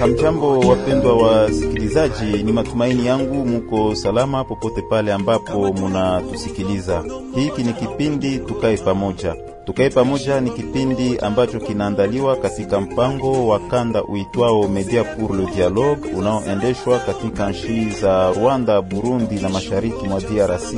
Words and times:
Hamjambo, 0.00 0.58
wapendwa 0.60 1.16
wasikilizaji, 1.16 2.42
ni 2.42 2.52
matumaini 2.52 3.06
yangu 3.06 3.34
muko 3.46 3.94
salama 3.94 4.44
popote 4.44 4.82
pale 4.82 5.12
ambapo 5.12 5.72
munatusikiliza. 5.72 7.04
Hiki 7.34 7.62
ni 7.62 7.72
kipindi 7.72 8.38
Tukae 8.38 8.76
Pamoja. 8.76 9.34
Tukae 9.64 9.90
Pamoja 9.90 10.40
ni 10.40 10.50
kipindi 10.50 11.18
ambacho 11.18 11.60
kinaandaliwa 11.60 12.36
katika 12.36 12.80
mpango 12.80 13.48
wa 13.48 13.58
kanda 13.58 14.04
uitwao 14.04 14.68
Media 14.68 15.04
pour 15.04 15.36
le 15.36 15.46
Dialogue 15.56 16.10
unaoendeshwa 16.16 16.98
katika 16.98 17.50
nchi 17.50 17.90
za 17.90 18.32
Rwanda, 18.32 18.82
Burundi 18.82 19.34
na 19.34 19.48
mashariki 19.48 20.08
mwa 20.08 20.20
DRC, 20.20 20.74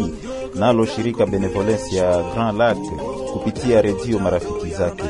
nalo 0.55 0.87
shirika 0.87 1.27
Benevolence 1.27 1.97
ya 1.97 2.23
Grand 2.35 2.59
Lac 2.59 2.79
kupitia 3.33 3.83
redio 3.83 4.19
marafiki 4.19 4.67
zake. 4.71 5.05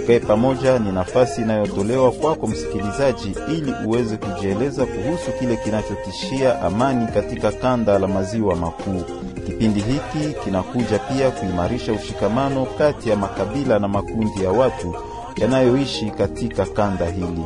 Tukae 0.00 0.20
pamoja 0.20 0.78
ni 0.78 0.92
nafasi 0.92 1.42
inayotolewa 1.42 2.12
kwako 2.12 2.46
msikilizaji, 2.46 3.36
ili 3.48 3.74
uweze 3.86 4.16
kujieleza 4.16 4.86
kuhusu 4.86 5.32
kile 5.38 5.56
kinachotishia 5.56 6.62
amani 6.62 7.06
katika 7.06 7.52
kanda 7.52 7.98
la 7.98 8.08
maziwa 8.08 8.56
makuu. 8.56 9.02
Kipindi 9.46 9.80
hiki 9.80 10.34
kinakuja 10.44 10.98
pia 10.98 11.30
kuimarisha 11.30 11.92
ushikamano 11.92 12.66
kati 12.78 13.08
ya 13.10 13.16
makabila 13.16 13.78
na 13.78 13.88
makundi 13.88 14.44
ya 14.44 14.50
watu 14.50 14.94
yanayoishi 15.36 16.10
katika 16.10 16.66
kanda 16.66 17.06
hili. 17.06 17.44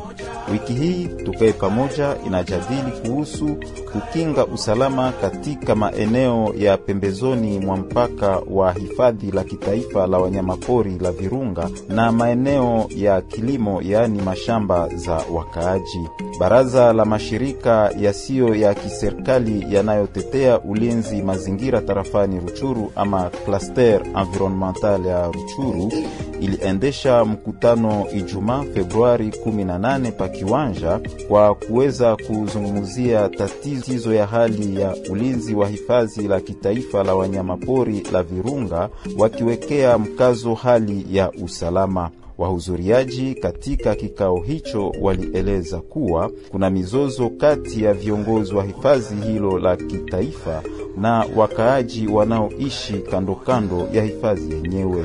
Wiki 0.53 0.73
hii 0.73 1.07
Tukae 1.09 1.53
Pamoja 1.53 2.17
inajadili 2.27 2.91
kuhusu 3.07 3.57
kukinga 3.93 4.47
usalama 4.47 5.13
katika 5.21 5.75
maeneo 5.75 6.55
ya 6.59 6.77
pembezoni 6.77 7.59
mwa 7.59 7.77
mpaka 7.77 8.41
wa 8.51 8.73
hifadhi 8.73 9.31
la 9.31 9.45
kitaifa 9.45 10.07
la 10.07 10.19
wanyamapori 10.19 10.99
la 10.99 11.13
Virunga 11.13 11.69
na 11.89 12.13
maeneo 12.13 12.87
ya 12.97 13.21
kilimo, 13.21 13.83
yaani 13.83 14.23
mashamba 14.23 14.89
za 14.97 15.21
wakaaji. 15.33 16.09
Baraza 16.41 16.93
la 16.93 17.05
mashirika 17.05 17.91
yasiyo 18.01 18.55
ya 18.55 18.75
kiserikali 18.75 19.75
yanayotetea 19.75 20.61
ulinzi 20.61 21.23
mazingira 21.23 21.81
tarafani 21.81 22.41
Ruchuru 22.41 22.93
ama 22.97 23.31
Cluster 23.45 24.03
Environnemental 24.21 25.07
ya 25.07 25.27
Ruchuru 25.27 25.93
iliendesha 26.41 27.25
mkutano 27.25 28.07
Ijumaa 28.15 28.63
Februari 28.75 29.29
18 29.29 30.13
pa 30.13 30.29
kiwanja 30.29 31.01
kwa 31.29 31.55
kuweza 31.55 32.17
kuzungumzia 32.17 33.29
tatizo 33.29 34.15
ya 34.15 34.27
hali 34.27 34.81
ya 34.81 34.97
ulinzi 35.11 35.55
wa 35.55 35.69
hifadhi 35.69 36.29
la 36.29 36.41
kitaifa 36.41 37.05
la 37.05 37.15
wanyamapori 37.15 38.03
la 38.13 38.23
Virunga, 38.23 38.89
wakiwekea 39.19 39.99
mkazo 39.99 40.55
hali 40.55 41.07
ya 41.11 41.31
usalama. 41.31 42.11
Wahudhuriaji 42.39 43.35
katika 43.35 43.95
kikao 43.95 44.37
hicho 44.41 44.93
walieleza 45.01 45.79
kuwa 45.81 46.31
kuna 46.51 46.71
mizozo 46.71 47.31
kati 47.31 47.85
ya 47.85 47.95
viongozi 47.95 48.55
wa 48.55 48.65
hifadhi 48.65 49.15
hilo 49.27 49.59
la 49.59 49.77
kitaifa 49.77 50.63
na 50.97 51.27
wakaaji 51.37 52.07
wanaoishi 52.07 52.93
kandokando 52.93 53.77
kando 53.77 53.97
ya 53.99 54.05
hifadhi 54.05 54.55
yenyewe. 54.55 55.05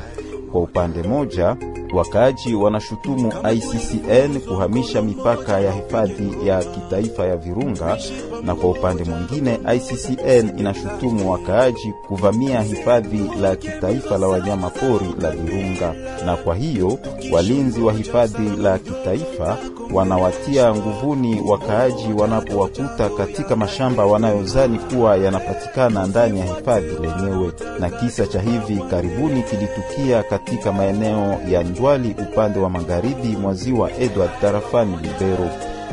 Kwa 0.52 0.60
upande 0.62 1.02
moja, 1.02 1.56
wakaaji 1.92 2.54
wanashutumu 2.54 3.32
ICCN 3.54 4.40
kuhamisha 4.40 5.02
mipaka 5.02 5.60
ya 5.60 5.72
hifadhi 5.72 6.46
ya 6.46 6.64
kitaifa 6.64 7.26
ya 7.26 7.36
Virunga, 7.36 7.98
na 8.42 8.54
kwa 8.54 8.70
upande 8.70 9.04
mwingine 9.04 9.58
ICCN 9.76 10.58
inashutumu 10.58 11.30
wakaaji 11.32 11.92
kuvamia 12.08 12.60
hifadhi 12.62 13.30
la 13.40 13.56
kitaifa 13.56 14.18
la 14.18 14.28
wanyama 14.28 14.70
pori 14.70 15.14
la 15.20 15.30
Virunga. 15.30 15.94
Na 16.26 16.36
kwa 16.36 16.54
hiyo 16.54 16.98
walinzi 17.32 17.80
wa 17.80 17.92
hifadhi 17.92 18.48
la 18.62 18.78
kitaifa 18.78 19.58
wanawatia 19.92 20.74
nguvuni 20.74 21.40
wakaaji 21.46 22.12
wanapowakuta 22.18 23.08
katika 23.08 23.56
mashamba 23.56 24.06
wanayozani 24.06 24.78
kuwa 24.78 25.16
yanapatikana 25.16 26.06
ndani 26.06 26.40
ya 26.40 26.46
hifadhi 26.46 26.86
lenyewe. 27.02 27.52
Na 27.80 27.90
kisa 27.90 28.26
cha 28.26 28.40
hivi 28.40 28.80
karibuni 28.90 29.42
kilitukia 29.42 30.22
katika 30.22 30.72
maeneo 30.72 31.38
ya 31.50 31.62
Ndwali 31.80 32.16
upande 32.22 32.58
wa 32.58 32.70
magharibi 32.70 33.28
mwa 33.36 33.54
ziwa 33.54 33.90
Edward 33.98 34.30
tarafani 34.40 34.92
Lubero. 34.96 35.50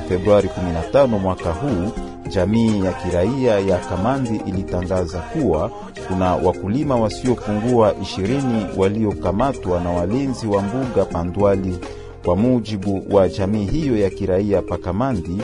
Februari 0.10 0.50
15 0.94 1.08
mwaka 1.20 1.52
huu, 1.54 1.92
jamii 2.30 2.86
ya 2.86 2.94
kiraia 2.94 3.60
ya 3.60 3.78
Kamandi 3.78 4.42
ilitangaza 4.46 5.20
kuwa 5.20 5.72
kuna 6.08 6.36
wakulima 6.36 6.96
wasiopungua 6.96 7.94
ishirini 8.04 8.66
waliokamatwa 8.78 9.80
na 9.82 9.90
walinzi 9.90 10.48
wa 10.48 10.62
mbuga 10.62 11.06
Pandwali. 11.06 11.80
Kwa 12.28 12.36
mujibu 12.36 13.04
wa 13.10 13.30
jamii 13.30 13.66
hiyo 13.66 13.98
ya 13.98 14.10
kiraia 14.10 14.62
Pakamandi, 14.62 15.38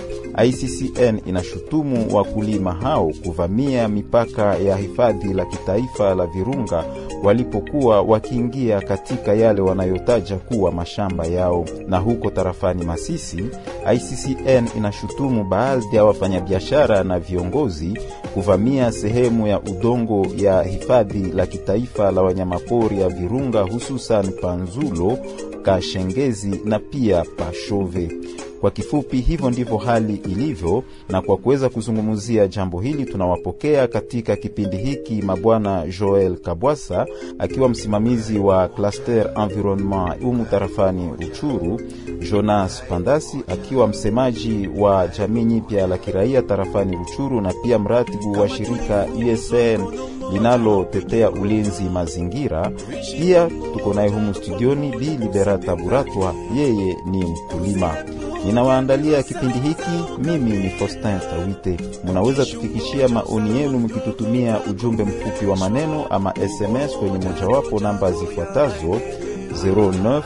ICCN 0.46 1.20
inashutumu 1.26 2.16
wakulima 2.16 2.74
hao 2.74 3.12
kuvamia 3.24 3.88
mipaka 3.88 4.56
ya 4.56 4.76
hifadhi 4.78 5.34
la 5.34 5.46
kitaifa 5.46 6.16
la 6.16 6.26
Virunga 6.28 6.84
walipokuwa 7.24 8.02
wakiingia 8.02 8.82
katika 8.82 9.34
yale 9.34 9.62
wanayotaja 9.62 10.36
kuwa 10.36 10.72
mashamba 10.72 11.26
yao. 11.26 11.66
Na 11.88 11.98
huko 11.98 12.30
tarafani 12.30 12.86
Masisi, 12.86 13.46
ICCN 13.94 14.68
inashutumu 14.78 15.44
baadhi 15.44 15.96
ya 15.96 16.06
wafanyabiashara 16.06 17.04
na 17.04 17.20
viongozi 17.20 18.00
kuvamia 18.34 18.92
sehemu 18.92 19.48
ya 19.48 19.60
udongo 19.62 20.28
ya 20.38 20.64
hifadhi 20.64 21.32
la 21.32 21.46
kitaifa 21.48 22.12
la 22.12 22.22
wanyamapori 22.22 23.02
ya 23.02 23.10
Virunga, 23.10 23.62
hususan 23.62 24.32
Panzulo, 24.42 25.18
Kashengezi 25.64 26.62
na 26.66 26.80
pia 26.80 27.24
Pashove. 27.38 28.12
Kwa 28.64 28.72
kifupi, 28.72 29.18
hivyo 29.22 29.50
ndivyo 29.50 29.78
hali 29.78 30.16
ilivyo, 30.16 30.84
na 31.10 31.22
kwa 31.22 31.38
kuweza 31.38 31.70
kuzungumzia 31.70 32.48
jambo 32.48 32.80
hili 32.82 33.06
tunawapokea 33.06 33.88
katika 33.88 34.36
kipindi 34.36 34.78
hiki 34.78 35.22
mabwana 35.22 35.88
Joel 36.00 36.38
Kabwasa 36.38 37.06
akiwa 37.40 37.70
msimamizi 37.70 38.40
wa 38.40 38.68
Cluster 38.68 39.32
Environnement 39.44 40.24
umu 40.24 40.46
tarafani 40.46 41.10
Uchuru, 41.30 41.82
Jonas 42.32 42.84
Pandasi 42.90 43.38
akiwa 43.48 43.88
msemaji 43.88 44.70
wa 44.78 45.08
jamii 45.08 45.44
nyipya 45.44 45.88
la 45.88 45.98
kiraia 45.98 46.42
tarafani 46.42 46.98
Uchuru 46.98 47.42
na 47.42 47.54
pia 47.64 47.80
mratibu 47.80 48.32
wa 48.32 48.50
shirika 48.50 49.08
USN 49.16 49.82
linalotetea 50.34 51.32
ulinzi 51.32 51.84
mazingira. 51.84 52.72
Pia 53.20 53.48
tuko 53.74 53.94
naye 53.94 54.10
humu 54.10 54.34
studioni 54.34 54.98
Bi 54.98 55.06
Liberata 55.06 55.76
Buratwa, 55.76 56.36
yeye 56.56 56.98
ni 57.06 57.26
mkulima. 57.26 57.96
Ninawaandalia 58.46 59.24
kipindi 59.24 59.60
hiki, 59.60 59.92
mimi 60.20 60.52
ni 60.58 60.70
Faustin 60.70 61.20
Tawite. 61.20 61.78
Munaweza 62.04 62.46
tufikishia 62.46 63.08
maoni 63.08 63.60
yenu 63.62 63.80
mkitutumia 63.80 64.60
ujumbe 64.70 65.04
mfupi 65.04 65.46
wa 65.46 65.56
maneno 65.58 66.06
ama 66.10 66.34
SMS 66.36 66.98
kwenye 66.98 67.18
mojawapo 67.28 67.80
namba 67.80 68.12
zifuatazo 68.12 69.00
09 69.66 70.22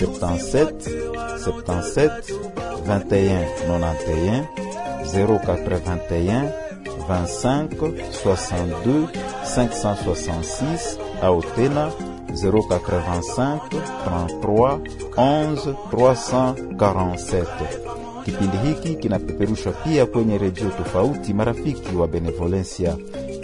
77 0.00 0.72
77 1.46 2.10
21 2.86 3.44
91 3.68 4.44
081 5.14 6.48
25 7.08 7.66
62 8.24 9.06
566 9.56 10.78
au 11.22 11.42
tena 11.42 11.90
085 12.30 13.58
33 14.06 14.80
11 15.10 15.74
347. 15.92 17.44
Kipindi 18.24 18.56
hiki 18.56 18.94
kinapeperushwa 18.94 19.72
pia 19.72 20.06
kwenye 20.06 20.38
redio 20.38 20.68
tofauti 20.70 21.34
marafiki 21.34 21.96
wa 21.96 22.08
Benevolencia. 22.08 22.96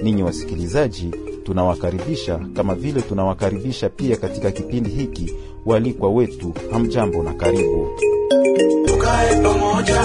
Ninyi 0.03 0.23
wasikilizaji, 0.23 1.11
tunawakaribisha 1.45 2.39
kama 2.55 2.75
vile 2.75 3.03
tunawakaribisha 3.03 3.89
pia 3.89 4.17
katika 4.17 4.51
kipindi 4.51 4.91
hiki 4.91 5.35
walikwa 5.67 6.11
wetu. 6.11 6.55
Hamjambo 6.73 7.23
na 7.23 7.35
karibu. 7.35 7.89
Tukae 8.87 9.43
pamoja, 9.43 10.01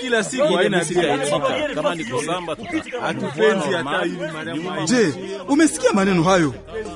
kila 0.00 0.24
siku 0.24 0.44
haina 0.52 0.84
Je, 4.86 5.14
umesikia 5.48 5.92
maneno 5.92 6.22
hayo? 6.22 6.54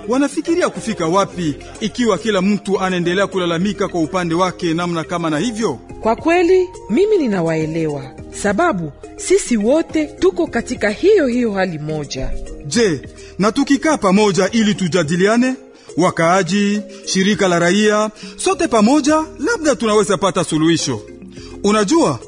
Wanafikiria 0.08 0.68
kufika 0.68 1.06
wapi 1.06 1.54
ikiwa 1.80 2.18
kila 2.18 2.42
mtu 2.42 2.80
anaendelea 2.80 3.26
kulalamika 3.26 3.88
kwa 3.88 4.00
upande 4.00 4.34
wake 4.34 4.74
namna 4.74 5.04
kama 5.04 5.30
na 5.30 5.38
hivyo? 5.38 5.78
Kwa 6.00 6.16
kweli 6.16 6.68
mimi 6.90 7.16
ninawaelewa, 7.18 8.02
sababu 8.30 8.92
sisi 9.16 9.56
wote 9.56 10.06
tuko 10.06 10.46
katika 10.46 10.90
hiyo 10.90 11.26
hiyo 11.26 11.52
hali 11.52 11.78
moja. 11.78 12.30
Je, 12.66 13.00
na 13.38 13.52
tukikaa 13.52 13.96
pamoja 13.98 14.50
ili 14.50 14.74
tujadiliane, 14.74 15.54
wakaaji, 15.96 16.80
shirika 17.06 17.48
la 17.48 17.58
raia, 17.58 18.10
sote 18.36 18.68
pamoja, 18.68 19.24
labda 19.38 19.76
tunaweza 19.76 20.16
pata 20.16 20.44
suluhisho. 20.44 21.00
Unajua, 21.64 22.18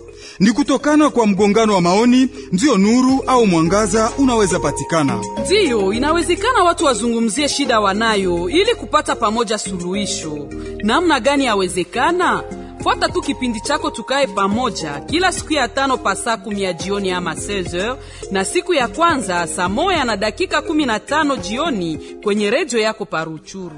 Ni 0.40 0.52
kutokana 0.52 1.10
kwa 1.10 1.26
mgongano 1.26 1.74
wa 1.74 1.80
maoni 1.80 2.28
ndiyo 2.52 2.78
nuru 2.78 3.22
au 3.26 3.46
mwangaza 3.46 4.12
unaweza 4.18 4.58
patikana. 4.60 5.20
Ndiyo, 5.46 5.92
inawezekana 5.92 6.62
watu 6.64 6.84
wazungumzie 6.84 7.48
shida 7.48 7.80
wanayo 7.80 8.48
ili 8.50 8.74
kupata 8.74 9.16
pamoja 9.16 9.58
suluhisho. 9.58 10.48
Namna 10.84 11.20
gani 11.20 11.44
yawezekana? 11.44 12.42
Fuata 12.82 13.08
tu 13.08 13.20
kipindi 13.22 13.60
chako 13.60 13.90
tukae 13.90 14.26
pamoja 14.26 15.00
kila 15.00 15.32
siku 15.32 15.52
ya 15.52 15.68
tano 15.68 15.96
pa 15.98 16.16
saa 16.16 16.36
kumi 16.36 16.62
ya 16.62 16.72
jioni 16.72 17.10
ama 17.10 17.32
16h 17.34 17.96
na 18.30 18.44
siku 18.44 18.74
ya 18.74 18.88
kwanza 18.88 19.46
saa 19.46 19.68
moya 19.68 20.04
na 20.04 20.16
dakika 20.16 20.58
15 20.60 21.36
jioni 21.40 21.98
kwenye 22.24 22.50
redio 22.50 22.80
yako 22.80 23.04
Paruchuru. 23.04 23.76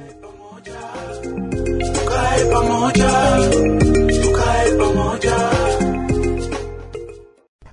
tukae 1.94 2.44
pamoja, 2.52 3.10
tukae 4.22 4.72
pamoja. 4.78 5.36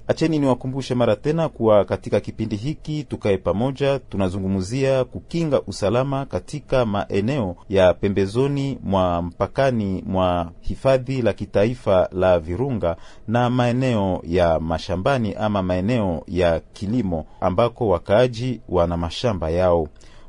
Acheni 0.10 0.40
niwakumbushe 0.40 0.96
mara 0.96 1.16
tena 1.16 1.50
kuwa 1.50 1.86
katika 1.86 2.20
kipindi 2.20 2.56
hiki 2.56 3.04
tukae 3.04 3.38
pamoja, 3.38 4.00
tunazungumzia 4.00 5.04
kukinga 5.04 5.62
usalama 5.62 6.26
katika 6.26 6.86
maeneo 6.86 7.56
ya 7.70 7.94
pembezoni 7.94 8.80
mwa 8.84 9.22
mpakani 9.22 10.04
mwa 10.08 10.52
hifadhi 10.62 11.22
la 11.22 11.34
kitaifa 11.34 12.10
la 12.12 12.40
Virunga 12.40 12.96
na 13.28 13.50
maeneo 13.50 14.22
ya 14.28 14.60
mashambani 14.60 15.34
ama 15.34 15.64
maeneo 15.64 16.24
ya 16.28 16.60
kilimo 16.60 17.26
ambako 17.42 17.88
wakaaji 17.88 18.62
wana 18.70 18.98
mashamba 18.98 19.50
yao. 19.50 19.88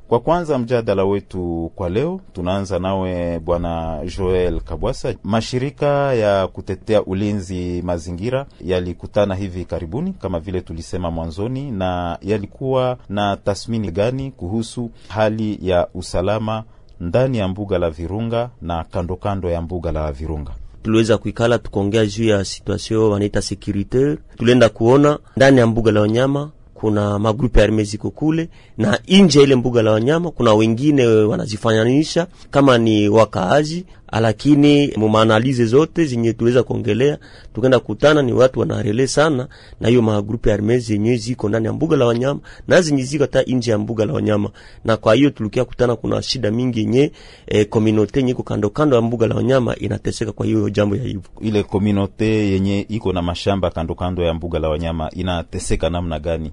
Kwa 0.09 0.21
kwanza 0.21 0.59
mjadala 0.59 1.05
wetu 1.05 1.73
kwa 1.75 1.89
leo, 1.89 2.21
tunaanza 2.33 2.79
nawe 2.79 3.39
Bwana 3.39 4.01
Joel 4.19 4.61
Kabwasa. 4.61 5.15
Mashirika 5.25 6.15
ya 6.15 6.47
kutetea 6.47 7.03
ulinzi 7.03 7.83
mazingira 7.83 8.47
yalikutana 8.65 9.35
hivi 9.35 9.65
karibuni, 9.65 10.13
kama 10.13 10.41
vile 10.41 10.61
tulisema 10.61 11.11
mwanzoni, 11.11 11.71
na 11.71 12.19
yalikuwa 12.23 12.99
na 13.09 13.37
tathmini 13.37 13.91
gani 13.91 14.31
kuhusu 14.31 14.91
hali 15.09 15.59
ya 15.63 15.89
usalama 15.95 16.65
ndani 17.01 17.39
ya 17.39 17.49
mbuga 17.49 17.79
la 17.79 17.91
Virunga 17.91 18.51
na 18.63 18.85
kando 18.85 19.17
kando 19.17 19.51
ya 19.51 19.63
mbuga 19.63 19.93
la 19.93 20.13
Virunga? 20.13 20.51
tuliweza 20.83 21.19
kuikala 21.19 21.59
tukaongea 21.59 22.07
juu 22.07 22.25
ya 22.25 22.45
situation 22.45 23.01
wanaita 23.13 23.43
securite. 23.43 24.19
Tulienda 24.37 24.69
kuona 24.69 25.19
ndani 25.37 25.59
ya 25.59 25.67
mbuga 25.67 25.93
la 25.93 26.01
wanyama 26.01 26.51
kuna 26.81 27.19
magrupu 27.19 27.59
ya 27.59 27.65
arme 27.65 27.85
ziko 27.85 28.11
kule, 28.11 28.49
na 28.77 28.99
nje 29.09 29.39
ya 29.39 29.45
ile 29.45 29.55
mbuga 29.57 29.83
la 29.83 29.91
wanyama 29.91 30.31
kuna 30.31 30.55
wengine 30.55 31.07
wanazifananisha 31.07 32.27
kama 32.51 32.79
ni 32.79 33.09
wakaaji, 33.09 33.85
lakini 34.21 34.93
mumaanalize 34.97 35.65
zote 35.67 36.05
zenye 36.05 36.33
tuweza 36.33 36.63
kuongelea, 36.63 37.19
tukenda 37.55 37.81
kutana 37.81 38.23
ni 38.23 38.33
watu 38.33 38.61
wanarele 38.61 39.07
sana 39.07 39.49
na 39.81 39.89
hiyo 39.89 40.03
magrupu 40.03 40.49
ya 40.49 40.55
arme 40.55 40.79
zenye 40.79 41.17
ziko 41.17 41.49
ndani 41.49 41.67
ya 41.67 41.73
mbuga 41.73 41.97
la 41.97 42.07
wanyama 42.07 42.41
na 42.69 42.81
zenye 42.81 43.03
ziko 43.03 43.25
hata 43.25 43.43
nje 43.43 43.71
ya 43.71 43.79
mbuga 43.79 44.07
la 44.07 44.13
wanyama, 44.13 44.51
na 44.85 44.97
kwa 44.97 45.15
hiyo 45.15 45.31
tulikia 45.31 45.65
kutana 45.65 45.97
kuna 45.97 46.23
shida 46.23 46.51
mingi 46.51 46.79
yenye 46.81 47.13
eh, 47.47 47.69
komunote 47.69 48.21
yenye 48.21 48.31
iko 48.33 48.43
kando 48.43 48.71
kando 48.71 48.97
ya 48.97 49.03
mbuga 49.03 49.27
la 49.27 49.35
wanyama 49.35 49.77
inateseka 49.77 50.33
kwa 50.33 50.47
hiyo 50.47 50.71
jambo 50.71 50.97
ya 50.97 51.03
hivyo. 51.03 51.23
Ile 51.41 51.63
komunote 51.63 52.27
yenye 52.53 52.87
iko 52.89 53.13
na 53.13 53.23
mashamba 53.23 53.71
kando 53.71 53.95
kando 53.95 54.23
ya 54.23 54.35
mbuga 54.35 54.59
la 54.59 54.69
wanyama 54.69 55.11
inateseka 55.11 55.91
namna 55.91 56.19
gani? 56.19 56.53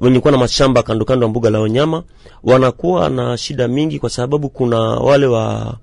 Wenye 0.00 0.20
kuwa 0.20 0.32
na 0.32 0.38
mashamba 0.38 0.82
kando 0.82 1.04
kando 1.04 1.24
ya 1.26 1.30
mbuga 1.30 1.50
la 1.50 1.60
wanyama 1.60 2.02
wanakuwa 2.44 3.08
na 3.10 3.36
shida 3.36 3.68
mingi, 3.68 3.98
kwa 3.98 4.10
sababu 4.10 4.48
kuna 4.48 4.78
wale 4.80 5.26
wa 5.26 5.76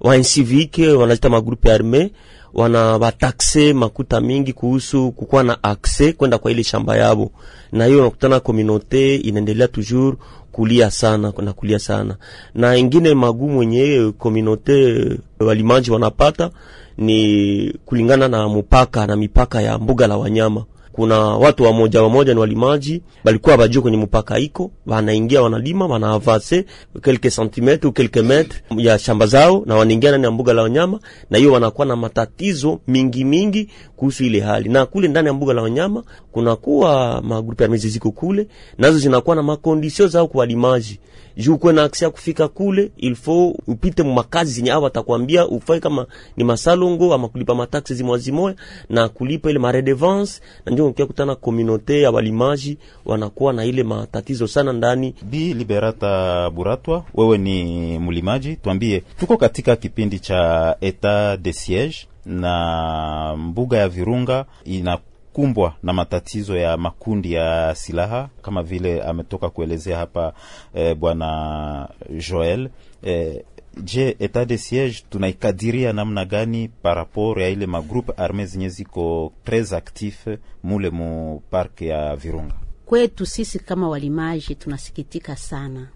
wa 0.00 0.16
NCVK 0.18 0.78
wanaita 0.98 1.28
magrupu 1.28 1.68
ya 1.68 1.74
arme 1.74 2.10
wana 2.54 2.80
wataxe 2.96 3.72
makuta 3.72 4.20
mingi 4.20 4.52
kuhusu 4.52 5.12
kukuwa 5.12 5.42
na 5.42 5.62
akse 5.62 6.12
kwenda 6.12 6.38
kwa 6.38 6.50
ile 6.50 6.64
shamba 6.64 6.96
yabo, 6.96 7.30
na 7.72 7.84
hiyo 7.84 7.98
unakutana 7.98 8.40
komunote 8.40 9.16
inaendelea 9.16 9.68
toujours 9.68 10.16
kulia 10.52 10.90
sana 10.90 11.32
na 11.42 11.52
kulia 11.52 11.78
sana, 11.78 12.16
na 12.54 12.76
ingine 12.76 13.14
magumu 13.14 13.58
wenyewe 13.58 14.12
komunote 14.12 15.04
walimaji 15.40 15.90
wanapata 15.90 16.50
ni 16.98 17.74
kulingana 17.84 18.28
na 18.28 18.48
mupaka 18.48 19.06
na 19.06 19.16
mipaka 19.16 19.62
ya 19.62 19.78
mbuga 19.78 20.06
la 20.06 20.16
wanyama 20.16 20.64
kuna 21.00 21.18
watu 21.18 21.62
wamoja 21.64 22.02
wamoja 22.02 22.34
ni 22.34 22.40
walimaji 22.40 23.02
balikuwa 23.24 23.56
bajua 23.56 23.82
kwenye 23.82 23.96
mpaka 23.96 24.38
iko 24.38 24.70
wanaingia 24.86 25.42
wanalima 25.42 25.86
wanaavase 25.86 26.64
quelques 27.02 27.34
centimètres 27.36 27.84
ou 27.84 27.92
quelques 27.92 28.22
mètres 28.24 28.62
ya 28.76 28.98
shamba 28.98 29.26
zao 29.26 29.62
na 29.66 29.74
wanaingia 29.76 30.10
ndani 30.10 30.24
ya 30.24 30.30
mbuga 30.30 30.52
la 30.52 30.62
wanyama, 30.62 31.00
na 31.30 31.38
hiyo 31.38 31.52
wanakuwa 31.52 31.86
na 31.86 31.96
matatizo 31.96 32.80
mingi 32.88 33.24
mingi 33.24 33.68
kuhusu 33.96 34.24
ile 34.24 34.40
hali. 34.40 34.68
Na 34.68 34.86
kule 34.86 35.08
ndani 35.08 35.28
ya 35.28 35.34
mbuga 35.34 35.54
la 35.54 35.62
wanyama 35.62 36.02
kunakuwa 36.32 37.22
magrupu 37.22 37.62
ya 37.62 37.68
mizi 37.68 37.88
ziko 37.88 38.10
kule, 38.10 38.46
nazo 38.78 38.98
zinakuwa 38.98 39.36
na 39.36 39.42
makondisio 39.42 40.06
zao 40.08 40.26
kwa 40.26 40.38
walimaji 40.40 41.00
juu 41.36 41.58
kuwe 41.58 41.72
na 41.72 41.82
aksia 41.84 42.10
kufika 42.10 42.48
kule, 42.48 42.90
ilfo 42.96 43.48
upite 43.66 44.02
makazi 44.02 44.52
zenye 44.52 44.70
hawa 44.70 44.84
watakwambia 44.84 45.46
ufai, 45.48 45.80
kama 45.80 46.06
ni 46.36 46.44
masalongo 46.44 47.14
ama 47.14 47.28
kulipa 47.28 47.54
mataksi 47.54 47.94
zimoya 47.94 48.18
zimoya 48.18 48.54
na 48.88 49.08
kulipa 49.08 49.50
ile 49.50 49.58
maredevance, 49.58 50.40
na 50.66 50.72
ndio 50.72 50.86
ukia 50.88 51.06
kutana 51.06 51.34
komunote 51.34 52.00
ya 52.02 52.10
walimaji 52.10 52.78
wanakuwa 53.06 53.52
na 53.52 53.64
ile 53.64 53.82
matatizo 53.82 54.46
sana 54.46 54.72
ndani. 54.72 55.14
Bi 55.22 55.54
Liberata 55.54 56.50
Buratwa, 56.50 57.04
wewe 57.14 57.38
ni 57.38 57.98
mlimaji, 57.98 58.56
tuambie, 58.56 59.02
tuko 59.20 59.36
katika 59.36 59.76
kipindi 59.76 60.18
cha 60.18 60.76
etat 60.80 61.40
de 61.40 61.52
siege 61.52 61.96
na 62.26 63.34
mbuga 63.38 63.78
ya 63.78 63.88
Virunga 63.88 64.44
ina 64.64 64.98
kumbwa 65.32 65.74
na 65.82 65.92
matatizo 65.92 66.56
ya 66.56 66.76
makundi 66.76 67.32
ya 67.32 67.74
silaha 67.74 68.28
kama 68.42 68.62
vile 68.62 69.02
ametoka 69.02 69.50
kuelezea 69.50 69.98
hapa 69.98 70.32
eh, 70.74 70.96
bwana 70.96 71.88
Joel 72.28 72.68
eh, 73.02 73.44
je, 73.84 74.16
etat 74.18 74.48
de 74.48 74.58
siege 74.58 74.96
tunaikadiria 75.10 75.92
namna 75.92 76.24
gani 76.24 76.68
par 76.68 76.96
rapport 76.96 77.38
ya 77.40 77.48
ile 77.48 77.66
magroupe 77.66 78.12
arme 78.16 78.46
zenye 78.46 78.68
ziko 78.68 79.32
tres 79.44 79.72
actif 79.72 80.26
mule 80.62 80.90
mu 80.90 81.42
park 81.50 81.80
ya 81.82 82.16
Virunga? 82.16 82.54
Kwetu 82.86 83.26
sisi 83.26 83.58
kama 83.58 83.88
walimaji 83.88 84.54
tunasikitika 84.54 85.36
sana. 85.36 85.88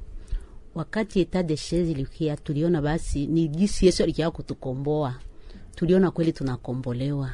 Wakati 0.74 1.20
etat 1.20 1.46
de 1.46 1.56
siege 1.56 1.90
ilikia, 1.90 2.36
tuliona 2.36 2.82
basi 2.82 3.26
ni 3.26 3.48
jisi 3.48 3.86
Yesu 3.86 4.02
alikia 4.02 4.30
kutukomboa, 4.30 5.14
tuliona 5.76 6.10
kweli 6.10 6.32
tunakombolewa, 6.32 7.30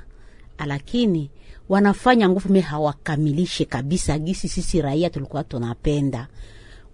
lakini 0.66 1.30
wanafanya 1.71 2.29
nguvu 2.29 2.53
me 2.53 2.61
hawakamilishe 2.61 3.65
kabisa 3.65 4.19
gisi 4.19 4.49
sisi 4.49 4.83
raia 4.83 5.11
tulikuwa 5.11 5.45
tunapenda. 5.45 6.29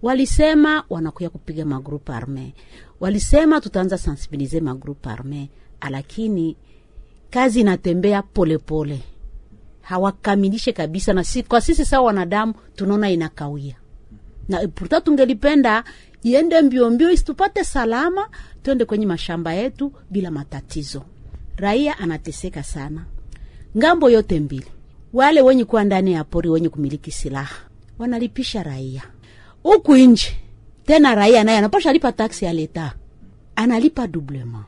Walisema 0.01 0.83
wanakuya 0.89 1.29
kupiga 1.29 1.65
magrupu 1.65 2.11
arme, 2.11 2.53
walisema 2.99 3.61
tutaanza 3.61 3.97
sensibilize 3.97 4.59
magrupu 4.61 5.09
arme, 5.09 5.49
lakini 5.89 6.55
kazi 7.29 7.59
inatembea 7.59 8.21
polepole 8.21 8.97
pole. 8.97 9.03
Hawakamilishe 9.81 10.73
kabisa, 10.73 11.13
na 11.13 11.23
si, 11.23 11.43
kwa 11.43 11.61
sisi 11.61 11.85
sawa 11.85 12.05
wanadamu 12.05 12.53
tunaona 12.75 13.09
inakawia, 13.09 13.75
na 14.49 14.67
pourtant 14.67 15.03
tungelipenda 15.05 15.83
iende 16.23 16.61
mbio 16.61 16.89
mbio 16.89 17.11
isitupate 17.11 17.63
salama, 17.63 18.29
tuende 18.63 18.85
kwenye 18.85 19.05
mashamba 19.05 19.53
yetu 19.53 19.93
bila 20.11 20.31
matatizo. 20.31 21.03
Raia 21.55 21.97
anateseka 21.99 22.63
sana 22.63 23.05
ng'ambo 23.77 24.09
yote 24.09 24.39
mbili. 24.39 24.65
Wale 25.13 25.41
wenye 25.41 25.65
kuwa 25.65 25.83
ndani 25.83 26.13
ya 26.13 26.23
pori 26.23 26.49
wenye 26.49 26.69
kumiliki 26.69 27.11
silaha 27.11 27.55
wanalipisha 27.99 28.63
raia 28.63 29.03
huku 29.63 29.95
nje, 29.97 30.37
tena 30.85 31.15
raia 31.15 31.43
naye 31.43 31.57
anapasha 31.57 31.93
lipa 31.93 32.11
taksi 32.11 32.45
ya 32.45 32.53
leta, 32.53 32.93
analipa 33.55 34.07
doublema. 34.07 34.65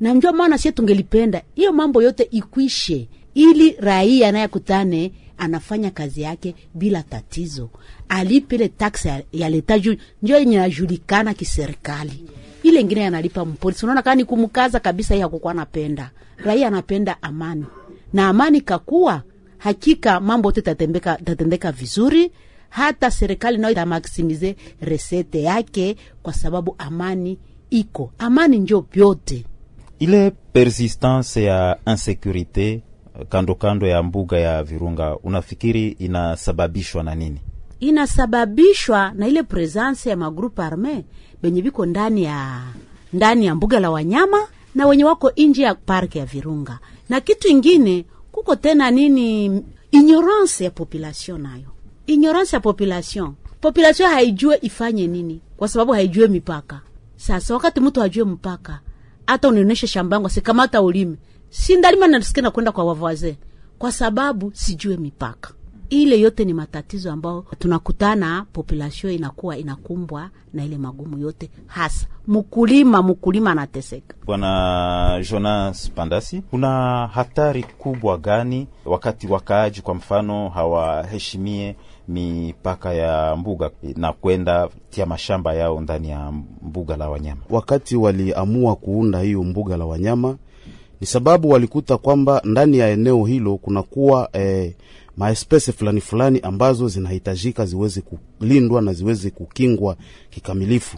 Na 0.00 0.14
ndio 0.14 0.32
maana 0.32 0.58
sie 0.58 0.72
tungelipenda 0.72 1.42
hiyo 1.54 1.72
mambo 1.72 2.02
yote 2.02 2.22
ikwishe, 2.30 3.08
ili 3.34 3.70
raia 3.80 4.32
naye 4.32 4.48
kutane 4.48 5.12
anafanya 5.38 5.90
kazi 5.90 6.22
yake 6.22 6.54
bila 6.74 7.02
tatizo, 7.02 7.70
alipe 8.08 8.54
ile 8.54 8.68
taksi 8.68 9.08
ya, 9.32 9.48
leta 9.50 9.78
juu 9.78 9.96
njo 10.22 10.36
yenye 10.38 10.56
najulikana 10.56 11.34
kiserikali. 11.34 12.24
Ile 12.62 12.80
ingine 12.80 13.06
analipa 13.06 13.44
mpolisi. 13.44 13.84
Unaona 13.86 14.02
kani 14.02 14.24
kumkaza 14.24 14.80
kabisa, 14.80 15.14
hii 15.14 15.22
akukwa 15.22 15.52
anapenda 15.52 16.10
raia, 16.36 16.68
anapenda 16.68 17.22
amani 17.22 17.64
na 18.12 18.28
amani 18.28 18.60
kakuwa 18.60 19.22
hakika 19.58 20.20
mambo 20.20 20.48
yote 20.48 20.62
tatembeka 20.62 21.16
tatendeka 21.24 21.72
vizuri, 21.72 22.32
hata 22.68 23.10
serikali 23.10 23.58
nayo 23.58 23.72
itamaksimize 23.72 24.56
resete 24.80 25.42
yake, 25.42 25.96
kwa 26.22 26.32
sababu 26.32 26.74
amani 26.78 27.38
iko. 27.70 28.12
Amani 28.18 28.58
njo 28.58 28.86
vyote. 28.92 29.44
Ile 29.98 30.30
persistance 30.52 31.42
ya 31.42 31.78
insecurite 31.86 32.82
kando 33.28 33.54
kando 33.54 33.86
ya 33.86 34.02
mbuga 34.02 34.38
ya 34.38 34.62
Virunga, 34.62 35.16
unafikiri 35.16 35.88
inasababishwa 35.88 37.02
na 37.02 37.14
nini? 37.14 37.40
Inasababishwa 37.80 39.12
na 39.14 39.28
ile 39.28 39.42
presence 39.42 40.10
ya 40.10 40.16
magrupu 40.16 40.62
arme 40.62 41.04
benye 41.42 41.62
biko 41.62 41.86
ndani 41.86 42.24
ya 42.24 42.62
ndani 43.12 43.46
ya 43.46 43.54
mbuga 43.54 43.80
la 43.80 43.90
wanyama 43.90 44.38
na 44.74 44.86
wenye 44.86 45.04
wako 45.04 45.32
nje 45.36 45.62
ya 45.62 45.74
parki 45.74 46.18
ya 46.18 46.24
Virunga 46.26 46.78
na 47.12 47.20
kitu 47.20 47.48
ingine 47.48 48.04
kuko 48.32 48.56
tena 48.56 48.90
nini 48.90 49.62
ignorance 49.90 50.64
ya 50.64 50.70
population 50.70 51.40
nayo. 51.42 51.68
Ignorance 52.06 52.56
ya 52.56 52.60
population. 52.60 53.34
Population 53.60 54.10
haijue 54.10 54.58
ifanye 54.62 55.06
nini 55.06 55.40
kwa 55.56 55.68
sababu 55.68 55.92
haijue 55.92 56.28
mipaka. 56.28 56.80
Sasa 57.16 57.54
wakati 57.54 57.80
mtu 57.80 58.02
ajue 58.02 58.24
mpaka 58.24 58.80
hata 59.26 59.48
unionyeshe 59.48 59.86
shamba 59.86 60.28
sikamata 60.30 60.82
ulime. 60.82 61.16
Sindalima 61.50 62.06
nasikia 62.06 62.42
nakwenda 62.42 62.72
kwa 62.72 62.84
wavaze 62.84 63.36
kwa 63.78 63.92
sababu 63.92 64.50
sijue 64.54 64.96
mipaka 64.96 65.50
ile 66.00 66.20
yote 66.20 66.44
ni 66.44 66.52
matatizo 66.54 67.12
ambayo 67.12 67.44
tunakutana 67.58 68.46
population 68.52 69.12
inakuwa 69.12 69.56
inakumbwa 69.56 70.30
na 70.54 70.64
ile 70.64 70.78
magumu 70.78 71.18
yote 71.18 71.50
hasa 71.66 72.06
mkulima 72.26 73.02
mkulima 73.02 73.50
anateseka 73.50 74.14
Bwana 74.26 75.22
Jonas 75.30 75.90
Pandasi, 75.90 76.42
kuna 76.50 77.06
hatari 77.06 77.62
kubwa 77.78 78.18
gani 78.18 78.66
wakati 78.84 79.26
wakaaji 79.26 79.80
kwa 79.80 79.94
mfano 79.94 80.48
hawaheshimie 80.48 81.76
mipaka 82.08 82.92
ya 82.94 83.36
mbuga 83.36 83.70
na 83.96 84.12
kwenda 84.12 84.68
tia 84.90 85.06
mashamba 85.06 85.54
yao 85.54 85.80
ndani 85.80 86.10
ya 86.10 86.32
mbuga 86.62 86.96
la 86.96 87.08
wanyama? 87.10 87.40
wakati 87.50 87.96
waliamua 87.96 88.76
kuunda 88.76 89.20
hiyo 89.20 89.42
mbuga 89.42 89.76
la 89.76 89.84
wanyama 89.84 90.36
ni 91.00 91.06
sababu 91.06 91.50
walikuta 91.50 91.96
kwamba 91.98 92.40
ndani 92.44 92.78
ya 92.78 92.88
eneo 92.88 93.24
hilo 93.24 93.56
kunakuwa 93.56 94.28
eh, 94.32 94.74
maespese 95.16 95.72
fulani 95.72 96.00
fulani 96.00 96.40
ambazo 96.40 96.88
zinahitajika 96.88 97.66
ziweze 97.66 98.00
kulindwa 98.38 98.82
na 98.82 98.92
ziweze 98.92 99.30
kukingwa 99.30 99.96
kikamilifu. 100.30 100.96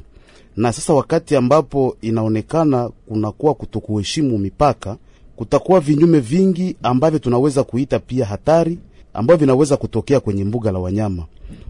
Na 0.56 0.73
sasa 0.73 0.94
wakati 0.94 1.37
ambapo 1.37 1.97
inaonekana 2.00 2.88
kunakuwa 2.88 3.54
kutokuheshimu 3.54 4.38
mipaka, 4.38 4.97
kutakuwa 5.37 5.80
vinyume 5.80 6.21
vingi 6.21 6.76
ambavyo 6.83 7.18
tunaweza 7.18 7.64
kuita 7.64 7.99
pia 7.99 8.26
hatari 8.26 8.78
ambavyo 9.14 9.40
vinaweza 9.40 9.76
kutokea 9.76 10.21
kwenye 10.21 10.44
mbuga 10.44 10.73
la 10.73 10.78
wanyama. 10.78 11.26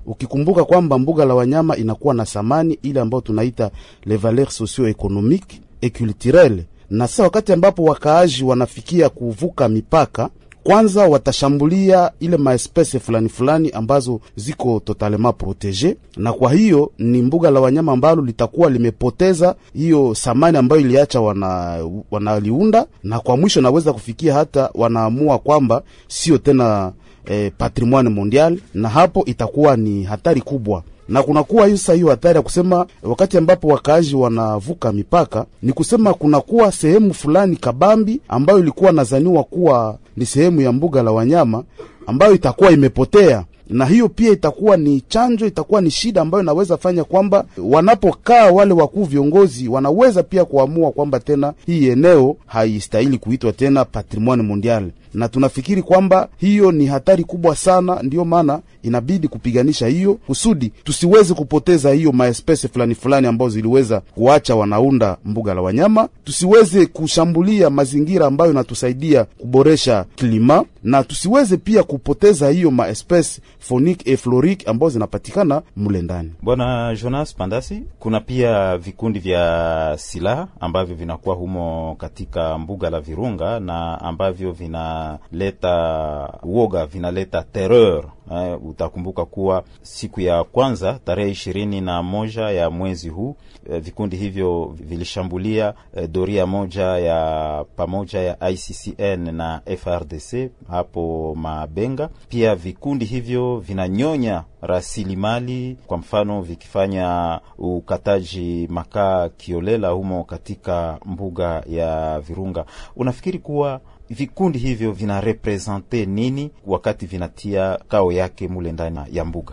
Ukikumbuka 0.06 0.64
kwamba 0.64 0.98
mbuga 0.98 1.24
la 1.24 1.34
wanyama 1.34 1.76
inakuwa 1.76 2.14
na 2.14 2.24
thamani 2.24 2.78
ile 2.82 3.00
ambayo 3.00 3.20
tunaita 3.20 3.70
le 4.04 4.16
valeur 4.16 4.50
socio-economiques 4.50 5.60
et 5.80 5.98
culturelles, 5.98 6.64
na 6.90 7.08
sasa 7.08 7.22
wakati 7.22 7.52
ambapo 7.52 7.84
wakaaji 7.84 8.44
wanafikia 8.44 9.08
kuvuka 9.08 9.68
mipaka 9.68 10.30
kwanza 10.64 11.06
watashambulia 11.08 12.10
ile 12.20 12.36
maespese 12.36 12.98
fulani 12.98 13.28
fulani 13.28 13.70
ambazo 13.70 14.20
ziko 14.36 14.80
totalement 14.84 15.36
protege, 15.36 15.96
na 16.16 16.32
kwa 16.32 16.52
hiyo 16.52 16.92
ni 16.98 17.22
mbuga 17.22 17.50
la 17.50 17.60
wanyama 17.60 17.92
ambalo 17.92 18.22
litakuwa 18.22 18.70
limepoteza 18.70 19.54
hiyo 19.74 20.14
samani 20.14 20.58
ambayo 20.58 20.80
iliacha 20.80 21.20
wana 21.20 21.78
wanaliunda, 22.10 22.86
na 23.02 23.20
kwa 23.20 23.36
mwisho 23.36 23.60
naweza 23.60 23.92
kufikia 23.92 24.34
hata 24.34 24.70
wanaamua 24.74 25.38
kwamba 25.38 25.82
sio 26.08 26.38
tena 26.38 26.92
eh, 27.26 27.52
patrimoine 27.58 28.08
mondial, 28.10 28.58
na 28.74 28.88
hapo 28.88 29.24
itakuwa 29.26 29.76
ni 29.76 30.02
hatari 30.04 30.40
kubwa 30.40 30.82
na 31.08 31.22
kunakuwa 31.22 31.66
hiyo 31.66 31.78
sasa 31.78 31.92
hiyo 31.92 32.08
hatari 32.08 32.36
ya 32.36 32.42
kusema 32.42 32.86
wakati 33.02 33.38
ambapo 33.38 33.68
wakaaji 33.68 34.14
wanavuka 34.16 34.92
mipaka, 34.92 35.46
ni 35.62 35.72
kusema 35.72 36.14
kunakuwa 36.14 36.72
sehemu 36.72 37.14
fulani 37.14 37.56
kabambi 37.56 38.20
ambayo 38.28 38.58
ilikuwa 38.58 38.92
nazaniwa 38.92 39.44
kuwa 39.44 39.98
ni 40.16 40.26
sehemu 40.26 40.60
ya 40.60 40.72
mbuga 40.72 41.02
la 41.02 41.10
wanyama 41.12 41.62
ambayo 42.06 42.34
itakuwa 42.34 42.70
imepotea 42.70 43.44
na 43.70 43.86
hiyo 43.86 44.08
pia 44.08 44.32
itakuwa 44.32 44.76
ni 44.76 45.00
chanjo, 45.00 45.46
itakuwa 45.46 45.80
ni 45.80 45.90
shida 45.90 46.20
ambayo 46.20 46.42
inaweza 46.42 46.76
fanya 46.76 47.04
kwamba 47.04 47.44
wanapokaa 47.58 48.50
wale 48.50 48.72
wakuu 48.74 49.04
viongozi 49.04 49.68
wanaweza 49.68 50.22
pia 50.22 50.44
kuamua 50.44 50.90
kwamba 50.92 51.20
tena 51.20 51.52
hii 51.66 51.88
eneo 51.88 52.36
haistahili 52.46 53.18
kuitwa 53.18 53.52
tena 53.52 53.84
patrimoine 53.84 54.42
mondial, 54.42 54.90
na 55.14 55.28
tunafikiri 55.28 55.82
kwamba 55.82 56.28
hiyo 56.36 56.72
ni 56.72 56.86
hatari 56.86 57.24
kubwa 57.24 57.56
sana. 57.56 58.02
Ndiyo 58.02 58.24
maana 58.24 58.60
inabidi 58.82 59.28
kupiganisha 59.28 59.86
hiyo 59.86 60.14
kusudi 60.14 60.72
tusiweze 60.84 61.34
kupoteza 61.34 61.90
hiyo 61.92 62.12
maespese 62.12 62.68
fulani 62.68 62.94
fulani 62.94 63.26
ambazo 63.26 63.50
ziliweza 63.50 64.00
kuacha 64.00 64.56
wanaunda 64.56 65.16
mbuga 65.24 65.54
la 65.54 65.60
wanyama, 65.62 66.08
tusiweze 66.24 66.86
kushambulia 66.86 67.70
mazingira 67.70 68.26
ambayo 68.26 68.50
inatusaidia 68.50 69.24
kuboresha 69.24 70.04
klima, 70.16 70.64
na 70.84 71.02
tusiweze 71.04 71.56
pia 71.56 71.82
kupoteza 71.82 72.50
hiyo 72.50 72.70
maespese 72.70 73.40
phonique 73.68 74.02
et 74.12 74.16
florique 74.16 74.68
ambazo 74.68 74.90
zinapatikana 74.90 75.62
mule 75.76 76.02
ndani. 76.02 76.32
Bwana 76.42 76.94
Jonas 77.02 77.34
Pandasi, 77.36 77.82
kuna 77.98 78.20
pia 78.20 78.78
vikundi 78.78 79.18
vya 79.18 79.94
silaha 79.98 80.48
ambavyo 80.60 80.96
vinakuwa 80.96 81.34
humo 81.36 81.96
katika 81.98 82.58
mbuga 82.58 82.90
la 82.90 83.00
Virunga 83.00 83.60
na 83.60 84.00
ambavyo 84.00 84.52
vinaleta 84.52 86.32
uoga, 86.42 86.86
vinaleta 86.86 87.42
terreur. 87.42 88.04
Uh, 88.30 88.66
utakumbuka 88.68 89.24
kuwa 89.24 89.64
siku 89.82 90.20
ya 90.20 90.44
kwanza 90.44 90.98
tarehe 91.04 91.30
ishirini 91.30 91.80
na 91.80 92.02
moja 92.02 92.42
ya 92.50 92.70
mwezi 92.70 93.08
huu 93.08 93.36
vikundi 93.80 94.16
hivyo 94.16 94.74
vilishambulia 94.80 95.74
uh, 95.92 96.04
doria 96.04 96.46
moja 96.46 96.82
ya 96.84 97.64
pamoja 97.76 98.20
ya 98.20 98.50
ICCN 98.50 99.34
na 99.34 99.60
FRDC 99.78 100.50
hapo 100.68 101.34
Mabenga. 101.38 102.08
Pia 102.28 102.54
vikundi 102.54 103.04
hivyo 103.04 103.58
vinanyonya 103.58 104.44
rasilimali, 104.62 105.76
kwa 105.86 105.98
mfano 105.98 106.42
vikifanya 106.42 107.40
ukataji 107.58 108.66
makaa 108.70 109.28
kiolela 109.28 109.88
humo 109.88 110.24
katika 110.24 110.98
mbuga 111.04 111.62
ya 111.70 112.20
Virunga. 112.20 112.64
Unafikiri 112.96 113.38
kuwa 113.38 113.80
vikundi 114.10 114.58
hivyo 114.58 114.92
vinarepresente 114.92 116.06
nini 116.06 116.50
wakati 116.66 117.06
vinatia 117.06 117.78
kao 117.88 118.12
yake 118.12 118.48
mule 118.48 118.72
ndani 118.72 118.98
ya 119.12 119.24
mbuga? 119.24 119.52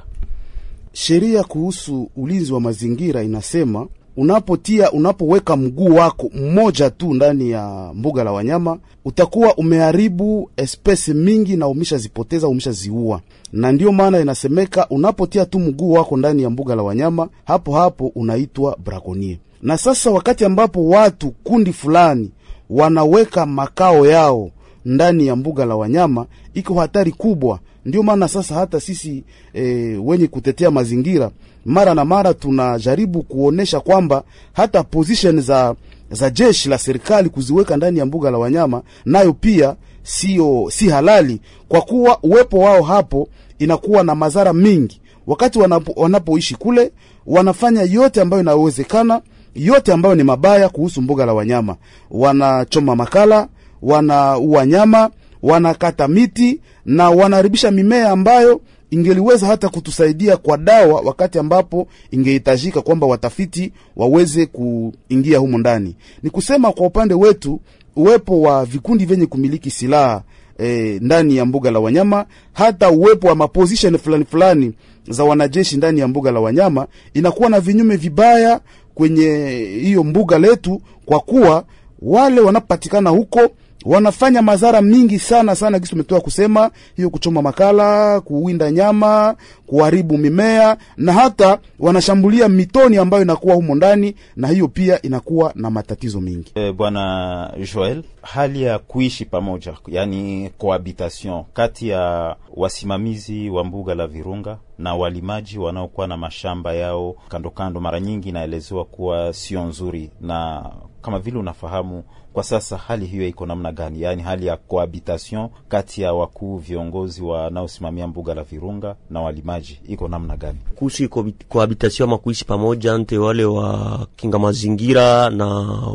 Sheria 0.94 1.44
kuhusu 1.44 2.10
ulinzi 2.16 2.54
wa 2.54 2.60
mazingira 2.62 3.24
inasema 3.24 3.88
unapotia 4.18 4.92
unapoweka 4.92 5.56
mguu 5.58 5.96
wako 5.96 6.30
mmoja 6.34 6.90
tu 6.90 7.14
ndani 7.14 7.50
ya 7.52 7.92
mbuga 7.96 8.24
la 8.24 8.32
wanyama 8.32 8.78
utakuwa 9.06 9.56
umeharibu 9.56 10.50
espesi 10.58 11.14
mingi 11.14 11.58
na 11.58 11.68
umeshazipoteza 11.68 12.48
umeshaziua, 12.48 13.22
na 13.54 13.72
ndiyo 13.72 13.92
maana 13.92 14.20
inasemeka 14.20 14.88
unapotia 14.90 15.46
tu 15.46 15.60
mguu 15.60 15.92
wako 15.92 16.18
ndani 16.18 16.44
ya 16.44 16.50
mbuga 16.50 16.76
la 16.76 16.84
wanyama 16.84 17.30
hapo 17.46 17.74
hapo 17.76 18.12
unaitwa 18.16 18.78
brakonie. 18.86 19.40
Na 19.62 19.78
sasa 19.78 20.12
wakati 20.12 20.46
ambapo 20.46 20.86
watu 20.88 21.32
kundi 21.32 21.74
fulani 21.74 22.32
wanaweka 22.70 23.46
makao 23.46 24.06
yao 24.08 24.50
ndani 24.86 25.28
ya 25.28 25.36
mbuga 25.36 25.66
la 25.66 25.76
wanyama, 25.76 26.26
iko 26.54 26.74
hatari 26.74 27.12
kubwa. 27.12 27.60
Ndio 27.86 28.04
maana 28.04 28.28
sasa 28.28 28.56
hata 28.56 28.80
sisi 28.80 29.24
e, 29.54 29.64
wenye 30.04 30.28
kutetea 30.28 30.72
mazingira 30.72 31.32
mara 31.66 31.94
na 31.94 32.06
mara 32.06 32.34
tunajaribu 32.34 33.24
kuonesha 33.24 33.80
kwamba 33.80 34.24
hata 34.54 34.84
position 34.84 35.42
za 35.42 35.76
za 36.12 36.30
jeshi 36.30 36.70
la 36.70 36.78
serikali 36.78 37.30
kuziweka 37.30 37.78
ndani 37.78 38.00
ya 38.00 38.06
mbuga 38.06 38.32
la 38.32 38.38
wanyama 38.38 38.82
nayo 39.06 39.34
pia 39.34 39.76
sio 40.04 40.68
si 40.72 40.90
halali, 40.90 41.42
kwa 41.68 41.82
kuwa 41.82 42.20
uwepo 42.24 42.60
wao 42.60 42.82
hapo 42.82 43.28
inakuwa 43.60 44.04
na 44.04 44.16
madhara 44.16 44.54
mingi. 44.54 45.02
Wakati 45.28 45.60
wanapo, 45.60 45.94
wanapoishi 46.02 46.56
kule 46.56 46.92
wanafanya 47.26 47.82
yote 47.82 48.22
ambayo 48.22 48.42
inawezekana 48.44 49.22
yote 49.56 49.94
ambayo 49.94 50.16
ni 50.16 50.24
mabaya 50.24 50.70
kuhusu 50.70 51.02
mbuga 51.02 51.26
la 51.26 51.34
wanyama. 51.34 51.76
Wanachoma 52.12 52.96
makala, 52.96 53.48
wanaua 53.82 54.66
nyama, 54.66 55.10
wanakata 55.44 56.08
miti 56.08 56.60
na 56.86 57.10
wanaharibisha 57.10 57.72
mimea 57.72 58.10
ambayo 58.12 58.62
ingeliweza 58.92 59.48
hata 59.48 59.70
kutusaidia 59.70 60.38
kwa 60.38 60.58
dawa, 60.58 61.02
wakati 61.02 61.40
ambapo 61.40 61.88
ingehitajika 62.12 62.82
kwamba 62.82 63.08
watafiti 63.08 63.72
waweze 63.96 64.46
kuingia 64.46 65.38
humo 65.38 65.58
ndani. 65.58 65.96
Ni 66.24 66.30
kusema 66.30 66.72
kwa 66.72 66.88
upande 66.88 67.14
wetu, 67.14 67.60
uwepo 67.96 68.42
wa 68.42 68.66
vikundi 68.66 69.06
vyenye 69.06 69.26
kumiliki 69.26 69.72
silaha 69.72 70.22
E, 70.60 71.00
ndani 71.02 71.38
ya 71.38 71.46
mbuga 71.46 71.72
la 71.72 71.80
wanyama 71.80 72.26
hata 72.54 72.90
uwepo 72.90 73.28
wa 73.28 73.36
maposition 73.36 73.98
fulani 73.98 74.26
fulani 74.26 74.74
za 75.10 75.24
wanajeshi 75.24 75.78
ndani 75.78 76.00
ya 76.00 76.08
mbuga 76.08 76.32
la 76.32 76.40
wanyama 76.40 76.88
inakuwa 77.14 77.50
na 77.50 77.60
vinyume 77.60 77.96
vibaya 77.96 78.60
kwenye 78.96 79.50
hiyo 79.82 80.04
mbuga 80.04 80.40
letu, 80.40 80.82
kwa 81.06 81.20
kuwa 81.20 81.64
wale 82.02 82.42
wanapatikana 82.42 83.10
huko 83.10 83.50
wanafanya 83.86 84.42
madhara 84.42 84.82
mingi 84.82 85.20
sana 85.20 85.56
sana, 85.56 85.80
kisi 85.80 85.92
tumetoa 85.92 86.22
kusema 86.22 86.72
hiyo, 86.96 87.10
kuchoma 87.10 87.42
makala, 87.42 88.22
kuwinda 88.22 88.72
nyama, 88.72 89.36
kuharibu 89.68 90.18
mimea 90.18 90.78
na 90.98 91.14
hata 91.14 91.60
wanashambulia 91.80 92.50
mitoni 92.50 92.98
ambayo 92.98 93.24
inakuwa 93.24 93.56
humo 93.56 93.76
ndani, 93.76 94.16
na 94.36 94.48
hiyo 94.48 94.68
pia 94.68 95.02
inakuwa 95.02 95.52
na 95.56 95.70
matatizo 95.70 96.22
mingi. 96.22 96.52
E, 96.56 96.72
Bwana 96.72 97.54
Joel, 97.74 98.04
hali 98.22 98.64
ya 98.64 98.80
kuishi 98.80 99.26
pamoja, 99.26 99.74
yani 99.88 100.50
cohabitation 100.58 101.44
kati 101.54 101.90
ya 101.90 102.36
wasimamizi 102.56 103.50
wa 103.50 103.64
mbuga 103.64 103.96
la 103.96 104.08
Virunga 104.08 104.58
na 104.78 104.96
walimaji 104.96 105.58
wanaokuwa 105.60 106.08
na 106.08 106.18
mashamba 106.18 106.74
yao 106.74 107.16
kando 107.30 107.50
kando, 107.50 107.80
mara 107.80 108.00
nyingi 108.00 108.30
inaelezewa 108.30 108.86
kuwa 108.86 109.34
sio 109.34 109.64
nzuri, 109.64 110.10
na 110.22 110.70
kama 111.02 111.20
vile 111.20 111.40
unafahamu 111.40 112.04
Kwa 112.34 112.44
sasa 112.44 112.78
hali 112.78 113.06
hiyo 113.06 113.28
iko 113.28 113.46
namna 113.46 113.72
gani? 113.72 114.02
Yaani 114.02 114.22
hali 114.24 114.46
ya 114.46 114.58
cohabitation 114.58 115.50
kati 115.70 116.02
ya 116.02 116.14
wakuu 116.14 116.58
viongozi 116.58 117.22
wanaosimamia 117.24 118.08
mbuga 118.08 118.34
la 118.34 118.44
Virunga 118.44 118.96
na 119.10 119.22
walimaji 119.22 119.80
iko 119.88 120.08
namna 120.08 120.38
gani? 120.38 120.58
kuhusu 120.76 121.10
cohabitation 121.50 122.10
ama 122.10 122.18
kuishi 122.18 122.46
pamoja 122.46 122.98
nte 122.98 123.18
wale 123.18 123.46
wa 123.46 124.08
kinga 124.16 124.40
mazingira 124.40 125.30
na 125.30 125.46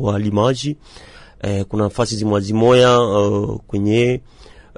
walimaji 0.01 0.77
eh, 1.43 1.65
kuna 1.69 1.85
nafasi 1.85 2.17
zimwa 2.17 2.41
zimoya 2.41 3.01
uh, 3.01 3.57
kwenye 3.67 4.21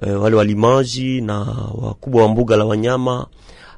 uh, 0.02 0.22
wale 0.22 0.36
walimaji 0.36 1.20
na 1.20 1.38
wakubwa 1.74 2.22
wa 2.22 2.28
mbuga 2.28 2.56
la 2.56 2.64
wanyama 2.64 3.26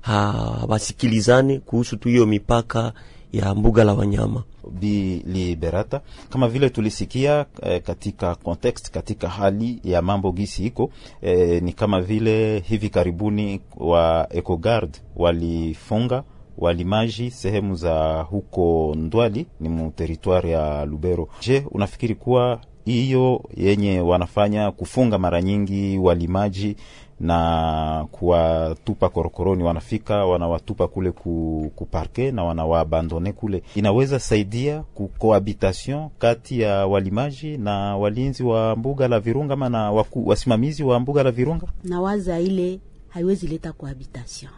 hawasikilizane 0.00 1.58
kuhusu 1.58 1.96
tu 1.96 2.08
hiyo 2.08 2.26
mipaka 2.26 2.92
ya 3.32 3.54
mbuga 3.54 3.84
la 3.84 3.94
wanyama. 3.94 4.42
Bi 4.80 5.22
Liberata, 5.26 6.00
kama 6.30 6.48
vile 6.48 6.70
tulisikia 6.70 7.46
eh, 7.62 7.82
katika 7.82 8.34
context, 8.34 8.90
katika 8.90 9.28
hali 9.28 9.80
ya 9.84 10.02
mambo 10.02 10.32
gisi 10.32 10.66
iko 10.66 10.90
eh, 11.22 11.62
ni 11.62 11.72
kama 11.72 12.00
vile 12.00 12.58
hivi 12.58 12.88
karibuni 12.88 13.60
wa 13.76 14.26
EcoGuard 14.30 14.96
walifunga 15.16 16.22
walimaji 16.58 17.30
sehemu 17.30 17.74
za 17.74 18.22
huko 18.22 18.94
Ndwali 18.98 19.46
ni 19.60 19.68
muteritwari 19.68 20.50
ya 20.50 20.84
Lubero. 20.84 21.28
Je, 21.40 21.64
unafikiri 21.70 22.14
kuwa 22.14 22.60
hiyo 22.84 23.42
yenye 23.56 24.00
wanafanya 24.00 24.70
kufunga 24.70 25.18
mara 25.18 25.42
nyingi 25.42 25.98
walimaji 25.98 26.76
na 27.20 28.06
kuwatupa 28.10 29.08
korokoroni, 29.08 29.62
wanafika 29.62 30.26
wanawatupa 30.26 30.88
kule 30.88 31.12
ku, 31.12 31.72
kuparke 31.76 32.32
na 32.32 32.44
wanawaabandone 32.44 33.32
kule, 33.32 33.62
inaweza 33.74 34.18
saidia 34.18 34.82
kukohabitation 34.82 36.08
kati 36.18 36.60
ya 36.60 36.86
walimaji 36.86 37.58
na 37.58 37.96
walinzi 37.96 38.42
wa 38.42 38.76
mbuga 38.76 39.08
la 39.08 39.20
Virunga 39.20 39.54
ama 39.54 39.68
na 39.68 39.92
waku, 39.92 40.28
wasimamizi 40.28 40.82
wa 40.82 41.00
mbuga 41.00 41.22
la 41.22 41.30
Virunga? 41.30 41.66
Na 41.84 42.00
waza 42.00 42.40
ile 42.40 42.80
haiwezi 43.08 43.46
leta 43.46 43.72
kohabitation 43.72 44.50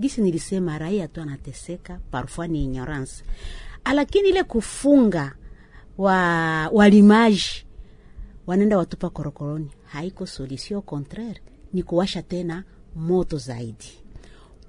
gisi 0.00 0.20
nilisema 0.22 0.78
raia 0.78 1.08
tu 1.08 1.20
anateseka 1.22 2.00
parfois 2.10 2.50
ni 2.50 2.64
ignorance. 2.64 3.24
Lakini 3.94 4.28
ile 4.28 4.42
kufunga 4.44 5.32
wa 5.98 6.14
walimaji 6.72 7.66
wanaenda 8.46 8.78
watupa 8.78 9.10
korokoroni 9.10 9.70
haiko 9.84 10.26
solution, 10.26 10.76
au 10.76 10.82
contraire 10.82 11.40
ni 11.74 11.82
kuwasha 11.82 12.22
tena 12.22 12.64
moto 12.96 13.38
zaidi. 13.38 13.92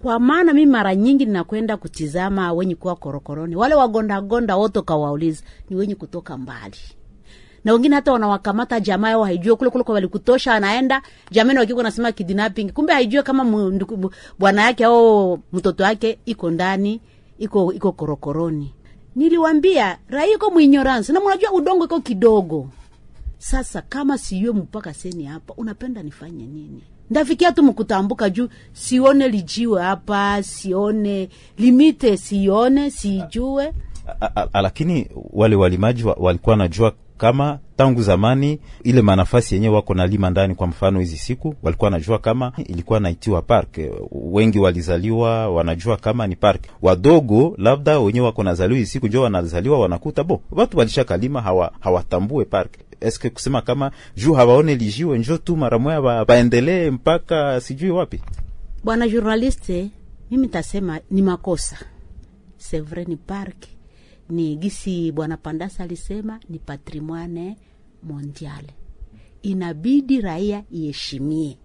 Kwa 0.02 0.20
maana 0.20 0.54
mi 0.54 0.66
mara 0.66 0.96
nyingi 0.96 1.26
ninakwenda 1.26 1.78
kutizama 1.78 2.54
wenye 2.54 2.76
kuwa 2.76 2.96
korokoroni, 2.96 3.56
wale 3.56 3.76
wagondagonda 3.76 4.56
wote 4.56 4.82
kawauliza 4.82 5.44
ni 5.70 5.76
wenye 5.76 5.96
kutoka 5.96 6.38
mbali 6.38 6.78
na 7.64 7.74
wengine 7.74 7.96
hata 7.96 8.14
wanawakamata 8.14 8.80
jamaa 8.80 9.10
yao 9.10 9.24
haijue 9.24 9.56
kule 9.56 9.70
kule 9.70 9.84
walikutosha, 9.88 10.54
anaenda 10.54 11.02
jamani, 11.32 11.60
wakiko 11.60 11.84
nasema 11.84 12.12
kidnapping, 12.12 12.72
kumbe 12.72 12.94
haijue 12.94 13.24
kama 13.24 13.46
bwana 14.40 14.62
yake 14.62 14.86
au 14.86 15.40
mtoto 15.54 15.84
wake 15.84 16.20
iko 16.26 16.52
ndani 16.52 17.02
iko 17.40 17.74
iko 17.74 17.92
korokoroni. 17.92 18.74
Niliwambia 19.16 19.98
raia 20.08 20.34
iko 20.36 20.52
mwinyoransi, 20.52 21.14
na 21.14 21.20
mnajua 21.20 21.52
udongo 21.52 21.86
iko 21.86 22.00
kidogo. 22.02 22.70
Sasa 23.38 23.82
kama 23.82 24.18
siyue 24.18 24.54
mpaka 24.54 24.94
seni 24.94 25.24
hapa, 25.24 25.54
unapenda 25.58 26.04
nifanye 26.04 26.46
nini? 26.46 26.84
Ndafikia 27.10 27.52
tu 27.52 27.64
mkutambuka 27.64 28.30
juu 28.30 28.50
sione 28.74 29.28
lijiwe 29.28 29.82
hapa, 29.82 30.44
sione 30.44 31.30
limite, 31.58 32.18
sione 32.18 32.92
sijue. 32.92 33.74
Lakini 34.54 35.08
wale 35.34 35.56
walimaji 35.56 36.04
wa, 36.04 36.14
walikuwa 36.20 36.54
wanajua 36.54 36.94
kama 37.18 37.60
tangu 37.78 38.02
zamani 38.02 38.60
ile 38.84 39.02
manafasi 39.02 39.56
yenyewe 39.56 39.76
wako 39.76 39.94
na 39.94 40.08
lima 40.08 40.30
ndani. 40.30 40.56
Kwa 40.56 40.68
mfano 40.68 41.00
hizi 41.00 41.18
siku 41.18 41.56
walikuwa 41.64 41.88
wanajua 41.92 42.20
kama 42.20 42.52
ilikuwa 42.66 43.00
naitiwa 43.00 43.42
park. 43.42 43.80
Wengi 44.12 44.60
walizaliwa 44.60 45.50
wanajua 45.50 45.98
kama 45.98 46.28
ni 46.28 46.36
park. 46.36 46.62
Wadogo 46.82 47.56
labda 47.58 48.00
wenyewe 48.00 48.26
wako 48.26 48.44
nazaliwa 48.44 48.78
hizi 48.80 48.92
siku, 48.92 49.08
njo 49.08 49.22
wanazaliwa 49.22 49.80
wanakuta 49.80 50.24
bo 50.24 50.42
watu 50.52 50.78
walishakalima 50.78 51.42
hawa, 51.42 51.72
hawatambue 51.80 52.46
park 52.46 52.72
eske 53.02 53.30
kusema 53.30 53.62
kama 53.62 53.92
juu 54.16 54.34
hawaone 54.34 54.76
lijiwe 54.76 55.18
njo 55.20 55.38
tu 55.38 55.58
mara 55.58 55.80
moya 55.80 56.02
waendelee 56.02 56.90
mpaka 56.92 57.62
sijui 57.62 57.92
wapi. 57.92 58.22
Bwana 58.84 59.08
journaliste, 59.08 59.90
mimi 60.32 60.48
tasema 60.48 61.00
ni 61.12 61.22
makosa. 61.22 61.78
sevre, 62.58 63.06
ni 63.06 63.16
park 63.16 63.56
ni 64.30 64.56
gisi 64.56 65.12
bwana 65.12 65.38
Pandasa 65.38 65.84
alisema 65.84 66.40
ni 66.50 66.60
patrimoine 66.60 67.58
mondiale, 68.06 68.70
inabidi 69.42 70.22
raia 70.22 70.64
iheshimie, 70.72 71.58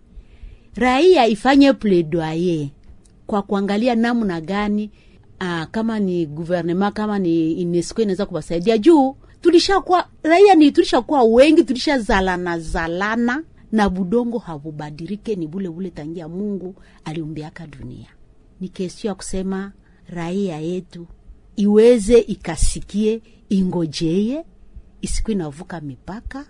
raia 0.74 1.26
ifanye 1.26 1.72
plaidoyer 1.72 2.68
kwa 3.26 3.42
kuangalia 3.42 3.94
namna 3.94 4.40
gani 4.40 4.90
aa, 5.40 5.66
kama 5.66 5.98
ni 6.00 6.26
guvernema 6.26 6.90
kama 6.90 7.18
ni 7.18 7.64
UNESCO 7.66 8.02
inaweza 8.02 8.26
kuwasaidia. 8.26 8.78
Juu 8.78 9.16
tulishakuwa 9.40 10.08
raia 10.22 10.54
ni 10.54 10.72
tulishakuwa 10.72 11.22
wengi 11.22 11.64
tulishazalana 11.64 12.58
zalana 12.58 13.44
na 13.72 13.88
budongo 13.88 14.38
habubadirike 14.38 15.36
ni 15.36 15.46
bule 15.46 15.68
bule 15.70 15.90
tangia 15.90 16.28
Mungu 16.28 16.74
aliumbiaka 17.04 17.66
dunia. 17.66 18.08
Ni 18.60 18.68
kesio 18.68 19.08
ya 19.08 19.14
kusema 19.14 19.72
raia 20.08 20.60
yetu 20.60 21.06
iweze 21.56 22.18
ikasikie 22.18 23.22
ingojeye 23.48 24.44
isiku 25.00 25.30
inavuka 25.30 25.80
mipaka, 25.80 26.46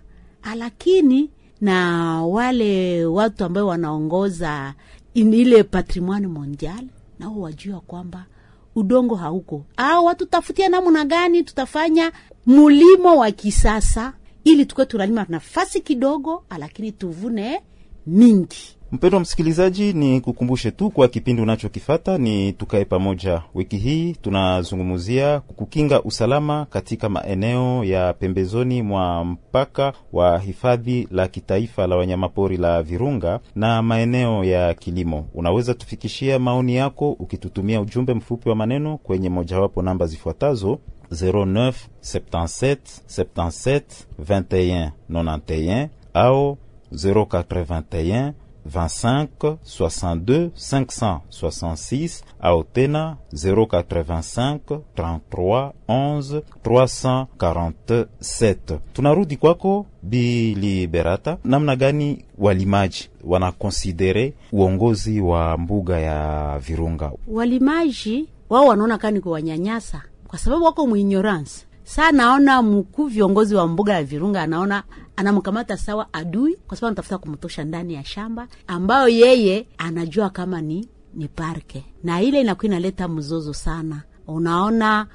lakini 0.56 1.30
na 1.60 1.76
wale 2.24 3.04
watu 3.04 3.44
ambao 3.44 3.66
wanaongoza 3.66 4.74
ile 5.14 5.62
patrimoine 5.62 6.26
mondial 6.26 6.84
nao 7.18 7.40
wajua 7.40 7.80
kwamba 7.80 8.26
udongo 8.74 9.14
hauko 9.14 9.64
au 9.76 10.04
watu 10.04 10.26
tafutia 10.26 10.68
namna 10.68 11.04
gani 11.04 11.42
tutafanya 11.44 12.12
mulimo 12.46 13.16
wa 13.16 13.30
kisasa 13.30 14.12
ili 14.44 14.66
tukuwe 14.66 14.86
tunalima 14.86 15.26
nafasi 15.28 15.80
kidogo, 15.80 16.44
lakini 16.58 16.92
tuvune 16.92 17.62
mingi. 18.06 18.76
Mpendwa 18.92 19.20
msikilizaji, 19.20 19.92
ni 19.92 20.20
kukumbushe 20.20 20.70
tu 20.70 20.90
kwa 20.90 21.08
kipindi 21.08 21.42
unachokifata 21.42 22.18
ni 22.18 22.52
tukae 22.52 22.84
pamoja. 22.84 23.42
Wiki 23.54 23.76
hii 23.76 24.12
tunazungumzia 24.12 25.40
kukinga 25.40 26.02
usalama 26.02 26.64
katika 26.70 27.08
maeneo 27.08 27.84
ya 27.84 28.12
pembezoni 28.12 28.82
mwa 28.82 29.24
mpaka 29.24 29.92
wa 30.12 30.38
hifadhi 30.38 31.08
la 31.10 31.28
kitaifa 31.28 31.86
la 31.86 31.96
wanyamapori 31.96 32.56
la 32.56 32.82
Virunga 32.82 33.40
na 33.54 33.82
maeneo 33.82 34.44
ya 34.44 34.74
kilimo. 34.74 35.26
Unaweza 35.34 35.74
tufikishia 35.74 36.38
maoni 36.38 36.76
yako 36.76 37.10
ukitutumia 37.12 37.80
ujumbe 37.80 38.14
mfupi 38.14 38.48
wa 38.48 38.54
maneno 38.54 38.98
kwenye 38.98 39.28
mojawapo 39.28 39.82
namba 39.82 40.06
zifuatazo 40.06 40.78
09 41.10 41.72
77 42.02 42.76
77 43.08 43.80
21 44.22 44.90
91 45.10 45.88
au 46.14 46.58
081 46.92 48.32
25 48.74 49.56
62 49.64 50.50
566 50.54 52.22
à 52.40 52.52
tena 52.72 53.16
085 53.32 54.80
33 54.96 55.72
11 55.88 56.42
347. 56.62 58.78
Tunarudi 58.92 59.36
kwako 59.36 59.86
Bi 60.02 60.54
Liberata, 60.54 61.38
namna 61.44 61.76
gani 61.76 62.24
walimaji 62.38 63.10
wanakonsidere 63.24 64.34
uongozi 64.52 65.20
wa 65.20 65.58
mbuga 65.58 65.98
ya 66.00 66.58
Virunga? 66.58 67.12
walimaji 67.28 68.28
wao 68.50 68.66
wanaona 68.66 68.98
kani 68.98 69.20
kuwanyanyasa 69.20 70.02
kwa 70.28 70.38
sababu 70.38 70.64
wako 70.64 70.86
muignorance. 70.86 71.66
Saa 71.90 72.12
naona 72.12 72.62
mkuu 72.62 73.06
viongozi 73.06 73.54
wa 73.54 73.66
mbuga 73.66 73.94
ya 73.94 74.04
Virunga 74.04 74.42
anaona 74.42 74.82
anamkamata 75.16 75.76
sawa 75.76 76.12
adui, 76.12 76.56
kwa 76.66 76.76
sababu 76.76 76.86
anatafuta 76.86 77.18
kumtosha 77.18 77.64
ndani 77.64 77.94
ya 77.94 78.04
shamba 78.04 78.48
ambayo 78.66 79.08
yeye 79.08 79.66
anajua 79.78 80.30
kama 80.30 80.60
ni 80.60 80.88
ni 81.14 81.28
parke, 81.28 81.84
na 82.04 82.22
ile 82.22 82.40
inakuwa 82.40 82.64
inaleta 82.66 83.08
mzozo 83.08 83.54
sana. 83.54 84.02
Unaona 84.26 85.06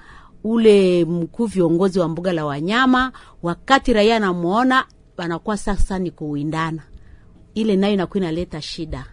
ule 0.43 1.05
mkuu 1.05 1.45
viongozi 1.45 1.99
wa 1.99 2.07
mbuga 2.07 2.33
la 2.33 2.45
wanyama, 2.45 3.11
wakati 3.43 3.93
raia 3.93 4.15
anamwona 4.15 4.85
wanakuwa 5.17 5.57
sasa 5.57 5.99
ni 5.99 6.11
kuwindana, 6.11 6.81
ile 7.53 7.75
nayo 7.75 7.93
inakuwa 7.93 8.17
inaleta 8.23 8.61
shida. 8.61 9.05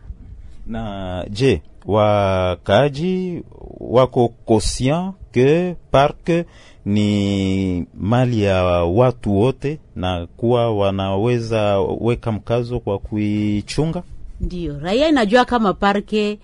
na 0.67 1.25
je 1.31 1.63
wakaaji 1.87 3.43
wako 3.81 4.29
kosian 4.29 5.13
ke 5.33 5.77
park 5.91 6.31
ni 6.85 7.87
mali 7.95 8.43
ya 8.43 8.65
watu 8.85 9.37
wote 9.39 9.81
na 9.97 10.27
kuwa 10.27 10.77
wanaweza 10.77 11.81
weka 11.81 12.33
mkazo 12.33 12.81
kwa 12.81 12.99
kuichunga? 12.99 14.03
Ndio 14.41 14.79
raia 14.79 15.09
inajua 15.09 15.45
kama 15.45 15.73
parke 15.75 16.39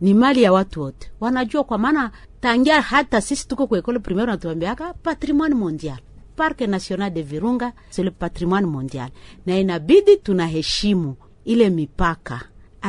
ni 0.00 0.14
mali 0.14 0.42
ya 0.42 0.52
watu 0.52 0.80
wote, 0.82 1.10
wanajua 1.20 1.64
kwa 1.64 1.78
maana 1.78 2.10
tangia 2.40 2.80
hata 2.82 3.20
sisi 3.20 3.48
tuko 3.48 3.66
kwa 3.66 3.78
ekole 3.78 3.98
primaire 3.98 4.32
natuambiaka 4.32 4.94
patrimoine 4.94 5.54
mondial. 5.54 5.98
Parke 6.36 6.66
national 6.66 7.10
de 7.10 7.22
Virunga 7.22 7.72
c'est 7.90 8.04
le 8.04 8.10
patrimoine 8.10 8.66
mondial, 8.66 9.10
na 9.46 9.58
inabidi 9.58 10.16
tunaheshimu 10.16 11.16
ile 11.44 11.70
mipaka, 11.70 12.40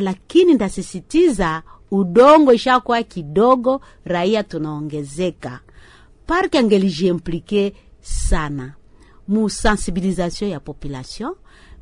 lakini 0.01 0.53
ndasisitiza 0.53 1.63
udongo 1.91 2.53
ishakuwa 2.53 3.03
kidogo, 3.03 3.81
raia 4.05 4.43
tunaongezeka. 4.43 5.59
Parke 6.27 6.57
angelijiimplike 6.59 7.73
sana 8.01 8.73
mu 9.27 9.49
sensibilisation 9.49 10.49
ya 10.51 10.59
population 10.59 11.33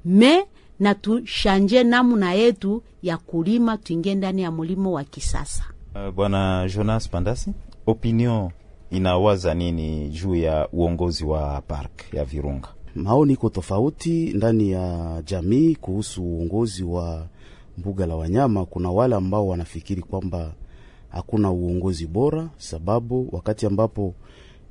me 0.06 0.45
na 0.80 0.95
tushanje 0.95 1.84
namuna 1.84 2.34
yetu 2.34 2.84
ya 3.04 3.17
kulima, 3.17 3.78
tuingie 3.78 4.15
ndani 4.15 4.41
ya 4.41 4.52
mulimo 4.52 4.91
wa 4.91 5.04
kisasa. 5.04 5.63
Uh, 5.95 6.13
Bwana 6.13 6.69
Jonas 6.76 7.10
Pandasi, 7.10 7.52
opinion 7.88 8.52
inawaza 8.91 9.54
nini 9.54 10.10
juu 10.10 10.36
ya 10.36 10.67
uongozi 10.74 11.26
wa 11.26 11.62
park 11.62 12.13
ya 12.13 12.26
Virunga? 12.26 12.67
Maoni 12.95 13.34
iko 13.34 13.50
tofauti 13.50 14.34
ndani 14.34 14.72
ya 14.72 15.22
jamii 15.26 15.76
kuhusu 15.76 16.24
uongozi 16.24 16.84
wa 16.84 17.28
mbuga 17.80 18.06
la 18.06 18.15
wanyama. 18.15 18.65
Kuna 18.65 18.92
wale 18.92 19.15
ambao 19.15 19.48
wanafikiri 19.48 20.02
kwamba 20.02 20.52
hakuna 21.10 21.52
uongozi 21.52 22.08
bora, 22.08 22.50
sababu 22.58 23.30
wakati 23.32 23.65
ambapo 23.65 24.13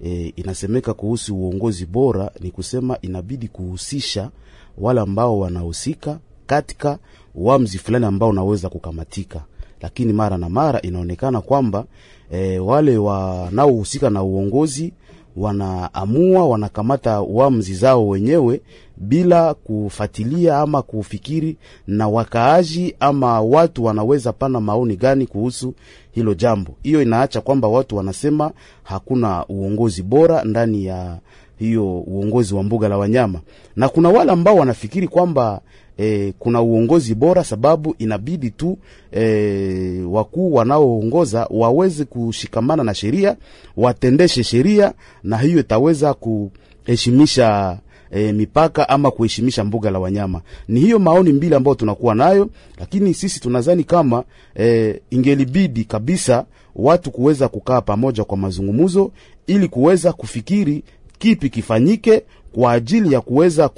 e, 0.04 0.32
inasemeka 0.36 0.94
kuhusu 0.94 1.36
uongozi 1.36 1.86
bora 1.86 2.30
ni 2.40 2.50
kusema 2.50 2.98
inabidi 3.02 3.48
kuhusisha 3.48 4.30
wale 4.78 5.00
ambao 5.00 5.38
wanahusika 5.38 6.18
katika 6.46 6.98
uamuzi 7.34 7.78
fulani 7.78 8.04
ambao 8.06 8.28
unaweza 8.28 8.68
kukamatika, 8.68 9.44
lakini 9.80 10.12
mara 10.12 10.38
na 10.38 10.48
mara 10.48 10.80
inaonekana 10.82 11.40
kwamba 11.40 11.84
e, 12.30 12.58
wale 12.58 12.98
wanaohusika 12.98 14.10
na 14.10 14.22
uongozi 14.22 14.92
wanaamua 15.38 16.46
wanakamata 16.48 17.22
uamuzi 17.22 17.74
zao 17.74 18.08
wenyewe 18.08 18.60
bila 18.96 19.54
kufatilia 19.54 20.58
ama 20.58 20.82
kufikiri 20.82 21.56
na 21.86 22.08
wakaaji 22.08 22.94
ama 23.00 23.40
watu 23.40 23.84
wanaweza 23.84 24.32
pana 24.32 24.60
maoni 24.60 24.96
gani 24.96 25.26
kuhusu 25.26 25.74
hilo 26.10 26.34
jambo. 26.34 26.74
Hiyo 26.82 27.02
inaacha 27.02 27.40
kwamba 27.40 27.68
watu 27.68 27.96
wanasema 27.96 28.50
hakuna 28.82 29.46
uongozi 29.48 30.02
bora 30.02 30.44
ndani 30.44 30.84
ya 30.84 31.18
hiyo 31.58 31.98
uongozi 32.00 32.54
wa 32.54 32.62
mbuga 32.62 32.88
la 32.88 32.98
wanyama, 32.98 33.40
na 33.76 33.88
kuna 33.88 34.08
wale 34.08 34.32
ambao 34.32 34.56
wanafikiri 34.56 35.08
kwamba 35.08 35.60
e, 35.98 36.32
kuna 36.38 36.62
uongozi 36.62 37.14
bora 37.14 37.44
sababu 37.44 37.94
inabidi 37.98 38.50
tu 38.50 38.78
e, 39.12 40.02
wakuu 40.10 40.54
wanaoongoza 40.54 41.46
waweze 41.50 42.04
kushikamana 42.04 42.84
na 42.84 42.94
sheria, 42.94 43.36
watendeshe 43.76 44.44
sheria, 44.44 44.92
na 45.22 45.38
hiyo 45.38 45.60
itaweza 45.60 46.14
kuheshimisha 46.14 47.78
E, 48.10 48.32
mipaka 48.32 48.88
ama 48.88 49.10
kuheshimisha 49.10 49.64
mbuga 49.64 49.90
la 49.90 49.98
wanyama. 49.98 50.40
Ni 50.68 50.80
hiyo 50.80 50.98
maoni 50.98 51.32
mbili 51.32 51.54
ambayo 51.54 51.74
tunakuwa 51.74 52.14
nayo, 52.14 52.48
lakini 52.78 53.14
sisi 53.14 53.40
tunadhani 53.40 53.84
kama 53.84 54.24
e, 54.58 55.00
ingelibidi 55.10 55.84
kabisa 55.84 56.44
watu 56.76 57.10
kuweza 57.10 57.48
kukaa 57.48 57.80
pamoja 57.80 58.24
kwa 58.24 58.36
mazungumzo 58.36 59.10
ili 59.46 59.68
kuweza 59.68 60.12
kufikiri 60.12 60.82
kipi 61.18 61.50
kifanyike 61.50 62.22
kwa 62.52 62.72
ajili 62.72 63.12
ya 63.14 63.20
kuweza 63.20 63.68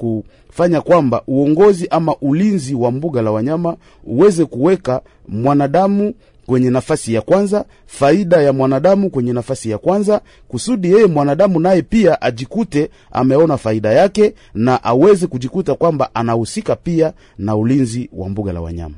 kufanya 0.50 0.80
kwamba 0.80 1.22
uongozi 1.26 1.86
ama 1.90 2.16
ulinzi 2.20 2.74
wa 2.74 2.90
mbuga 2.90 3.22
la 3.22 3.30
wanyama 3.30 3.76
uweze 4.04 4.44
kuweka 4.44 5.00
mwanadamu 5.28 6.14
kwenye 6.46 6.70
nafasi 6.70 7.14
ya 7.14 7.20
kwanza, 7.22 7.64
faida 7.86 8.42
ya 8.42 8.52
mwanadamu 8.52 9.10
kwenye 9.10 9.32
nafasi 9.32 9.70
ya 9.70 9.78
kwanza, 9.78 10.20
kusudi 10.48 10.92
yeye 10.92 11.06
mwanadamu 11.06 11.60
naye 11.60 11.82
pia 11.82 12.22
ajikute 12.22 12.90
ameona 13.12 13.56
faida 13.56 13.92
yake 13.92 14.34
na 14.54 14.84
aweze 14.84 15.26
kujikuta 15.26 15.74
kwamba 15.74 16.14
anahusika 16.14 16.76
pia 16.76 17.12
na 17.38 17.56
ulinzi 17.56 18.10
wa 18.12 18.28
mbuga 18.28 18.52
la 18.52 18.60
wanyama. 18.60 18.94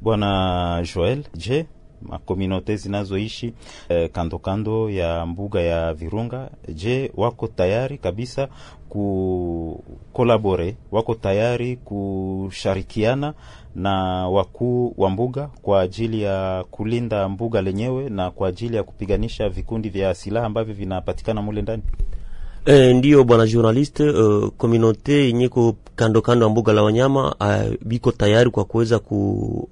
Bwana 0.00 0.86
Joel, 0.94 1.22
je, 1.36 1.66
makominote 2.02 2.76
zinazoishi 2.76 3.52
eh, 3.88 4.10
kando 4.12 4.38
kando 4.38 4.90
ya 4.90 5.26
mbuga 5.26 5.60
ya 5.60 5.94
Virunga, 5.94 6.50
je, 6.74 7.12
wako 7.16 7.46
tayari 7.48 7.98
kabisa 7.98 8.48
kukolabore, 8.88 10.76
wako 10.92 11.14
tayari 11.14 11.76
kushirikiana 11.76 13.34
na 13.74 13.92
wakuu 14.28 14.94
wa 14.96 15.10
mbuga 15.10 15.48
kwa 15.62 15.80
ajili 15.80 16.22
ya 16.22 16.64
kulinda 16.70 17.28
mbuga 17.28 17.62
lenyewe 17.62 18.08
na 18.08 18.30
kwa 18.30 18.48
ajili 18.48 18.76
ya 18.76 18.82
kupiganisha 18.82 19.48
vikundi 19.48 19.88
vya 19.88 20.14
silaha 20.14 20.46
ambavyo 20.46 20.74
vinapatikana 20.74 21.42
mule 21.42 21.62
ndani? 21.62 21.82
E, 22.66 22.92
ndiyo 22.94 23.24
bwana 23.24 23.46
journaliste, 23.46 24.10
uh, 24.10 24.48
kominote 24.48 25.12
yenye 25.12 25.48
ko 25.48 25.76
kando 25.96 26.22
kando 26.22 26.44
ya 26.46 26.50
mbuga 26.50 26.72
la 26.72 26.82
wanyama 26.82 27.34
uh, 27.40 27.74
biko 27.86 28.12
tayari 28.12 28.50
kwa 28.50 28.64
kuweza 28.64 28.98
ku, 28.98 29.68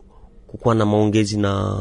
kukuwa 0.48 0.74
na 0.74 0.86
maongezi 0.86 1.36
na 1.38 1.76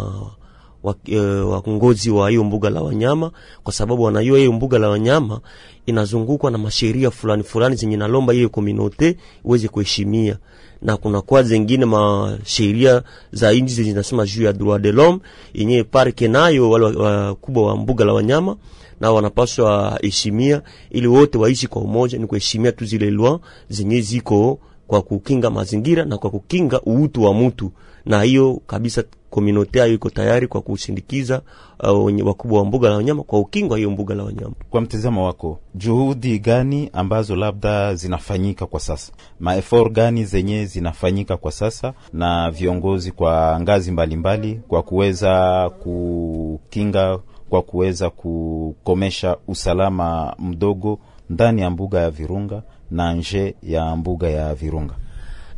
waongozi 1.46 2.10
wa 2.10 2.30
hiyo 2.30 2.44
mbuga 2.44 2.70
la 2.70 2.82
wanyama, 2.82 3.32
kwa 3.64 3.74
sababu 3.74 4.04
wanajua 4.04 4.38
hiyo 4.38 4.52
mbuga 4.52 4.80
la 4.80 4.90
wanyama 4.90 5.40
inazungukwa 5.86 6.52
na 6.52 6.58
masheria 6.58 7.12
fulani 7.12 7.44
fulani 7.44 7.76
zenye 7.76 7.98
nalomba 7.98 8.34
hiyo 8.34 8.50
kominote 8.50 9.18
iweze 9.46 9.68
kuheshimia, 9.68 10.38
na 10.82 10.98
kuna 10.98 11.22
kwa 11.22 11.44
zingine 11.44 11.86
masheria 11.86 13.04
za 13.32 13.54
inji 13.54 13.74
zenye 13.74 13.90
zinasema 13.90 14.26
juu 14.26 14.44
ya 14.44 14.54
droit 14.54 14.82
de 14.82 14.92
l'homme 14.92 15.20
yenye 15.54 15.84
parke 15.84 16.28
nayo 16.28 16.70
wale 16.70 16.86
wakubwa 16.86 17.66
wa 17.68 17.78
mbuga 17.78 18.06
la 18.06 18.14
wanyama 18.14 18.56
na 19.02 19.12
wanapaswa 19.12 20.00
heshimia, 20.02 20.62
ili 20.92 21.08
wote 21.08 21.38
waishi 21.38 21.68
kwa 21.68 21.82
umoja. 21.82 22.18
Ni 22.18 22.28
kuheshimia 22.28 22.72
tu 22.72 22.86
zile 22.86 23.10
lwa 23.12 23.40
zenye 23.70 24.02
ziko 24.02 24.60
kwa 24.88 25.02
kukinga 25.02 25.50
mazingira 25.50 26.06
na 26.06 26.18
kwa 26.18 26.30
kukinga 26.30 26.82
uutu 26.88 27.24
wa 27.24 27.34
mtu, 27.34 27.72
na 28.08 28.22
hiyo 28.24 28.62
kabisa 28.67 29.04
komunote 29.30 29.80
hayo 29.80 29.93
iko 29.93 30.10
tayari 30.10 30.48
kwa 30.48 30.62
kushindikiza 30.62 31.41
uh, 31.84 32.28
wakubwa 32.28 32.60
wa 32.60 32.65
mbuga 32.65 32.89
la 32.89 32.96
wanyama 32.96 33.24
kwa 33.24 33.39
ukingo 33.39 33.76
hiyo 33.76 33.91
mbuga 33.91 34.15
la 34.15 34.24
wanyama. 34.24 34.54
Kwa 34.70 34.82
mtazamo 34.82 35.26
wako, 35.26 35.60
juhudi 35.76 36.39
gani 36.39 36.89
ambazo 36.93 37.36
labda 37.36 37.96
zinafanyika 37.96 38.65
kwa 38.65 38.80
sasa, 38.80 39.12
maefor 39.39 39.91
gani 39.91 40.26
zenye 40.26 40.65
zinafanyika 40.65 41.38
kwa 41.38 41.52
sasa 41.52 41.93
na 42.13 42.52
viongozi 42.52 43.12
kwa 43.12 43.60
ngazi 43.62 43.91
mbalimbali 43.91 44.48
mbali, 44.48 44.62
kwa 44.67 44.84
kuweza 44.84 45.70
kukinga, 45.70 47.20
kwa 47.50 47.62
kuweza 47.62 48.10
kukomesha 48.10 49.38
usalama 49.48 50.36
mdogo 50.39 51.00
ndani 51.30 51.62
ya 51.62 51.70
mbuga 51.70 52.00
ya 52.00 52.10
Virunga 52.12 52.62
na 52.91 53.13
nje 53.13 53.56
ya 53.63 53.96
mbuga 53.96 54.30
ya 54.30 54.56
Virunga? 54.56 54.93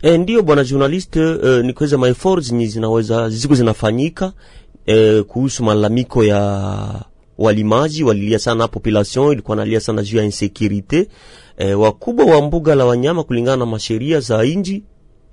E, 0.01 0.17
ndiyo 0.17 0.43
bwana 0.43 0.63
journaliste, 0.63 1.19
e, 1.43 1.61
ni 1.63 1.73
kuweza 1.73 1.97
maefort 1.97 2.43
zenye 2.43 2.65
zinaweza 2.67 3.29
ziko 3.29 3.55
zinafanyika 3.55 4.33
e, 4.85 5.21
kuhusu 5.23 5.63
malalamiko 5.63 6.23
ya 6.23 7.05
walimaji 7.37 8.03
walilia 8.03 8.39
sana, 8.39 8.67
population 8.67 9.31
ilikuwa 9.33 9.57
nalia 9.57 9.79
sana 9.79 10.03
juu 10.03 10.17
ya 10.17 10.23
insecurite. 10.23 11.07
E, 11.57 11.73
wakubwa 11.73 12.25
wa 12.25 12.41
mbuga 12.41 12.75
la 12.75 12.85
wanyama 12.85 13.23
kulingana 13.23 13.57
na 13.57 13.65
masheria 13.65 14.19
za 14.19 14.45
inji 14.45 14.83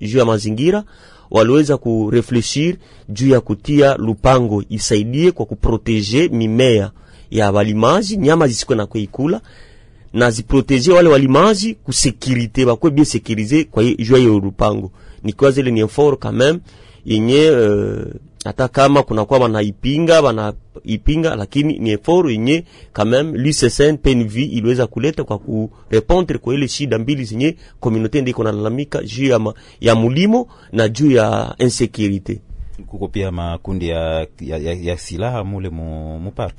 juu 0.01 0.17
ya 0.17 0.25
mazingira 0.25 0.83
waliweza 1.31 1.77
kurefleshir 1.77 2.75
juu 3.09 3.29
ya 3.29 3.41
kutia 3.41 3.95
lupango 3.95 4.63
isaidie 4.69 5.31
kwa 5.31 5.45
kuproteje 5.45 6.27
mimea 6.27 6.91
ya 7.31 7.51
walimaji, 7.51 8.17
nyama 8.17 8.47
zisikwe 8.47 8.75
na 8.75 8.85
kuikula 8.85 9.41
na 10.13 10.31
ziproteje 10.31 10.91
wale 10.91 11.09
walimaji 11.09 11.73
kusekirite 11.73 12.65
bakwe 12.65 12.91
bien 12.91 13.05
sekirize 13.05 13.63
kwa 13.63 13.83
jua 13.83 14.19
ya 14.19 14.31
urupango. 14.31 14.91
Nikiwa 15.23 15.51
zile 15.51 15.71
ni 15.71 15.79
effort 15.79 16.19
quand 16.19 16.35
même 16.35 16.59
yenye 17.05 17.49
uh, 17.51 18.65
kama 18.71 19.03
kuna 19.03 19.25
kwa 19.25 19.37
wanaipinga 19.39 20.21
wanaipinga, 20.21 21.35
lakini 21.35 21.79
ni 21.79 21.89
effort 21.91 22.29
yenye 22.31 22.63
quand 22.93 23.09
même 23.09 23.37
l'UCSN 23.37 23.97
PNV 23.97 24.35
iliweza 24.37 24.87
kuleta 24.87 25.23
kwa 25.23 25.37
kurepondre 25.39 26.37
kwa 26.37 26.53
ile 26.53 26.67
shida 26.67 26.99
mbili 26.99 27.23
zenye 27.23 27.55
communauté 27.79 28.21
ndiko 28.21 28.43
nalalamika 28.43 29.03
juu 29.03 29.25
ya, 29.25 29.53
ya 29.81 29.95
mulimo 29.95 30.47
na 30.71 30.89
juu 30.89 31.11
ya 31.11 31.55
insécurité. 31.59 32.37
Kuko 32.87 33.07
pia 33.07 33.31
makundi 33.31 33.87
ya, 33.89 34.27
ya, 34.41 34.57
ya, 34.57 34.73
ya 34.73 34.97
silaha 34.97 35.43
mule 35.43 35.69
mu, 35.69 36.19
mu 36.19 36.31
park 36.31 36.55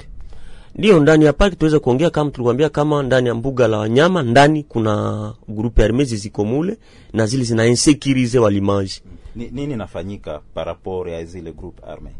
ndio 0.79 1.01
ndani 1.01 1.25
ya 1.25 1.33
parki 1.33 1.57
tuweza 1.57 1.81
kuongea 1.81 2.11
kama 2.11 2.31
tulikwambia, 2.31 2.69
kama 2.69 3.03
ndani 3.03 3.29
ya 3.29 3.35
mbuga 3.35 3.69
la 3.69 3.79
wanyama 3.79 4.23
ndani 4.23 4.63
kuna 4.63 5.35
grupe 5.49 5.85
armezi 5.85 6.17
ziko 6.17 6.45
mule 6.45 6.77
na 7.13 7.27
zile 7.27 7.45
zina 7.45 7.67
insekirize 7.67 8.39
walimaji. 8.39 9.03
Ni, 9.37 9.51
nini 9.53 9.77
nafanyika 9.77 10.41
parapor 10.55 11.09
ya 11.09 11.25
zile 11.25 11.53
groupe 11.53 11.83
arme? 11.87 12.11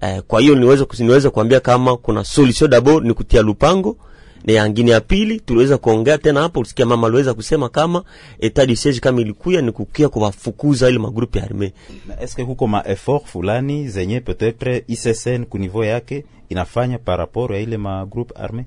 Eh, 0.00 0.22
kwa 0.26 0.40
hiyo 0.40 0.54
niweza 0.54 0.86
niweza 0.98 1.30
kuambia 1.30 1.60
kama 1.60 1.96
kuna 1.96 2.24
solution 2.24 2.70
d'abord 2.70 3.04
ni 3.06 3.14
kutia 3.14 3.42
lupango 3.42 3.96
na 4.44 4.52
yangine 4.52 4.90
ya 4.90 5.00
pili 5.00 5.40
tuliweza 5.40 5.78
kuongea 5.78 6.18
tena 6.18 6.40
hapo, 6.40 6.60
usikia 6.60 6.86
mama 6.86 7.06
aliweza 7.06 7.34
kusema 7.34 7.68
kama 7.68 8.04
etat 8.40 8.68
du 8.68 8.76
siege 8.76 9.00
kama 9.00 9.20
ilikuya 9.20 9.62
ni 9.62 9.72
kukia 9.72 10.08
kuwafukuza 10.08 10.88
ile 10.88 10.98
magrupe 10.98 11.38
ya 11.38 11.44
arme. 11.44 11.72
Na 12.08 12.22
eske 12.22 12.42
huko 12.42 12.66
ma 12.66 12.88
effort 12.88 13.24
fulani 13.26 13.88
zenye 13.88 14.20
peut-être 14.20 14.82
ICCN 14.88 15.44
ku 15.44 15.58
niveau 15.58 15.84
yake 15.84 16.24
inafanya 16.48 16.98
par 16.98 17.18
rapport 17.18 17.50
ya 17.50 17.60
ile 17.60 17.76
ma 17.76 18.06
groupe 18.06 18.34
arme? 18.40 18.64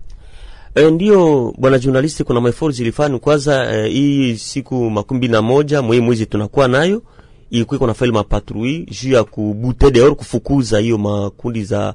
E, 0.76 0.92
ndio 0.92 1.54
bwana 1.58 1.80
journalist, 1.80 2.24
kuna 2.24 2.42
maefort 2.42 2.76
zilifanya 2.76 3.20
kwanza. 3.20 3.84
hii 3.86 4.30
E, 4.32 4.38
siku 4.38 4.90
makumbi 4.90 5.28
na 5.28 5.42
moja 5.42 5.82
mwezi 5.82 6.02
mwezi 6.02 6.26
tunakuwa 6.26 6.68
nayo 6.68 7.02
ilikuwa 7.50 7.76
iko 7.76 7.88
nafanya 7.88 8.12
mapatrui 8.12 8.86
juu 9.02 9.12
ya 9.14 9.24
kubute 9.24 9.92
dehors 9.92 10.16
kufukuza 10.16 10.80
hiyo 10.80 10.98
makundi 10.98 11.64
za 11.64 11.94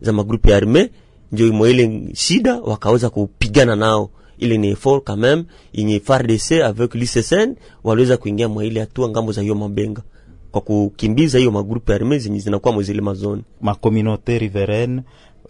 za 0.00 0.12
magrupe 0.12 0.50
ya 0.50 0.56
arme, 0.56 0.90
ndio 1.32 1.46
imo 1.46 1.66
ile 1.68 2.02
shida 2.14 2.60
wakaweza 2.60 3.10
kupigana 3.10 3.76
nao. 3.76 4.10
Ile 4.38 4.58
ni 4.58 4.68
effort 4.68 5.04
quand 5.04 5.18
même 5.20 5.44
yenye 5.72 6.00
FARDC 6.00 6.52
avec 6.52 6.94
l'ICCN 6.94 7.54
waliweza 7.84 8.16
kuingia 8.16 8.48
mwa 8.48 8.64
ile 8.64 8.80
hatua 8.80 9.08
ng'ambo 9.08 9.32
za 9.32 9.42
hiyo 9.42 9.54
mabenga 9.54 10.02
kwa 10.50 10.60
kukimbiza 10.60 11.38
hiyo 11.38 11.50
magrupu 11.50 11.92
arme 11.92 12.18
zenye 12.18 12.38
zinakuwa 12.38 12.74
mwezile 12.74 13.00
mazoni 13.00 13.42
makomunote 13.60 14.38
riveraine 14.38 15.02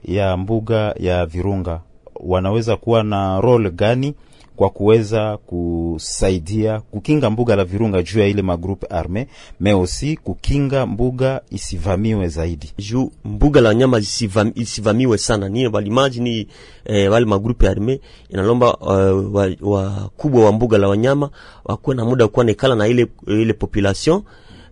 ya 0.05 0.37
mbuga 0.37 0.95
ya 1.01 1.27
Virunga 1.27 1.81
wanaweza 2.15 2.77
kuwa 2.77 3.03
na 3.03 3.41
role 3.41 3.71
gani 3.71 4.15
kwa 4.57 4.71
kuweza 4.71 5.37
kusaidia 5.37 6.81
kukinga 6.81 7.31
mbuga 7.31 7.57
la 7.57 7.65
Virunga 7.65 8.03
juu 8.03 8.21
ya 8.21 8.27
ile 8.27 8.43
magroupe 8.43 8.87
arme 8.87 9.29
me 9.61 9.75
osi 9.75 10.17
kukinga 10.17 10.87
mbuga 10.87 11.41
isivamiwe 11.51 12.29
zaidi. 12.29 12.73
juu 12.79 13.11
mbuga 13.25 13.61
la 13.61 13.75
nyama 13.75 13.99
isivam, 13.99 14.53
isivamiwe 14.55 15.19
sana. 15.19 15.49
Ni 15.49 15.67
walimaji 15.67 16.21
ni 16.21 16.49
eh, 16.85 17.11
wale 17.13 17.27
magrupe 17.27 17.69
arme 17.69 18.01
inalomba 18.29 18.77
uh, 18.77 19.35
wakubwa 19.63 20.41
wa, 20.41 20.47
wa 20.47 20.53
mbuga 20.53 20.79
la 20.79 20.89
wanyama 20.89 21.31
wakuwe 21.65 21.97
na 21.97 22.05
muda 22.05 22.29
kuwa 22.29 22.45
nekala 22.45 22.75
na 22.75 22.87
ile, 22.89 23.07
ile 23.27 23.53
population 23.53 24.23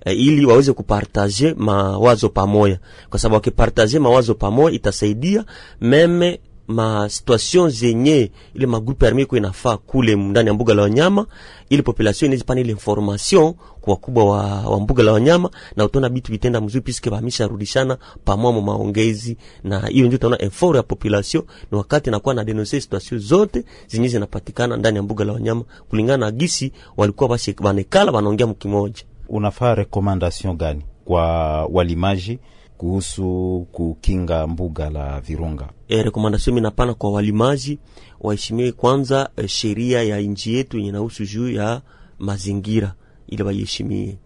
eh, 0.05 0.19
ili 0.21 0.47
waweze 0.47 0.73
kupartaje 0.73 1.55
mawazo 1.59 2.29
pamoja, 2.29 2.81
kwa 3.11 3.19
sababu 3.19 3.35
wakipartaje 3.35 3.99
mawazo 3.99 4.35
pamoja 4.35 4.77
itasaidia 4.77 5.45
meme 5.81 6.41
ma 6.71 7.09
situation 7.09 7.71
zenye 7.71 8.31
ile 8.55 8.67
magrupe 8.67 9.07
arme 9.07 9.23
iko 9.23 9.37
inafaa 9.37 9.77
kule 9.77 10.17
ndani 10.17 10.49
ya 10.49 10.55
mbuga 10.55 10.75
la 10.75 10.83
wanyama, 10.83 11.27
ili 11.71 11.83
population 11.83 12.27
inaweza 12.27 12.45
pana 12.45 12.61
ile 12.61 12.71
information 12.73 13.55
kwa 13.81 13.91
wakubwa 13.95 14.25
wa, 14.25 14.61
wa 14.71 14.81
mbuga 14.81 15.03
la 15.03 15.13
wanyama, 15.13 15.51
na 15.77 15.85
utaona 15.85 16.09
bitu 16.09 16.33
vitenda 16.33 16.61
mzuri 16.61 16.81
piske 16.85 17.11
bamisha 17.11 17.47
rudishana 17.47 17.99
pamoja 18.25 18.61
maongezi, 18.61 19.37
na 19.65 19.87
hiyo 19.87 20.07
ndio 20.07 20.17
utaona 20.17 20.43
effort 20.43 20.77
ya 20.77 20.83
population 20.83 21.45
ni 21.73 21.79
wakati 21.79 22.11
nakuwa 22.11 22.35
na 22.35 22.45
denoncer 22.45 22.81
situation 22.81 23.21
zote 23.21 23.65
zenye 23.87 24.09
zinapatikana 24.09 24.77
ndani 24.77 24.97
ya 24.97 25.03
mbuga 25.03 25.25
la 25.25 25.33
wanyama 25.33 25.65
kulingana 25.89 26.27
na 26.27 26.31
gisi 26.31 26.73
walikuwa 26.97 27.29
basi 27.29 27.53
banekala 27.63 28.13
wanaongea 28.13 28.47
mkimoja. 28.47 29.03
Unafaa 29.29 29.75
recommendation 29.75 30.57
gani 30.57 30.83
kwa 31.05 31.25
walimaji 31.67 32.39
kuhusu 32.81 33.67
kukinga 33.73 34.47
mbuga 34.47 34.91
la 34.91 35.21
Virunga? 35.21 35.69
E, 35.89 36.03
rekomandasio 36.03 36.53
minapana 36.55 36.95
kwa 36.95 37.13
walimaji 37.13 37.79
waheshimiwe 38.21 38.73
kwanza 38.73 39.31
e, 39.37 39.49
sheria 39.49 40.03
ya 40.03 40.21
nchi 40.21 40.55
yetu 40.55 40.79
yenye 40.79 40.93
nahusu 40.93 41.25
juu 41.27 41.51
ya 41.51 41.83
mazingira 42.19 42.95
ili 43.29 43.43
waiheshimie. 43.43 44.19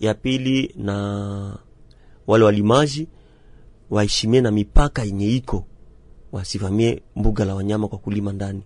Ya 0.00 0.14
pili 0.14 0.74
na 0.76 1.58
wale 2.26 2.44
walimaji 2.44 3.08
waheshimie 3.90 4.40
na 4.40 4.50
mipaka 4.50 5.04
yenye 5.04 5.30
iko, 5.36 5.64
wasivamie 6.32 7.02
mbuga 7.16 7.44
la 7.44 7.54
wanyama 7.54 7.88
kwa 7.88 7.98
kulima 7.98 8.32
ndani 8.32 8.62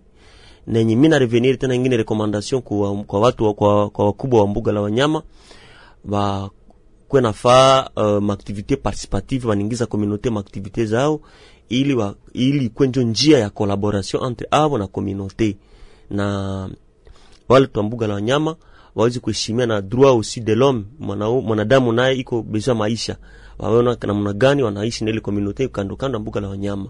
nenye 0.67 0.95
mina 0.95 1.01
mi 1.01 1.07
na 1.07 1.19
revenir 1.19 1.57
tena 1.59 1.75
ingine 1.75 1.97
rekomandasyon 1.97 2.61
kwa, 2.61 3.03
kwa 3.03 3.19
watu 3.19 3.53
kwa, 3.53 3.89
kwa 3.89 4.05
wakubwa 4.05 4.41
wa 4.41 4.47
mbuga 4.47 4.71
la 4.71 4.81
wanyama 4.81 5.23
wa 6.09 6.49
kwe 7.11 7.21
nafaa 7.21 7.89
uh, 7.95 8.23
maaktivite 8.23 8.75
participative 8.75 9.47
wanaingiza 9.47 9.85
komunote 9.85 10.29
maaktivite 10.29 10.85
zao 10.85 11.19
ili 11.69 11.93
wa, 11.93 12.15
ili 12.33 12.69
kwe 12.69 12.87
njo 12.87 13.01
njia 13.03 13.39
ya 13.39 13.49
collaboration 13.49 14.23
entre 14.25 14.47
avo 14.51 14.77
na 14.77 14.87
komunote 14.87 15.57
na 16.09 16.69
wale 17.49 17.67
twa 17.67 17.83
mbuga 17.83 18.07
la 18.07 18.13
wanyama 18.13 18.55
wawezi 18.95 19.19
kuheshimia 19.19 19.65
na 19.65 19.81
droit 19.81 20.09
aussi 20.15 20.41
de 20.41 20.55
l'homme. 20.55 20.83
Mwanadamu 21.43 21.91
naye 21.91 22.15
iko 22.15 22.41
besoin 22.41 22.77
maisha. 22.77 23.17
Waona 23.59 23.97
namna 24.07 24.33
gani 24.33 24.63
wanaishi 24.63 25.03
na 25.03 25.09
ile 25.11 25.19
komunote 25.19 25.67
kando 25.67 25.95
kando 25.95 26.19
mbuga 26.19 26.41
la 26.41 26.47
wanyama. 26.47 26.89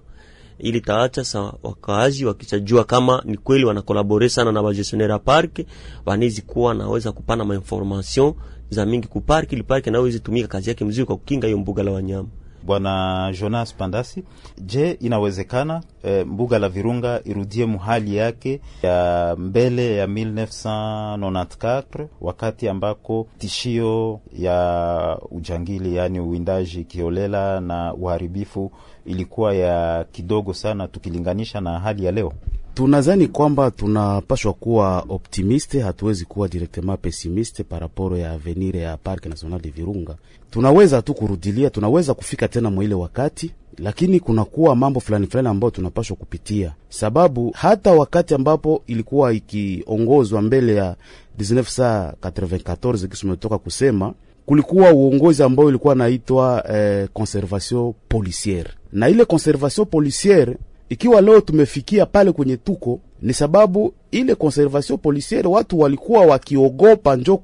Ili 0.60 0.82
taacha 0.82 1.24
sa 1.24 1.54
wakaaji 1.64 2.26
wakichajua 2.26 2.84
kama 2.84 3.22
ni 3.26 3.38
kweli 3.38 3.66
wanakolabore 3.66 4.30
sana 4.30 4.52
na 4.52 4.64
bagestionnaire 4.64 5.20
parke 5.20 5.66
wanezi 6.06 6.42
kuwa 6.42 6.74
naweza 6.74 7.12
kupana 7.12 7.46
mainformation 7.46 8.34
za 8.72 8.86
mingi 8.86 9.08
ku 9.08 9.22
parke 9.22 9.56
ili 9.56 9.64
parki 9.64 9.92
nayo 9.92 10.08
izitumika 10.08 10.26
tumika 10.26 10.48
kazi 10.48 10.70
yake 10.70 10.86
mzuri 10.86 11.06
kwa 11.06 11.18
kukinga 11.18 11.48
hiyo 11.48 11.60
mbuga 11.60 11.84
la 11.84 11.92
wanyama. 11.92 12.28
Bwana 12.66 13.34
Jonas 13.40 13.76
Pandasi, 13.76 14.24
je, 14.66 14.92
inawezekana 14.92 15.84
e, 16.04 16.24
mbuga 16.24 16.60
la 16.60 16.70
Virunga 16.70 17.22
irudie 17.26 17.66
muhali 17.66 18.16
yake 18.16 18.62
ya 18.84 19.36
mbele 19.40 19.96
ya 19.96 20.08
1994 20.08 21.84
wakati 22.22 22.70
ambako 22.70 23.28
tishio 23.38 24.20
ya 24.40 25.18
ujangili, 25.32 25.96
yaani 25.96 26.20
uwindaji 26.20 26.84
kiolela 26.84 27.60
na 27.62 27.94
uharibifu 27.94 28.72
ilikuwa 29.06 29.54
ya 29.56 30.06
kidogo 30.12 30.54
sana 30.54 30.88
tukilinganisha 30.88 31.62
na 31.62 31.80
hali 31.80 32.06
ya 32.06 32.12
leo? 32.12 32.34
Tunazani 32.74 33.28
kwamba 33.28 33.72
tunapashwa 33.72 34.54
kuwa 34.54 35.06
optimiste, 35.10 35.80
hatuwezi 35.82 36.26
kuwa 36.26 36.48
directement 36.48 37.00
pessimiste 37.02 37.64
par 37.64 37.80
rapport 37.80 38.18
ya 38.20 38.32
avenir 38.32 38.76
ya 38.76 38.98
Parc 38.98 39.26
National 39.26 39.62
de 39.62 39.70
Virunga. 39.70 40.16
Tunaweza 40.52 41.02
tu 41.02 41.14
kurudilia, 41.14 41.70
tunaweza 41.70 42.14
kufika 42.14 42.48
tena 42.48 42.70
mwaile 42.72 42.96
wakati, 42.96 43.52
lakini 43.78 44.20
kunakuwa 44.20 44.76
mambo 44.76 45.00
fulani 45.00 45.28
fulani 45.28 45.48
ambayo 45.48 45.72
tunapashwa 45.72 46.18
kupitia, 46.18 46.74
sababu 46.90 47.52
hata 47.56 47.92
wakati 47.94 48.34
ambapo 48.34 48.84
ilikuwa 48.88 49.34
ikiongozwa 49.34 50.42
mbele 50.42 50.76
ya 50.76 50.96
1994 51.40 53.08
kisi 53.08 53.26
umetoka 53.26 53.58
kusema 53.58 54.14
kulikuwa 54.46 54.92
uongozi 54.94 55.44
ambao 55.44 55.70
ilikuwa 55.70 55.96
naitwa 55.96 56.72
eh, 56.76 57.10
conservation 57.14 57.94
policiere 58.10 58.70
na 58.94 59.10
ile 59.10 59.26
conservation 59.26 59.88
policière 59.88 60.56
ikiwa 60.92 61.22
leo 61.22 61.42
tumefikia 61.42 62.06
pale 62.06 62.32
kwenye 62.32 62.58
tuko, 62.58 63.00
ni 63.22 63.34
sababu 63.34 63.94
ile 64.12 64.36
conservation 64.36 65.00
policiere 65.00 65.48
watu 65.48 65.80
walikuwa 65.80 66.26
wakiogopa 66.26 67.16
njo 67.16 67.38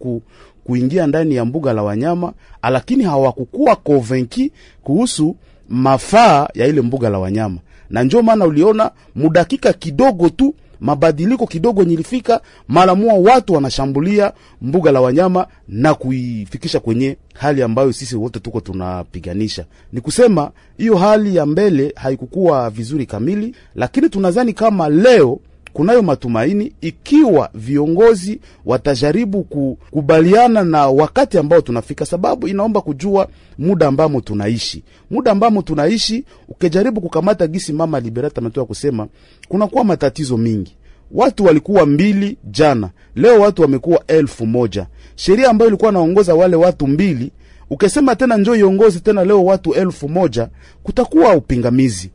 kuingia 0.64 1.08
ndani 1.08 1.36
ya 1.36 1.46
mbuga 1.46 1.74
la 1.74 1.84
wanyama, 1.84 2.34
lakini 2.72 3.04
hawakukuwa 3.04 3.76
convaincu 3.76 4.50
kuhusu 4.84 5.36
mafaa 5.70 6.48
ya 6.54 6.68
ile 6.68 6.82
mbuga 6.82 7.10
la 7.10 7.20
wanyama, 7.20 7.58
na 7.90 8.04
njo 8.04 8.22
maana 8.22 8.46
uliona 8.46 8.92
mudakika 9.16 9.74
kidogo 9.74 10.30
tu 10.30 10.56
mabadiliko 10.80 11.48
kidogo 11.48 11.84
nilifika 11.84 12.42
mara 12.68 12.96
mua 12.96 13.14
watu 13.14 13.54
wanashambulia 13.54 14.34
mbuga 14.62 14.92
la 14.92 15.02
wanyama 15.02 15.48
na 15.68 15.94
kuifikisha 15.94 16.80
kwenye 16.80 17.18
hali 17.34 17.62
ambayo 17.64 17.94
sisi 17.94 18.16
wote 18.16 18.40
tuko 18.40 18.60
tunapiganisha. 18.62 19.66
Ni 19.94 20.02
kusema 20.02 20.52
hiyo 20.78 20.96
hali 20.98 21.36
ya 21.36 21.46
mbele 21.46 21.94
haikukuwa 21.96 22.70
vizuri 22.70 23.06
kamili, 23.06 23.56
lakini 23.76 24.10
tunadhani 24.10 24.54
kama 24.54 24.90
leo 24.90 25.40
kunayo 25.78 26.02
matumaini 26.02 26.74
ikiwa 26.82 27.50
viongozi 27.54 28.40
watajaribu 28.66 29.44
kukubaliana 29.44 30.64
na 30.64 30.88
wakati 30.88 31.38
ambao 31.38 31.62
tunafika, 31.62 32.06
sababu 32.06 32.48
inaomba 32.48 32.82
kujua 32.82 33.28
muda 33.58 33.88
ambamo 33.88 34.22
tunaishi. 34.22 34.84
Muda 35.12 35.32
ambamo 35.32 35.62
tunaishi, 35.62 36.24
ukijaribu 36.48 37.02
kukamata 37.02 37.48
gisi 37.48 37.74
mama 37.74 38.00
Liberata 38.00 38.42
ametoka 38.42 38.66
kusema, 38.68 39.08
kunakuwa 39.48 39.84
matatizo 39.84 40.38
mingi. 40.38 40.76
Watu 41.12 41.46
walikuwa 41.46 41.86
mbili 41.86 42.38
jana, 42.44 42.90
leo 43.16 43.40
watu 43.42 43.62
wamekuwa 43.62 44.04
elfu 44.08 44.46
moja. 44.46 44.88
Sheria 45.16 45.50
ambayo 45.50 45.70
ilikuwa 45.70 45.92
naongoza 45.92 46.36
wale 46.36 46.56
watu 46.56 46.88
mbili, 46.88 47.32
ukisema 47.70 48.16
tena 48.16 48.38
njo 48.38 48.56
iongozi 48.56 49.00
tena 49.00 49.24
leo 49.26 49.46
watu 49.46 49.74
elfu 49.74 50.10
moja, 50.10 50.50
kutakuwa 50.84 51.34
upingamizi 51.36 52.10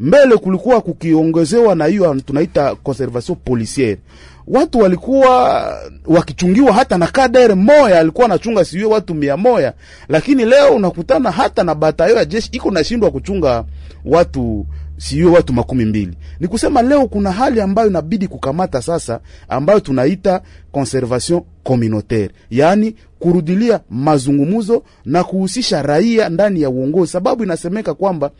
mbele 0.00 0.36
kulikuwa 0.36 0.80
kukiongezewa 0.80 1.74
na 1.74 1.86
hiyo 1.86 2.14
tunaita 2.26 2.74
conservation 2.74 3.38
policiere. 3.44 3.98
Watu 4.46 4.78
walikuwa 4.78 5.64
wakichungiwa 6.06 6.72
hata 6.72 6.98
na 6.98 7.06
kadere 7.06 7.54
moya 7.54 8.00
alikuwa 8.00 8.24
anachunga 8.26 8.64
siwe 8.64 8.84
watu 8.84 9.14
mia 9.14 9.36
moya, 9.36 9.72
lakini 10.08 10.44
leo 10.44 10.74
unakutana 10.74 11.30
hata 11.30 11.64
na 11.64 11.74
batayo 11.74 12.16
ya 12.16 12.24
jeshi 12.24 12.48
iko 12.52 12.70
nashindwa 12.70 13.10
kuchunga 13.10 13.64
watu 14.04 14.66
siyo 14.96 15.32
watu 15.32 15.52
makumi 15.52 15.84
mbili. 15.84 16.12
Ni 16.40 16.48
kusema 16.48 16.82
leo 16.82 17.06
kuna 17.08 17.32
hali 17.32 17.60
ambayo 17.60 17.88
inabidi 17.88 18.28
kukamata 18.28 18.82
sasa, 18.82 19.20
ambayo 19.48 19.80
tunaita 19.80 20.42
conservation 20.72 21.42
communautaire, 21.64 22.30
yaani 22.50 22.94
kurudilia 23.18 23.80
mazungumuzo 23.90 24.82
na 25.04 25.24
kuhusisha 25.24 25.82
raia 25.82 26.28
ndani 26.28 26.62
ya 26.62 26.70
uongozi, 26.70 27.12
sababu 27.12 27.44
inasemeka 27.44 27.94
kwamba 27.94 28.30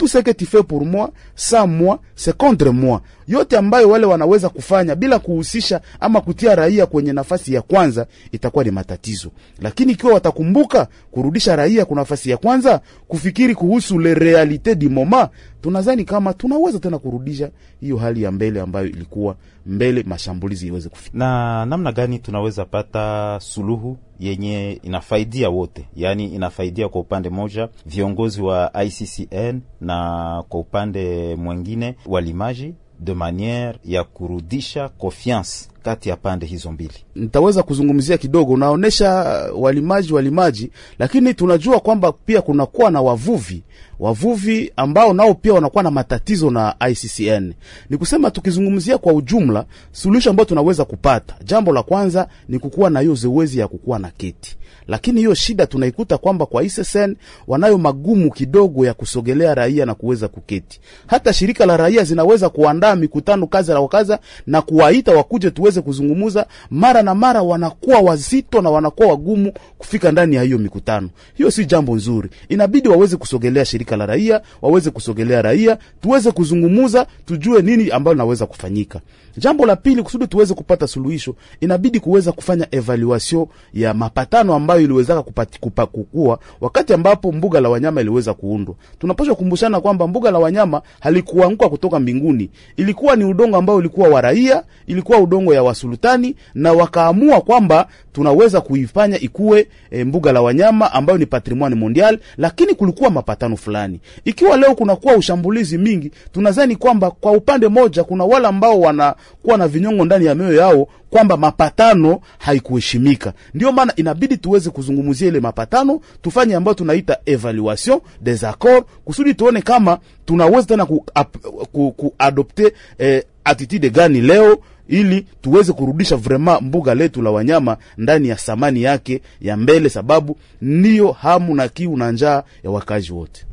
tout 0.00 0.08
ce 0.08 0.22
que 0.22 0.30
tu 0.32 0.46
fais 0.46 0.62
pour 0.62 0.86
moi 0.86 1.10
sans 1.36 1.66
moi 1.66 2.00
c'est 2.16 2.34
contre 2.36 2.70
moi. 2.72 3.02
Yote 3.28 3.56
ambayo 3.56 3.88
wale 3.90 4.06
wanaweza 4.06 4.48
kufanya 4.48 4.94
bila 4.94 5.18
kuhusisha 5.18 5.80
ama 6.00 6.20
kutia 6.20 6.54
raia 6.54 6.86
kwenye 6.86 7.12
nafasi 7.12 7.54
ya 7.54 7.62
kwanza 7.62 8.06
itakuwa 8.32 8.64
ni 8.64 8.70
matatizo. 8.70 9.30
Lakini 9.62 9.92
ikiwa 9.92 10.14
watakumbuka 10.14 10.88
kurudisha 11.10 11.56
raia 11.56 11.84
kwa 11.84 11.96
nafasi 11.96 12.30
ya 12.30 12.36
kwanza 12.36 12.80
kufikiri 13.08 13.54
kuhusu 13.54 13.98
le 13.98 14.14
realite 14.14 14.74
du 14.74 14.90
moment 14.90 15.28
tunazani 15.62 16.04
kama 16.04 16.32
tunaweza 16.34 16.78
tena 16.78 16.98
kurudisha 16.98 17.50
hiyo 17.80 17.96
hali 17.96 18.22
ya 18.22 18.32
mbele 18.32 18.60
ambayo 18.60 18.86
ilikuwa 18.86 19.36
mbele 19.66 20.02
mashambulizi 20.02 20.66
iweze 20.66 20.88
kufika. 20.88 21.18
Na 21.18 21.66
namna 21.66 21.92
gani 21.92 22.18
tunaweza 22.18 22.64
pata 22.64 23.38
suluhu 23.40 23.98
yenye 24.18 24.80
inafaidia 24.82 25.50
wote, 25.50 25.88
yaani 25.96 26.26
inafaidia 26.34 26.88
kwa 26.88 27.00
upande 27.00 27.28
moja 27.30 27.68
viongozi 27.86 28.42
wa 28.42 28.72
ICCN 28.84 29.60
na 29.80 30.44
kwa 30.48 30.60
upande 30.60 31.34
mwingine 31.36 31.96
walimaji, 32.06 32.74
de 33.00 33.14
maniere 33.14 33.78
ya 33.84 34.04
kurudisha 34.04 34.88
confiance 34.88 35.68
kati 35.82 36.08
ya 36.08 36.16
pande 36.16 36.46
hizo 36.46 36.72
mbili. 36.72 36.94
nitaweza 37.14 37.62
kuzungumzia 37.62 38.18
kidogo 38.18 38.52
unaonyesha 38.52 39.10
walimaji 39.56 40.12
walimaji 40.12 40.70
lakini 40.98 41.34
tunajua 41.34 41.80
kwamba 41.80 42.12
pia 42.12 42.42
kunakuwa 42.42 42.90
na 42.90 43.00
wavuvi 43.00 43.62
wavuvi 44.00 44.72
ambao 44.76 45.14
nao 45.14 45.34
pia 45.34 45.52
wanakuwa 45.54 45.82
na 45.82 45.90
matatizo 45.90 46.50
na 46.50 46.74
ICCN. 46.90 47.52
Ni 47.90 47.96
kusema 47.96 48.30
tukizungumzia 48.30 48.98
kwa 48.98 49.12
ujumla, 49.12 49.64
suluhisho 49.92 50.30
ambayo 50.30 50.44
tunaweza 50.44 50.84
kupata, 50.84 51.34
jambo 51.44 51.72
la 51.72 51.82
kwanza 51.82 52.28
ni 52.48 52.58
kukuwa 52.58 52.90
na 52.90 53.00
hiyo 53.00 53.14
zoezi 53.14 53.58
ya 53.58 53.68
kukuwa 53.68 53.98
na 53.98 54.10
keti, 54.10 54.56
lakini 54.90 55.20
hiyo 55.20 55.34
shida 55.34 55.66
tunaikuta 55.66 56.18
kwamba 56.18 56.46
kwa 56.46 56.62
ISSN 56.64 57.16
wanayo 57.46 57.78
magumu 57.78 58.30
kidogo 58.30 58.86
ya 58.86 58.94
kusogelea 58.94 59.54
raia 59.54 59.86
na 59.86 59.94
kuweza 59.94 60.28
kuketi. 60.28 60.80
Hata 61.06 61.32
shirika 61.32 61.66
la 61.66 61.76
raia 61.76 62.04
zinaweza 62.04 62.48
kuandaa 62.48 62.96
mikutano 62.96 63.46
kaza 63.46 63.74
la 63.74 63.80
wakaza 63.80 64.18
na 64.46 64.62
kuwaita 64.62 65.12
wakuje 65.12 65.50
tuweze 65.50 65.80
kuzungumuza, 65.80 66.46
mara 66.70 67.02
na 67.02 67.14
mara 67.14 67.42
wanakuwa 67.42 67.98
wazito 68.00 68.62
na 68.62 68.70
wanakuwa 68.70 69.08
wagumu 69.08 69.52
kufika 69.78 70.12
ndani 70.12 70.36
ya 70.36 70.42
hiyo 70.42 70.58
mikutano. 70.58 71.08
Hiyo 71.34 71.50
si 71.50 71.64
jambo 71.64 71.94
nzuri, 71.96 72.30
inabidi 72.48 72.88
waweze 72.88 73.16
kusogelea 73.16 73.64
shirika 73.64 73.96
la 73.96 74.06
raia, 74.06 74.40
waweze 74.62 74.90
kusogelea 74.90 75.42
raia, 75.42 75.78
tuweze 76.00 76.30
kuzungumuza, 76.32 77.06
tujue 77.26 77.62
nini 77.62 77.90
ambayo 77.90 78.14
linaweza 78.14 78.46
kufanyika. 78.46 79.00
Jambo 79.36 79.66
la 79.66 79.76
pili, 79.76 80.02
kusudi 80.02 80.26
tuweze 80.26 80.54
kupata 80.54 80.86
suluhisho, 80.86 81.34
inabidi 81.60 82.00
kuweza 82.00 82.32
kufanya 82.32 82.66
evaluation 82.70 83.46
ya 83.74 83.94
mapatano 83.94 84.54
ambayo 84.54 84.79
iliwezaka 84.84 85.20
kupati- 85.22 85.58
kupa- 85.60 85.86
kukua 85.86 86.38
wakati 86.60 86.92
ambapo 86.92 87.32
mbuga 87.32 87.60
la 87.60 87.68
wanyama 87.68 88.00
iliweza 88.00 88.34
kuundwa. 88.34 88.74
Tunapaswa 88.98 89.34
kukumbushana 89.34 89.80
kwamba 89.80 90.06
mbuga 90.06 90.30
la 90.30 90.38
wanyama 90.38 90.82
halikuanguka 91.00 91.68
kutoka 91.68 92.00
mbinguni, 92.00 92.50
ilikuwa 92.76 93.16
ni 93.16 93.24
udongo 93.24 93.56
ambao 93.56 93.76
ulikuwa 93.76 94.08
wa 94.08 94.20
raia, 94.20 94.62
ilikuwa 94.86 95.18
udongo 95.18 95.54
ya 95.54 95.62
wasultani, 95.62 96.36
na 96.54 96.72
wakaamua 96.72 97.40
kwamba 97.40 97.86
tunaweza 98.12 98.60
kuifanya 98.60 99.20
ikuwe 99.20 99.68
e, 99.90 100.04
mbuga 100.04 100.32
la 100.32 100.42
wanyama 100.42 100.92
ambayo 100.92 101.18
ni 101.18 101.26
patrimoine 101.26 101.74
mondial, 101.76 102.18
lakini 102.38 102.74
kulikuwa 102.74 103.10
mapatano 103.10 103.56
fulani. 103.56 104.00
Ikiwa 104.24 104.56
leo 104.56 104.74
kunakuwa 104.74 105.14
ushambulizi 105.16 105.78
mingi, 105.78 106.10
tunadhani 106.32 106.76
kwamba 106.76 107.10
kwa 107.10 107.32
upande 107.32 107.68
moja 107.68 108.04
kuna 108.04 108.24
wale 108.24 108.48
ambao 108.48 108.80
wanakuwa 108.80 109.56
na 109.56 109.68
vinyongo 109.68 110.04
ndani 110.04 110.24
ya 110.24 110.34
mioyo 110.34 110.60
yao 110.60 110.88
kwamba 111.10 111.36
mapatano 111.36 112.20
haikuheshimika. 112.38 113.32
Ndio 113.54 113.72
maana 113.72 113.92
inabidi 113.96 114.36
tuweze 114.36 114.70
kuzungumzia 114.70 115.28
ile 115.28 115.40
mapatano, 115.40 116.00
tufanye 116.22 116.54
ambayo 116.54 116.74
tunaita 116.74 117.18
evaluation 117.26 118.00
des 118.20 118.44
accords, 118.44 118.86
kusudi 119.04 119.34
tuone 119.34 119.62
kama 119.62 119.98
tunaweza 120.24 120.66
tena 120.66 120.86
kuadopte 120.86 121.48
ku, 121.72 121.92
ku 121.92 122.72
eh, 122.98 123.22
attitude 123.44 123.90
gani 123.90 124.20
leo 124.20 124.58
ili 124.88 125.26
tuweze 125.40 125.72
kurudisha 125.72 126.16
vrema 126.16 126.60
mbuga 126.60 126.94
letu 126.94 127.22
la 127.22 127.30
wanyama 127.30 127.76
ndani 127.98 128.28
ya 128.28 128.38
samani 128.38 128.82
yake 128.82 129.20
ya 129.40 129.56
mbele, 129.56 129.88
sababu 129.88 130.36
ndiyo 130.62 131.12
hamu 131.12 131.54
na 131.54 131.68
kiu 131.68 131.96
na 131.96 132.12
njaa 132.12 132.42
ya 132.64 132.70
wakazi 132.70 133.12
wote. 133.12 133.46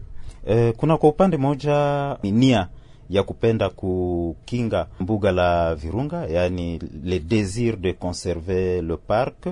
Eh, 0.47 0.73
kuna 0.77 0.97
kwa 0.97 1.09
upande 1.09 1.37
mmoja 1.37 2.17
ni 2.23 2.31
nia 2.31 2.67
ya 3.09 3.23
kupenda 3.23 3.69
kukinga 3.69 4.87
mbuga 4.99 5.31
la 5.31 5.75
Virunga, 5.75 6.25
yani 6.25 6.79
le 7.03 7.19
désir 7.19 7.77
de 7.77 7.93
conserver 7.93 8.81
le 8.83 8.97
parc, 8.97 9.47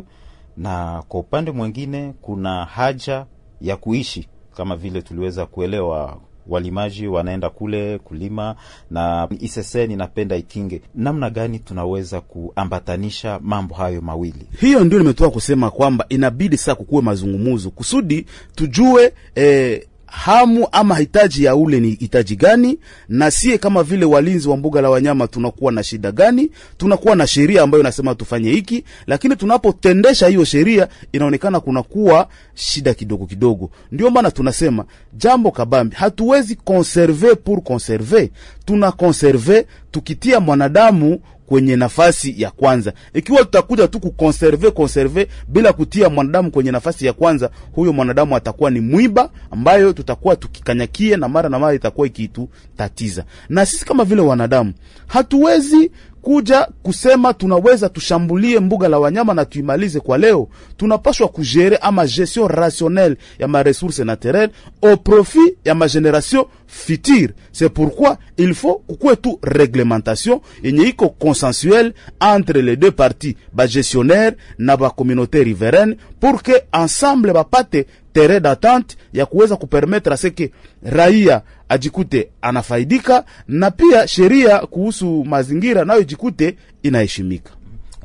na 0.57 1.03
kwa 1.07 1.19
upande 1.19 1.51
mwingine 1.51 2.13
kuna 2.21 2.65
haja 2.65 3.25
ya 3.61 3.77
kuishi 3.77 4.27
kama 4.57 4.75
vile 4.75 5.01
tuliweza 5.01 5.45
kuelewa 5.45 6.17
walimaji 6.47 7.07
wanaenda 7.07 7.49
kule 7.49 7.97
kulima 7.99 8.55
na 8.91 9.27
iseseni 9.39 9.93
inapenda 9.93 10.35
ikinge. 10.35 10.81
Namna 10.95 11.29
gani 11.29 11.59
tunaweza 11.59 12.21
kuambatanisha 12.21 13.39
mambo 13.43 13.75
hayo 13.75 14.01
mawili? 14.01 14.47
Hiyo 14.59 14.83
ndio 14.83 14.99
nimetoka 14.99 15.29
kusema 15.29 15.71
kwamba 15.71 16.05
inabidi 16.09 16.57
sasa 16.57 16.75
kukuwe 16.75 17.01
mazungumuzo 17.01 17.69
kusudi 17.69 18.25
tujue 18.55 19.13
eh, 19.35 19.87
hamu 20.15 20.67
ama 20.71 20.95
hitaji 20.97 21.43
ya 21.43 21.55
ule 21.55 21.79
ni 21.79 21.89
hitaji 21.91 22.35
gani, 22.35 22.79
na 23.09 23.31
sie 23.31 23.57
kama 23.57 23.83
vile 23.83 24.05
walinzi 24.05 24.49
wa 24.49 24.57
mbuga 24.57 24.81
la 24.81 24.89
wanyama 24.89 25.27
tunakuwa 25.27 25.71
na 25.71 25.83
shida 25.83 26.11
gani? 26.11 26.51
Tunakuwa 26.77 27.15
na 27.15 27.27
sheria 27.27 27.61
ambayo 27.61 27.81
inasema 27.81 28.15
tufanye 28.15 28.51
hiki, 28.51 28.83
lakini 29.07 29.35
tunapotendesha 29.35 30.27
hiyo 30.27 30.43
sheria 30.45 30.87
inaonekana 31.11 31.59
kunakuwa 31.59 32.27
shida 32.53 32.93
kidogo 32.93 33.25
kidogo. 33.25 33.69
Ndio 33.91 34.09
maana 34.09 34.31
tunasema 34.31 34.85
jambo 35.13 35.51
kabambi, 35.51 35.95
hatuwezi 35.95 36.55
konserve 36.55 37.35
pour 37.35 37.61
konserve, 37.63 38.31
tuna 38.65 38.91
konserve 38.91 39.65
tukitia 39.91 40.39
mwanadamu 40.39 41.19
kwenye 41.45 41.75
nafasi 41.75 42.41
ya 42.41 42.51
kwanza. 42.51 42.93
Ikiwa 43.13 43.39
tutakuja 43.39 43.87
tu 43.87 43.99
kukonserve 43.99 44.71
konserve 44.71 45.27
bila 45.47 45.73
kutia 45.73 46.09
mwanadamu 46.09 46.51
kwenye 46.51 46.71
nafasi 46.71 47.05
ya 47.05 47.13
kwanza, 47.13 47.49
huyo 47.71 47.93
mwanadamu 47.93 48.35
atakuwa 48.35 48.69
ni 48.71 48.79
mwiba 48.79 49.29
ambayo 49.51 49.93
tutakuwa 49.93 50.35
tukikanyakie 50.35 51.17
na 51.17 51.29
mara 51.29 51.49
na 51.49 51.59
mara 51.59 51.73
itakuwa 51.73 52.07
ikitutatiza. 52.07 53.23
Na 53.49 53.65
sisi 53.65 53.85
kama 53.85 54.03
vile 54.03 54.21
wanadamu 54.21 54.73
hatuwezi 55.07 55.91
kuja 56.25 56.67
kusema 56.83 57.33
tunaweza 57.33 57.89
tushambulie 57.89 58.59
mbuga 58.59 58.87
la 58.87 58.99
wanyama 58.99 59.33
na 59.33 59.45
tuimalize 59.45 59.99
kwa 59.99 60.17
leo. 60.17 60.47
Tunapaswa 60.77 61.27
kugere 61.27 61.77
ama 61.77 62.05
gestion 62.07 62.47
rationnelle 62.47 63.15
ya 63.39 63.47
maresource 63.47 64.03
naturelle 64.03 64.53
au 64.81 64.97
profit 64.97 65.57
ya 65.65 65.75
mageneration 65.75 66.45
future. 66.67 67.29
C'est 67.51 67.69
pourquoi 67.73 68.17
il 68.37 68.53
faut 68.53 68.81
kukuwe 68.87 69.15
tu 69.15 69.37
reglementation 69.43 70.41
yenye 70.63 70.83
iko 70.87 71.09
consensuelle 71.09 71.93
entre 72.19 72.59
les 72.61 72.75
deux 72.75 72.91
parties, 72.91 73.35
ba 73.53 73.67
gestionnaire 73.67 74.33
na 74.57 74.77
ba 74.77 74.89
communauté 74.89 75.43
riveraine, 75.43 75.95
pour 76.19 76.41
que 76.43 76.53
ensemble 76.73 77.33
bapate 77.33 77.85
terrain 78.15 78.39
d'attente 78.41 78.97
ya 79.13 79.25
kuweza 79.25 79.55
kupermettre 79.55 80.13
aseke 80.13 80.51
raia 80.83 81.41
ajikute 81.69 82.29
anafaidika 82.41 83.25
na 83.47 83.71
pia 83.71 84.07
sheria 84.07 84.59
kuhusu 84.59 85.23
mazingira 85.25 85.85
nayo 85.85 86.03
jikute 86.03 86.57
inaheshimika. 86.83 87.51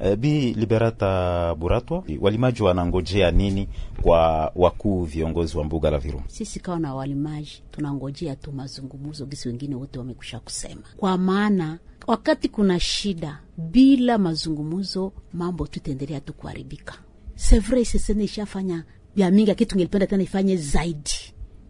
E, 0.04 0.16
Bi 0.16 0.54
Liberata 0.54 1.54
Buratwa, 1.54 2.04
walimaji 2.20 2.62
wanangojea 2.62 3.30
nini 3.30 3.68
kwa 4.02 4.52
wakuu 4.56 5.04
viongozi 5.04 5.58
wa 5.58 5.64
mbuga 5.64 5.90
la 5.90 5.98
Virunga? 5.98 6.24
sisi 6.28 6.60
kawa 6.60 6.78
na 6.78 6.94
walimaji 6.94 7.62
tunangojea 7.70 8.36
tu 8.36 8.52
mazungumuzo 8.52 9.26
gisi 9.26 9.48
wengine 9.48 9.74
wote 9.74 9.98
wamekusha 9.98 10.38
kusema, 10.40 10.82
kwa 10.96 11.18
maana 11.18 11.78
wakati 12.06 12.48
kuna 12.48 12.80
shida 12.80 13.38
bila 13.58 14.18
mazungumuzo 14.18 15.12
mambo 15.32 15.66
tutaendelea 15.66 16.20
tu 16.20 16.32
kuharibika. 16.32 16.94
C'est 17.36 17.60
vrai 17.60 17.84
sesene 17.84 18.24
ishafanya 18.24 18.84
vya 19.16 19.30
mingi, 19.30 19.48
lakini 19.48 19.66
tungelipenda 19.70 20.06
tena 20.06 20.22
ifanye 20.22 20.56
zaidi. 20.56 21.10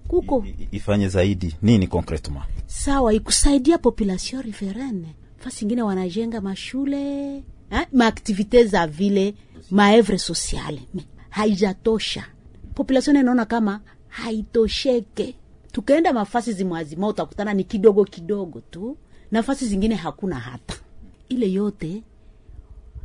Kuko. 0.09 0.45
I- 0.47 0.69
ifanye 0.73 1.09
zaidi. 1.09 1.57
Nini 1.63 1.87
concretement? 1.87 2.45
sawa 2.67 3.13
ikusaidia 3.15 3.79
population 3.79 4.43
riverene, 4.43 5.15
fasi 5.39 5.65
ingine 5.65 5.83
wanajenga 5.83 6.41
mashule 6.41 7.43
ha? 7.71 7.87
maaktivite 7.93 8.65
za 8.65 8.87
vile 8.87 9.35
maevre 9.71 10.19
sociale. 10.19 10.83
Haijatosha. 11.31 12.25
Population 12.75 13.17
inaona 13.17 13.45
kama 13.45 13.81
haitosheke. 14.09 15.35
Tukaenda 15.73 16.13
mafasi 16.13 16.53
zimwazima 16.53 17.09
utakutana 17.09 17.55
ni 17.55 17.65
kidogo 17.65 18.05
kidogo 18.05 18.61
tu 18.61 18.97
nafasi 19.31 19.67
zingine 19.67 19.95
hakuna 19.95 20.37
hata. 20.41 20.75
Ile 21.29 21.53
yote 21.53 22.03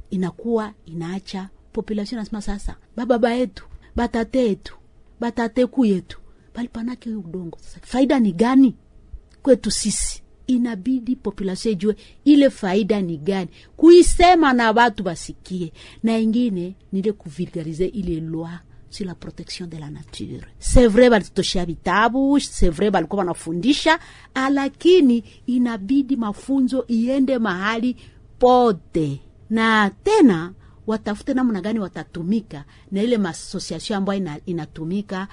inakuwa 0.09 0.73
inaacha 0.85 1.49
population 1.73 2.19
nasema 2.19 2.41
sasa 2.41 2.75
bababa 2.95 3.33
yetu 3.33 3.65
batate 3.95 4.47
yetu 4.47 4.75
batateku 5.19 5.85
yetu 5.85 6.19
palipanake 6.53 7.09
udongo. 7.09 7.57
Sasa 7.61 7.79
faida 7.83 8.19
ni 8.19 8.31
gani 8.33 8.75
kwetu 9.43 9.71
sisi? 9.71 10.21
Inabidi 10.47 11.15
population 11.15 11.71
ijue 11.73 11.95
ile 12.25 12.49
faida 12.49 13.01
ni 13.01 13.17
gani. 13.17 13.49
Kuisema 13.77 14.53
na 14.53 14.71
watu 14.71 15.03
basikie 15.03 15.71
na 16.03 16.17
ingine 16.19 16.75
nile 16.91 17.11
kuvulgarize 17.11 17.85
ile 17.85 18.19
loi 18.19 18.49
sur 18.89 19.05
la 19.07 19.15
protection 19.15 19.69
de 19.69 19.77
la 19.79 19.89
nature. 19.89 20.47
C'est 20.59 20.87
vrai 20.87 21.09
balitutoshea 21.09 21.65
vitabu 21.65 22.39
c'est 22.39 22.69
vrai 22.69 22.91
balikuwa 22.91 23.19
wanafundisha 23.19 23.99
lakini 24.51 25.23
inabidi 25.45 26.15
mafunzo 26.15 26.85
iende 26.87 27.37
mahali 27.39 27.95
pote. 28.39 29.21
Na 29.49 29.91
tena 30.03 30.53
watafute 30.87 31.33
namna 31.33 31.61
gani 31.61 31.79
watatumika 31.79 32.63
na 32.91 33.01
ile 33.03 33.17
masosiasio 33.17 33.97
ambayo 33.97 34.19
ina, 34.19 34.39
inatumika 34.45 35.27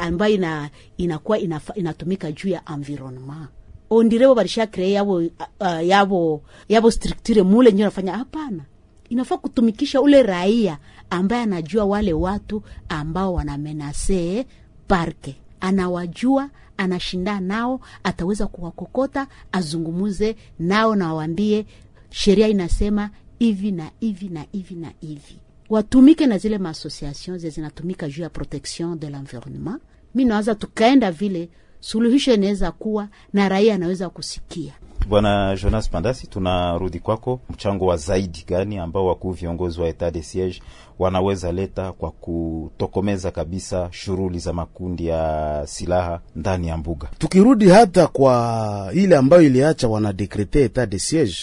ambayo 0.00 0.34
ina, 0.34 0.70
inakuwa 0.96 1.38
ina, 1.38 1.60
inatumika 1.74 2.32
juu 2.32 2.48
ya 2.48 2.62
environnement. 2.74 3.48
Ondirebo 3.90 4.34
barisha 4.34 4.66
kree 4.66 4.92
yabo, 4.92 5.14
uh, 5.14 5.86
yabo, 5.86 6.42
yabo 6.68 6.90
structure 6.90 7.42
mule 7.42 7.72
nyo 7.72 7.84
nafanya 7.84 8.16
hapana. 8.16 8.62
Inafaa 9.08 9.36
kutumikisha 9.36 10.00
ule 10.00 10.22
raia 10.22 10.78
ambaye 11.10 11.42
anajua 11.42 11.84
wale 11.84 12.12
watu 12.12 12.62
ambao 12.88 13.34
wanamenase 13.34 14.46
parke. 14.88 15.36
Anawajua 15.60 16.50
anashinda 16.76 17.40
nao 17.40 17.80
ataweza 18.04 18.46
kuwakokota 18.46 19.26
azungumuze 19.52 20.36
nao 20.58 20.94
na 20.96 21.14
waambie 21.14 21.66
sheria 22.10 22.48
inasema 22.48 23.10
hivi 23.38 23.72
na 23.72 23.90
hivi 24.00 24.28
na 24.28 24.44
hivi 24.52 24.74
na 24.74 24.92
hivi 25.00 25.36
watumike 25.70 26.26
na 26.26 26.38
zile 26.38 26.58
maasociation 26.58 27.38
ze 27.38 27.50
zinatumika 27.50 28.08
juu 28.08 28.22
ya 28.22 28.30
protection 28.30 28.98
de 28.98 29.10
l'environnement 29.10 29.80
mi 30.14 30.24
nawaza 30.24 30.54
tukaenda 30.54 31.12
vile 31.12 31.48
suluhisho 31.80 32.34
inaweza 32.34 32.72
kuwa 32.72 33.08
na 33.32 33.48
raia 33.48 33.74
anaweza 33.74 34.08
kusikia 34.10 34.72
Bwana 35.08 35.56
Jonas 35.62 35.90
Pandasi, 35.90 36.26
tunarudi 36.26 36.98
kwako. 36.98 37.40
Mchango 37.50 37.86
wa 37.86 37.96
zaidi 37.96 38.44
gani 38.48 38.78
ambao 38.78 39.06
wakuu 39.06 39.30
viongozi 39.32 39.80
wa 39.80 39.88
etat 39.88 40.14
de 40.14 40.22
siege 40.22 40.62
wanaweza 40.98 41.52
leta 41.52 41.92
kwa 41.92 42.10
kutokomeza 42.10 43.30
kabisa 43.30 43.88
shughuli 43.90 44.38
za 44.38 44.52
makundi 44.52 45.06
ya 45.06 45.62
silaha 45.66 46.20
ndani 46.36 46.68
ya 46.68 46.76
mbuga? 46.76 47.08
tukirudi 47.18 47.68
hata 47.68 48.06
kwa 48.06 48.90
ile 48.94 49.16
ambayo 49.16 49.42
iliacha 49.42 49.88
wanadekrete 49.88 50.62
etat 50.64 50.90
de 50.90 50.98
siege 50.98 51.34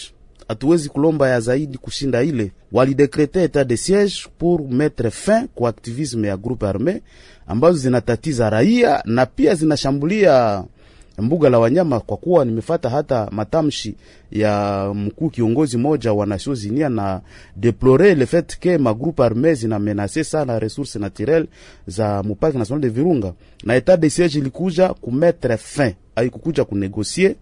hatuwezi 0.48 0.88
kulomba 0.88 1.28
ya 1.28 1.40
zaidi 1.40 1.78
kushinda 1.78 2.22
ile. 2.22 2.52
Walidekrete 2.72 3.42
etat 3.42 3.68
de 3.68 3.76
siege 3.76 4.14
pour 4.38 4.68
mettre 4.70 5.10
fin 5.10 5.48
kwa 5.54 5.70
aktivisme 5.70 6.28
ya 6.28 6.36
groupe 6.36 6.66
arme 6.66 7.02
ambazo 7.46 7.78
zinatatiza 7.78 8.50
raia 8.50 9.02
na 9.04 9.26
pia 9.26 9.54
zinashambulia 9.54 10.64
mbuga 11.18 11.50
la 11.50 11.58
wanyama, 11.58 12.00
kwa 12.00 12.16
kuwa 12.16 12.44
nimefata 12.44 12.90
hata 12.90 13.28
matamshi 13.30 13.94
ya 14.30 14.92
mkuu 14.94 15.30
kiongozi 15.30 15.76
moja 15.78 16.12
wa 16.12 16.26
Nations 16.26 16.64
Unies 16.64 16.90
na 16.90 17.20
deplore 17.56 18.14
le 18.14 18.26
fait 18.26 18.58
que 18.58 18.78
ma 18.78 18.94
groupe 18.94 19.22
arme 19.24 19.54
zina 19.54 19.78
menace 19.78 20.24
sana 20.24 20.58
ressources 20.58 20.96
naturelles 21.00 21.48
za 21.86 22.22
mupaki 22.22 22.58
national 22.58 22.80
de 22.82 22.88
Virunga, 22.88 23.32
na 23.64 23.74
etat 23.76 24.00
de 24.00 24.10
siege 24.10 24.38
ilikuja 24.38 24.88
kumetre 24.88 25.56
fin, 25.56 25.92
haikukuja 26.16 26.64
kunegosie, 26.64 27.36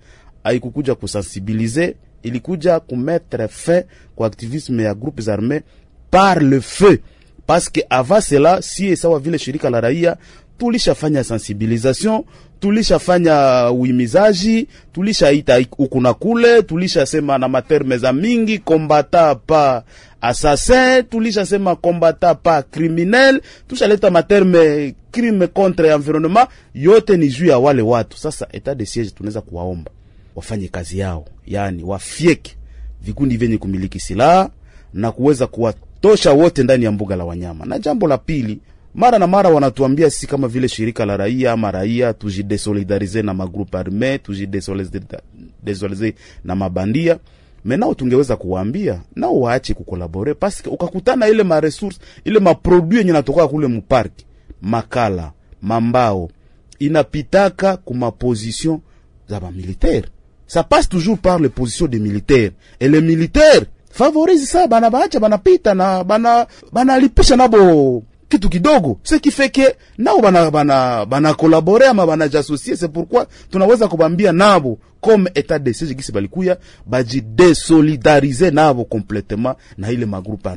haikukuja 0.45 0.95
kusensibiliser, 0.95 1.95
ilikuja 2.25 2.81
kumetre 2.81 3.49
fin 3.49 3.83
kwa 4.16 4.27
activisme 4.27 4.83
ya 4.83 4.95
groupes 4.95 5.29
armées 5.29 5.62
par 6.11 6.41
le 6.43 6.61
feu. 6.61 6.99
Parce 7.47 7.68
que 7.70 7.81
avant 7.91 8.20
cela 8.20 8.62
si 8.62 8.97
sawa 8.97 9.18
vile 9.18 9.39
shirika 9.39 9.70
la 9.70 9.81
raia 9.81 10.16
tulishafanya 10.59 11.25
sensibilisation 11.25 12.25
tulishafanya 12.61 13.70
uimizaji 13.70 14.68
tulishaita 14.93 15.61
huku 15.77 16.01
na 16.01 16.14
kule 16.14 16.62
tulishasema 16.62 17.39
na 17.39 17.49
materme 17.49 17.99
za 17.99 18.12
mingi 18.12 18.59
kombata 18.59 19.35
pa 19.35 19.83
assassin 20.20 21.03
tulishasema 21.11 21.77
kombata 21.77 22.35
pa 22.35 22.62
criminel 22.62 23.41
tushaleta 23.68 24.11
materme 24.11 24.95
crime 25.11 25.47
contre 25.47 25.89
environnement 25.89 26.49
yote 26.75 27.16
ni 27.16 27.29
juu 27.29 27.47
ya 27.47 27.59
wale 27.59 27.83
watu. 27.83 28.18
Sasa 28.18 28.49
etat 28.53 28.79
de 28.79 28.87
siege 28.87 29.11
tunaweza 29.11 29.41
kuwaomba 29.41 29.91
wafanye 30.37 30.68
kazi 30.68 30.99
yao 30.99 31.24
yaani 31.47 31.82
wafyeke 31.85 32.57
vikundi 33.03 33.37
vyenye 33.37 33.59
kumiliki 33.59 34.01
silaha 34.01 34.51
na 34.95 35.12
kuweza 35.12 35.47
kuwatosha 35.47 36.32
wote 36.32 36.62
ndani 36.62 36.85
ya 36.85 36.93
mbuga 36.93 37.16
la 37.16 37.24
wanyama. 37.24 37.64
Na 37.64 37.78
jambo 37.78 38.07
la 38.09 38.18
pili, 38.18 38.61
mara 38.95 39.18
na 39.18 39.26
mara 39.26 39.51
wanatuambia 39.51 40.11
sisi 40.11 40.26
kama 40.26 40.49
vile 40.49 40.68
shirika 40.68 41.05
la 41.07 41.16
raia 41.16 41.53
ama 41.53 41.70
raia 41.70 42.12
tujidesolidarize 42.12 43.22
na 43.22 43.35
magroupe 43.35 43.78
arme, 43.78 44.18
tujidesolidarize 44.18 46.14
na 46.45 46.55
mabandia 46.55 47.18
menao 47.64 47.95
tungeweza 47.95 48.37
kuwaambia 48.37 49.01
nao 49.16 49.41
waache 49.41 49.74
kukolabore 49.74 50.35
paske 50.35 50.68
ukakutana 50.68 51.28
ile 51.28 51.43
maresource 51.43 51.99
ile 52.24 52.39
maprodui 52.41 52.99
yenye 52.99 53.12
natoka 53.12 53.49
kule 53.49 53.66
muparki 53.66 54.26
makala 54.62 55.32
mambao 55.62 56.30
inapitaka 56.78 57.76
kumaposition 57.76 58.80
za 59.28 59.41
bamilitaire 59.41 60.09
ça 60.55 60.63
passe 60.63 60.89
toujours 60.89 61.19
par 61.19 61.41
les 61.41 61.49
positions 61.49 61.87
des 61.89 61.99
militaires. 61.99 62.53
Et 62.79 62.89
les 62.89 63.01
militaires 63.01 63.63
favorisent 63.91 64.49
ça. 64.49 64.69
Bana 64.69 64.89
baacha 64.89 65.19
banapita 65.19 65.75
na 65.75 66.05
bana 66.05 66.47
banalipisha 66.73 67.37
nabo 67.37 68.05
kitu 68.29 68.49
kidogo. 68.49 68.99
Ce 69.03 69.17
qui 69.17 69.33
fait 69.33 69.51
que 69.51 69.63
nao 69.99 70.21
bana 70.21 70.53
bana 70.53 71.05
bana 71.07 71.35
collaborer 71.35 71.87
ama 71.89 72.07
bana 72.07 72.29
jasosie. 72.31 72.77
c'est 72.77 72.89
pourquoi 72.89 73.27
tunaweza 73.51 73.89
kubambia 73.89 74.33
nabo 74.33 74.79
comme 75.01 75.29
état 75.35 75.59
de 75.59 75.73
siege 75.73 75.97
gisi 75.97 76.13
balikuya 76.13 76.57
baji 76.87 77.21
désolidariser 77.21 78.53
nabo 78.53 78.85
complètement 78.85 79.57
na 79.77 79.91
ile 79.91 80.07
magroupe 80.07 80.49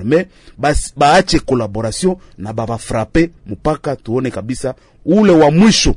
bas 0.57 0.93
baache 0.95 1.39
collaboration 1.39 2.17
na 2.37 2.53
baba 2.53 2.77
frappe 2.77 3.31
mpaka 3.47 3.95
tuone 3.95 4.29
kabisa 4.31 4.75
ule 5.05 5.31
wa 5.31 5.51
mwisho 5.51 5.95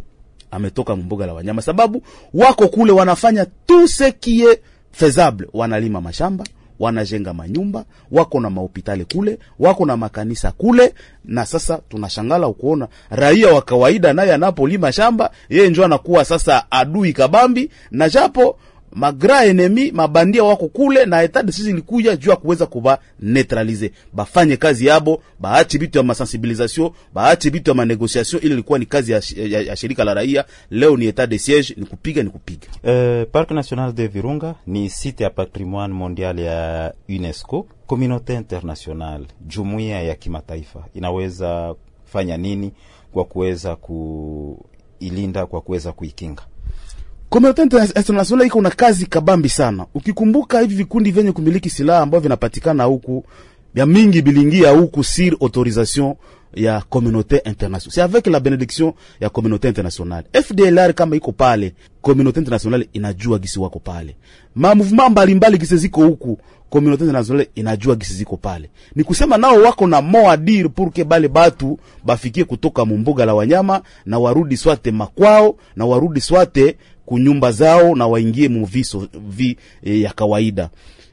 ametoka 0.51 0.97
mbuga 0.97 1.27
la 1.27 1.33
wanyama, 1.35 1.63
sababu 1.63 2.03
wako 2.35 2.69
kule 2.69 2.93
wanafanya 2.93 3.47
tusekie 3.67 4.61
faisable, 4.93 5.49
wanalima 5.53 6.01
mashamba 6.01 6.45
wanajenga 6.81 7.35
manyumba, 7.35 7.85
wako 8.11 8.41
na 8.41 8.51
mahopitali 8.51 9.05
kule, 9.05 9.39
wako 9.59 9.87
na 9.87 9.97
makanisa 9.97 10.53
kule. 10.53 10.95
Na 11.25 11.47
sasa 11.47 11.79
tunashangala 11.89 12.47
ukuona 12.49 12.89
raia 13.11 13.49
wa 13.55 13.63
kawaida 13.63 14.13
naye 14.13 14.35
anapolima 14.35 14.93
shamba, 14.93 15.31
yeye 15.49 15.69
njo 15.71 15.85
anakuwa 15.85 16.25
sasa 16.25 16.71
adui 16.71 17.13
kabambi, 17.13 17.71
na 17.91 18.09
japo 18.09 18.59
magra 18.93 19.45
enemi 19.45 19.93
mabandia 19.93 20.45
wako 20.45 20.69
kule 20.69 21.05
na 21.07 21.23
etat 21.23 21.47
de 21.47 21.53
siege 21.53 21.71
ilikuja 21.71 22.17
juu 22.17 22.31
ya 22.31 22.37
kuweza 22.37 22.67
kuba 22.67 22.99
neutralize, 23.21 23.93
bafanye 24.13 24.57
kazi 24.57 24.87
yabo, 24.87 25.23
baache 25.41 25.79
bitu 25.79 25.99
ya 25.99 26.05
masensibilisation, 26.05 26.91
baache 27.15 27.51
bitu 27.51 27.71
ya 27.71 27.75
manegociation. 27.75 28.43
Ile 28.45 28.55
ilikuwa 28.55 28.79
ni 28.79 28.87
kazi 28.87 29.13
ya, 29.13 29.23
ya, 29.37 29.61
ya 29.61 29.77
shirika 29.77 30.05
la 30.05 30.15
raia. 30.15 30.45
Leo 30.71 30.97
ni 30.97 31.07
etat 31.07 31.31
de 31.31 31.39
siege, 31.39 31.75
ni 31.77 31.87
kupiga 31.87 32.23
ni 32.23 32.31
kupiga. 32.31 32.67
Eh, 32.83 33.27
Parc 33.33 33.51
National 33.51 33.93
de 33.93 34.07
Virunga 34.07 34.55
ni 34.67 34.91
site 34.91 35.21
ya 35.25 35.31
patrimoine 35.31 35.95
mondial 35.95 36.39
ya 36.39 36.93
UNESCO. 37.09 37.67
Communauté 37.87 38.35
internationale, 38.37 39.27
jumuiya 39.47 40.03
ya 40.03 40.15
kimataifa 40.15 40.85
inaweza 40.95 41.75
fanya 42.05 42.37
nini 42.37 42.73
kwa 43.13 43.25
kuweza 43.25 43.77
kuilinda, 43.77 45.47
kwa 45.47 45.61
kuweza 45.61 45.93
kuikinga? 45.93 46.43
Communauté 47.31 47.63
International 47.63 48.47
iko 48.47 48.61
na 48.63 48.71
kazi 48.71 49.07
kabambi 49.07 49.49
sana. 49.49 49.87
Ukikumbuka 49.95 50.61
hivi 50.61 50.75
vikundi 50.75 51.11
vyenye 51.11 51.33
kumiliki 51.33 51.71
silaha 51.71 52.01
ambavyo 52.01 52.21
vinapatikana 52.23 52.85
huku 52.85 53.25
vya 53.75 53.87
mingi 53.87 54.23
bilingia 54.23 54.71
huku 54.71 55.05
sur 55.05 55.37
autorisation 55.41 56.15
ya 56.55 56.81
communauté 56.91 57.37
internationale, 57.45 57.93
c'est 57.95 58.03
avec 58.03 58.27
la 58.27 58.41
bénédiction 58.41 58.95
ya 59.21 59.29
communauté 59.29 59.69
internationale. 59.69 60.25
FDLR 60.43 60.95
kama 60.95 61.17
iko 61.17 61.33
pale, 61.33 61.75
communauté 62.03 62.39
internationale 62.41 62.89
inajua 62.93 63.39
gisi 63.39 63.59
wako 63.61 63.79
pale, 63.79 64.17
ma 64.55 64.75
mouvement 64.75 65.11
mbalimbali 65.11 65.59
gisi 65.59 65.77
ziko 65.77 66.07
huku 66.07 66.39
communauté 66.71 67.01
internationale 67.05 67.51
inajua 67.55 67.97
gisi 67.97 68.15
ziko 68.15 68.37
pale. 68.37 68.71
Ni 68.95 69.05
kusema 69.05 69.37
nao 69.39 69.63
wako 69.63 69.87
na 69.87 70.01
mo 70.03 70.31
a 70.31 70.37
dire 70.37 70.69
pour 70.69 70.93
que 70.93 71.05
bale 71.05 71.29
batu 71.29 71.79
bafikie 72.05 72.45
kutoka 72.45 72.85
mumbuga 72.85 73.25
la 73.27 73.35
wanyama 73.35 73.83
na 74.07 74.19
warudi 74.19 74.57
swate 74.57 74.91
makwao 74.91 75.57
na 75.77 75.85
warudi 75.87 76.21
swate 76.21 76.77
kunyumba 77.15 77.53
zao 77.53 77.95
na 77.97 78.07
waingie 78.07 78.49
muviso 78.49 79.09
vi 79.29 79.57
e, 79.83 80.01
ya 80.01 80.13
kawaida. 80.13 80.71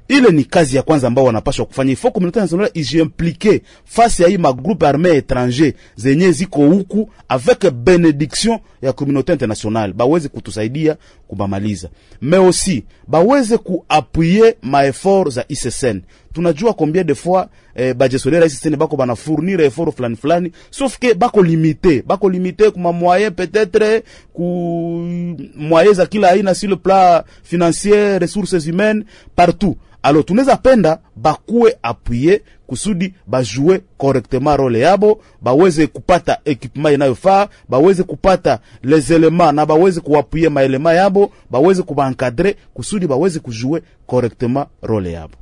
Ile 0.07 0.29
ni 0.29 0.43
kazi 0.43 0.75
ya 0.75 0.81
kwanza 0.83 1.07
ambao 1.07 1.25
wanapaswa 1.25 1.65
kufanya. 1.65 1.91
Ifo 1.93 2.11
communauté 2.11 2.39
nationale 2.39 2.71
ijiimplike 2.73 3.61
face 3.85 4.23
ya 4.23 4.29
hii 4.29 4.37
magroupe 4.37 4.87
arme 4.87 5.09
étranger 5.19 5.73
zenye 5.95 6.31
ziko 6.31 6.67
huku 6.67 7.09
avec 7.29 7.71
benediction 7.71 8.59
ya 8.81 8.91
communauté 8.93 9.31
internationale, 9.33 9.93
baweze 9.93 10.29
kutusaidia 10.29 10.97
kubamaliza, 11.27 11.89
mais 12.21 12.41
aussi 12.41 12.83
baweze 13.07 13.57
kuapuye 13.57 14.57
maefort 14.61 15.29
za 15.31 15.45
ICCN 15.47 16.01
tunajua 16.33 16.73
combien 16.73 17.03
de 17.03 17.13
fois 17.13 17.47
eh, 17.75 17.93
bajesolera 17.93 18.45
isi 18.45 18.55
sene 18.57 18.75
bako 18.77 18.95
bana 18.97 19.15
fournir 19.15 19.61
effort 19.61 19.91
fulani 19.95 20.15
fulani. 20.15 20.51
Sauf 20.71 20.97
que 20.99 21.13
bako 21.13 21.41
limité 21.43 22.01
bako 22.07 22.29
limité 22.29 22.71
kuma 22.71 22.91
moyen 22.91 23.31
peut-être 23.31 24.03
ku 24.33 24.43
moyen 25.55 25.93
za 25.93 26.05
kila 26.05 26.27
aina 26.31 26.53
sur 26.53 26.69
le 26.69 26.75
plan 26.75 27.23
financier 27.43 28.17
ressources 28.21 28.65
humaines 28.67 29.03
partout. 29.35 29.77
Alors 30.03 30.23
tunaweza 30.25 30.57
penda 30.57 30.99
bakuwe 31.15 31.75
appuye 31.83 32.41
kusudi 32.67 33.13
bajue 33.27 33.81
correctement 33.97 34.55
role 34.57 34.79
yabo 34.79 35.21
baweze 35.41 35.87
kupata 35.87 36.39
equipement 36.45 36.93
inayofaa 36.95 37.47
baweze 37.69 38.03
kupata 38.03 38.59
les 38.83 39.09
elements 39.11 39.53
na 39.55 39.65
baweze 39.65 40.01
kuwapuye 40.01 40.49
maelema 40.49 40.93
yabo 40.93 41.31
baweze 41.51 41.81
kubaencadre 41.83 42.55
kusudi 42.73 43.07
baweze 43.07 43.39
kujue 43.39 43.81
correctement 44.05 44.67
role 44.81 45.11
yabo 45.11 45.33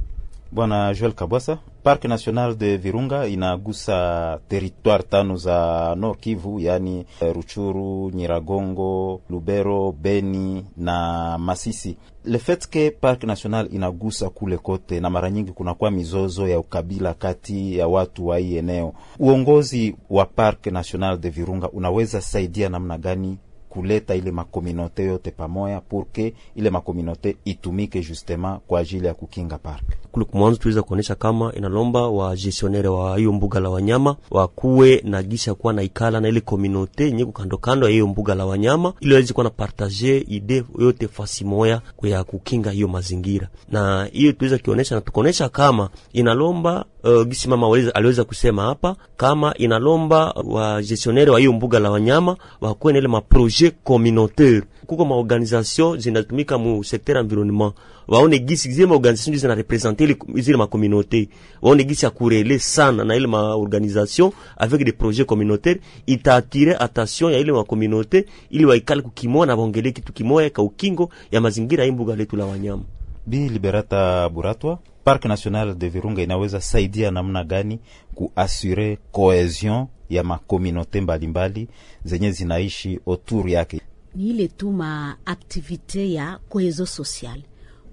Bwana 0.52 0.94
Joel 0.94 1.14
Kabwasa, 1.14 1.58
Park 1.84 2.06
National 2.06 2.56
de 2.56 2.78
Virunga 2.78 3.28
inagusa 3.28 4.40
teritoire 4.48 5.04
tano 5.04 5.36
za 5.38 5.96
Nord 5.98 6.20
Kivu, 6.20 6.60
yani 6.60 7.06
eh, 7.22 7.34
Ruchuru, 7.36 8.12
Nyiragongo, 8.14 9.22
Lubero, 9.30 9.92
Beni 9.92 10.66
na 10.78 11.38
Masisi. 11.38 11.98
Le 12.26 12.38
fait 12.40 12.68
que 12.70 12.90
Park 12.92 13.24
National 13.24 13.68
inagusa 13.74 14.30
kule 14.30 14.58
kote, 14.58 15.00
na 15.00 15.10
mara 15.10 15.32
nyingi 15.32 15.52
kunakuwa 15.52 15.92
mizozo 15.92 16.48
ya 16.48 16.60
ukabila 16.60 17.14
kati 17.14 17.78
ya 17.78 17.88
watu 17.88 18.28
wa 18.28 18.38
hii 18.38 18.58
eneo, 18.58 18.94
uongozi 19.20 19.96
wa 20.10 20.26
Park 20.26 20.68
National 20.68 21.18
de 21.18 21.30
Virunga 21.30 21.70
unaweza 21.70 22.22
saidia 22.22 22.70
namna 22.70 22.98
gani 22.98 23.38
kuleta 23.70 24.16
ile 24.16 24.32
makominote 24.32 25.04
yote 25.04 25.32
pamoya 25.32 25.82
purke 25.82 26.34
ile 26.56 26.70
makominote 26.70 27.38
itumike 27.46 28.00
justement 28.02 28.60
kwa 28.68 28.80
ajili 28.80 29.08
ya 29.08 29.14
kukinga 29.14 29.58
park. 29.58 29.84
Kule 30.16 30.26
kumwanzo 30.26 30.58
tuliweza 30.60 30.84
kuonyesha 30.84 31.16
kama 31.16 31.54
inalomba 31.54 32.08
wa 32.08 32.36
gestionnaire 32.36 32.88
wa 32.88 33.18
hiyo 33.18 33.34
mbuga 33.34 33.60
la 33.60 33.70
wanyama 33.70 34.16
wakuwe 34.32 35.02
na 35.06 35.24
gisi 35.24 35.50
ya 35.50 35.56
kuwa 35.56 35.74
na 35.74 35.84
ikala 35.84 36.20
na 36.22 36.28
ile 36.30 36.40
communauté 36.42 37.04
yenye 37.06 37.26
kando 37.26 37.58
kando 37.58 37.86
ya 37.88 37.92
hiyo 37.94 38.08
mbuga 38.08 38.36
la 38.36 38.46
wanyama 38.46 38.94
ili 39.00 39.14
waweze 39.14 39.34
kuwa 39.34 39.44
na 39.44 39.50
partage 39.50 40.18
ide 40.28 40.64
yote 40.80 41.08
fasi 41.08 41.46
moya 41.46 41.82
ya 42.04 42.24
kukinga 42.24 42.72
hiyo 42.72 42.88
mazingira, 42.88 43.48
na 43.72 44.06
hiyo 44.12 44.32
tuweza 44.32 44.58
kuonesha 44.58 44.96
na 44.96 45.02
tukonesha 45.02 45.50
kama 45.50 45.90
inalomba 46.14 46.86
uh, 47.04 47.24
gisi 47.28 47.50
mama 47.50 47.68
waliza, 47.70 47.96
aliweza 47.96 48.24
kusema 48.24 48.64
hapa 48.64 48.96
kama 49.18 49.54
inalomba 49.58 50.32
wa 50.32 50.82
gestionnaire 50.82 51.32
wa 51.32 51.40
hiyo 51.40 51.54
mbuga 51.54 51.80
la 51.80 51.92
wanyama 51.92 52.38
wakuwe 52.62 52.94
na 52.94 53.00
ile 53.00 53.08
maprojet 53.08 53.76
communautaire 53.84 54.64
kuko 54.86 55.06
maorganisation 55.06 56.00
zinatumika 56.00 56.58
mu 56.58 56.84
secteur 56.84 57.18
environnement 57.18 57.74
waone 58.08 58.40
gisi 58.40 58.72
zile 58.72 58.88
maorganisation 58.88 59.32
ndizo 59.32 59.42
zinarepresente 59.42 60.18
zile 60.36 60.58
makommunauté 60.58 61.28
waone 61.62 61.84
gisi 61.84 62.06
ya 62.06 62.12
kurele 62.12 62.60
sana 62.60 63.04
na 63.04 63.16
ile 63.16 63.28
maorganisation 63.28 64.32
avec 64.58 64.84
des 64.84 64.92
projets 64.94 65.26
communautaires 65.26 65.82
itaatire 66.06 66.76
attention 66.80 67.32
ya 67.32 67.40
ile 67.40 67.52
makommunauté 67.52 68.26
ili 68.50 68.66
waikale 68.66 69.02
kukimoa 69.02 69.46
na 69.46 69.56
waongelee 69.56 69.92
kitu 69.92 70.14
kimoya 70.14 70.50
ka 70.50 70.62
ukingo 70.62 71.10
ya 71.32 71.42
mazingira 71.42 71.86
ya 71.86 71.92
mbuga 71.92 72.16
letu 72.16 72.36
la 72.36 72.46
wanyama. 72.46 72.84
Bi 73.28 73.50
Liberata 73.50 74.30
Buratwa, 74.30 74.80
Parc 75.04 75.26
National 75.26 75.76
de 75.76 75.90
Virunga 75.90 76.22
inaweza 76.22 76.62
saidia 76.62 77.12
namna 77.12 77.44
gani 77.44 77.80
kuasure 78.16 78.98
cohesion 79.12 79.88
ya 80.10 80.24
makominote 80.24 81.02
mbalimbali 81.02 81.68
zenye 82.04 82.32
zinaishi 82.32 83.00
autour 83.08 83.50
yake? 83.50 83.82
Ni 84.16 84.30
ile 84.30 84.48
tu 84.48 84.72
maaktivite 84.72 86.14
ya 86.14 86.40
kohezo 86.50 86.86
social 86.86 87.42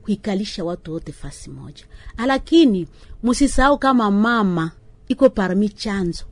kuikalisha 0.02 0.64
watu 0.64 0.92
wote 0.92 1.12
fasi 1.12 1.50
moja, 1.50 1.84
lakini 2.26 2.88
musisahau 3.22 3.78
kama 3.78 4.10
mama 4.10 4.70
iko 5.08 5.30
parmi 5.30 5.68
chanzo, 5.68 6.24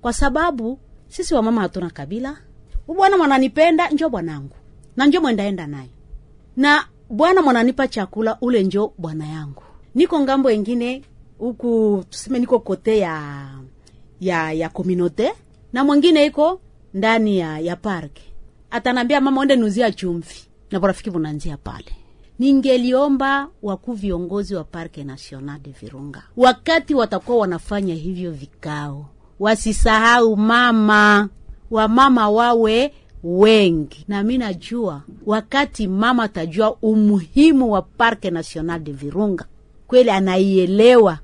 kwa 0.00 0.12
sababu 0.12 0.78
sisi 1.08 1.34
wamama 1.34 1.60
hatuna 1.60 1.90
kabila. 1.90 2.36
Bwana 2.96 3.16
mwananipenda 3.18 3.88
njo 3.90 4.08
bwanangu. 4.08 4.54
Na 4.96 5.06
njo 5.06 5.20
mwendaenda 5.20 5.66
naye, 5.66 5.90
na 6.56 6.84
bwana 7.10 7.42
mwananipa 7.42 7.88
chakula 7.88 8.38
ule 8.40 8.62
njo 8.62 8.92
bwana 8.98 9.26
yangu. 9.26 9.62
Niko 9.94 10.20
ng'ambo 10.20 10.50
ingine 10.50 11.02
huku, 11.38 12.04
tuseme 12.10 12.38
niko 12.38 12.58
kote 12.60 12.98
ya 12.98 13.48
ya 14.20 14.52
ya 14.52 14.68
komunote, 14.68 15.32
na 15.72 15.84
mwingine 15.84 16.26
iko 16.26 16.60
ndani 16.94 17.38
ya 17.38 17.58
ya 17.58 17.76
parke 17.76 18.22
atanambia 18.70 19.20
mama 19.20 19.42
ende 19.42 19.56
nuzia 19.56 19.92
chumvi 19.92 20.34
na 20.70 20.80
borafiki 20.80 21.10
bunanzia 21.10 21.56
pale. 21.56 21.92
Ningeliomba 22.38 23.48
wakuu 23.62 23.92
viongozi 23.92 24.54
wa 24.54 24.64
Parke 24.64 25.04
National 25.04 25.58
de 25.60 25.70
Virunga, 25.80 26.22
wakati 26.36 26.94
watakuwa 26.94 27.38
wanafanya 27.38 27.94
hivyo 27.94 28.30
vikao, 28.32 29.06
wasisahau 29.40 30.36
mama, 30.36 31.28
wamama 31.70 32.30
wawe 32.30 32.92
wengi, 33.24 34.04
na 34.08 34.22
mi 34.22 34.38
najua 34.38 35.02
wakati 35.26 35.86
mama 35.86 36.22
atajua 36.22 36.76
umuhimu 36.76 37.72
wa 37.72 37.82
Parke 37.82 38.30
National 38.30 38.80
de 38.80 38.92
Virunga, 38.92 39.44
kweli 39.86 40.10
anaielewa, 40.10 41.18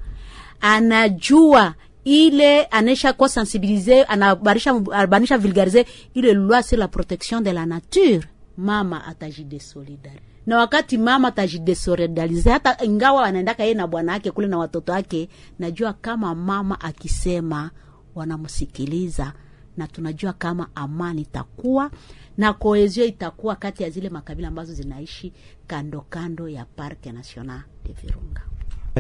anajua 0.61 1.75
ile 2.05 2.65
anaisha 2.65 3.13
kwa 3.13 3.29
sensibilize 3.29 4.03
anabarisha 4.05 4.71
anabanisha 4.93 5.39
vulgarize 5.39 5.87
ile 6.15 6.33
loi 6.35 6.63
sur 6.63 6.79
la 6.79 6.89
protection 6.89 7.43
de 7.43 7.53
la 7.53 7.67
nature, 7.67 8.21
mama 8.57 9.05
atajidesolidari 9.05 10.21
na 10.47 10.59
wakati 10.59 10.99
mama 10.99 11.29
atajidesolidarize, 11.29 12.51
hata 12.51 12.85
ingawa 12.85 13.25
anaendaka 13.25 13.63
yeye 13.63 13.75
na 13.75 13.87
bwana 13.87 14.13
wake 14.13 14.31
kule 14.31 14.47
na 14.47 14.59
watoto 14.59 14.93
wake, 14.93 15.29
najua 15.59 15.93
kama 15.93 16.35
mama 16.35 16.81
akisema 16.81 17.71
wanamsikiliza, 18.15 19.33
na 19.77 19.87
tunajua 19.87 20.33
kama 20.33 20.69
amani 20.75 21.21
itakuwa 21.23 21.91
na 22.39 22.53
koezio 22.53 23.05
itakuwa 23.05 23.57
kati 23.57 23.83
ya 23.83 23.91
zile 23.91 24.09
makabila 24.11 24.49
ambazo 24.49 24.75
zinaishi 24.75 25.33
kando 25.67 26.01
kando 26.01 26.49
ya 26.49 26.65
Parke 26.65 27.13
National 27.13 27.61
de 27.85 27.93
Virunga. 27.93 28.43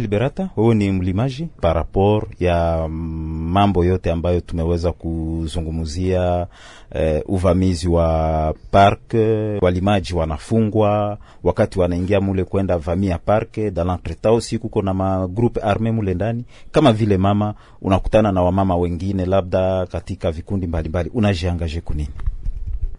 Liberata, 0.00 0.50
wewe 0.56 0.74
ni 0.74 0.90
mlimaji 0.90 1.48
par 1.60 1.74
rapport 1.76 2.40
ya 2.40 2.88
mambo 2.88 3.84
yote 3.84 4.10
ambayo 4.10 4.40
tumeweza 4.40 4.92
kuzungumzia, 4.92 6.46
eh, 6.90 7.22
uvamizi 7.26 7.88
wa 7.88 8.54
park, 8.70 9.14
walimaji 9.62 10.14
wanafungwa 10.14 11.18
wakati 11.42 11.78
wanaingia 11.80 12.20
mule 12.20 12.44
kwenda 12.44 12.78
vamia 12.78 13.18
park, 13.18 13.56
dans 13.72 13.86
l'entretemps 13.86 14.34
aussi 14.34 14.58
kuko 14.58 14.82
na 14.82 14.94
magroupe 14.94 15.60
arme 15.60 15.90
mule 15.92 16.14
ndani. 16.14 16.44
Kama 16.72 16.92
vile 16.92 17.16
mama 17.18 17.54
unakutana 17.82 18.32
na 18.32 18.42
wamama 18.42 18.76
wengine 18.76 19.26
labda 19.26 19.86
katika 19.86 20.30
vikundi 20.30 20.66
mbalimbali, 20.66 21.10
unajiangaje 21.14 21.80
kunini? 21.80 22.08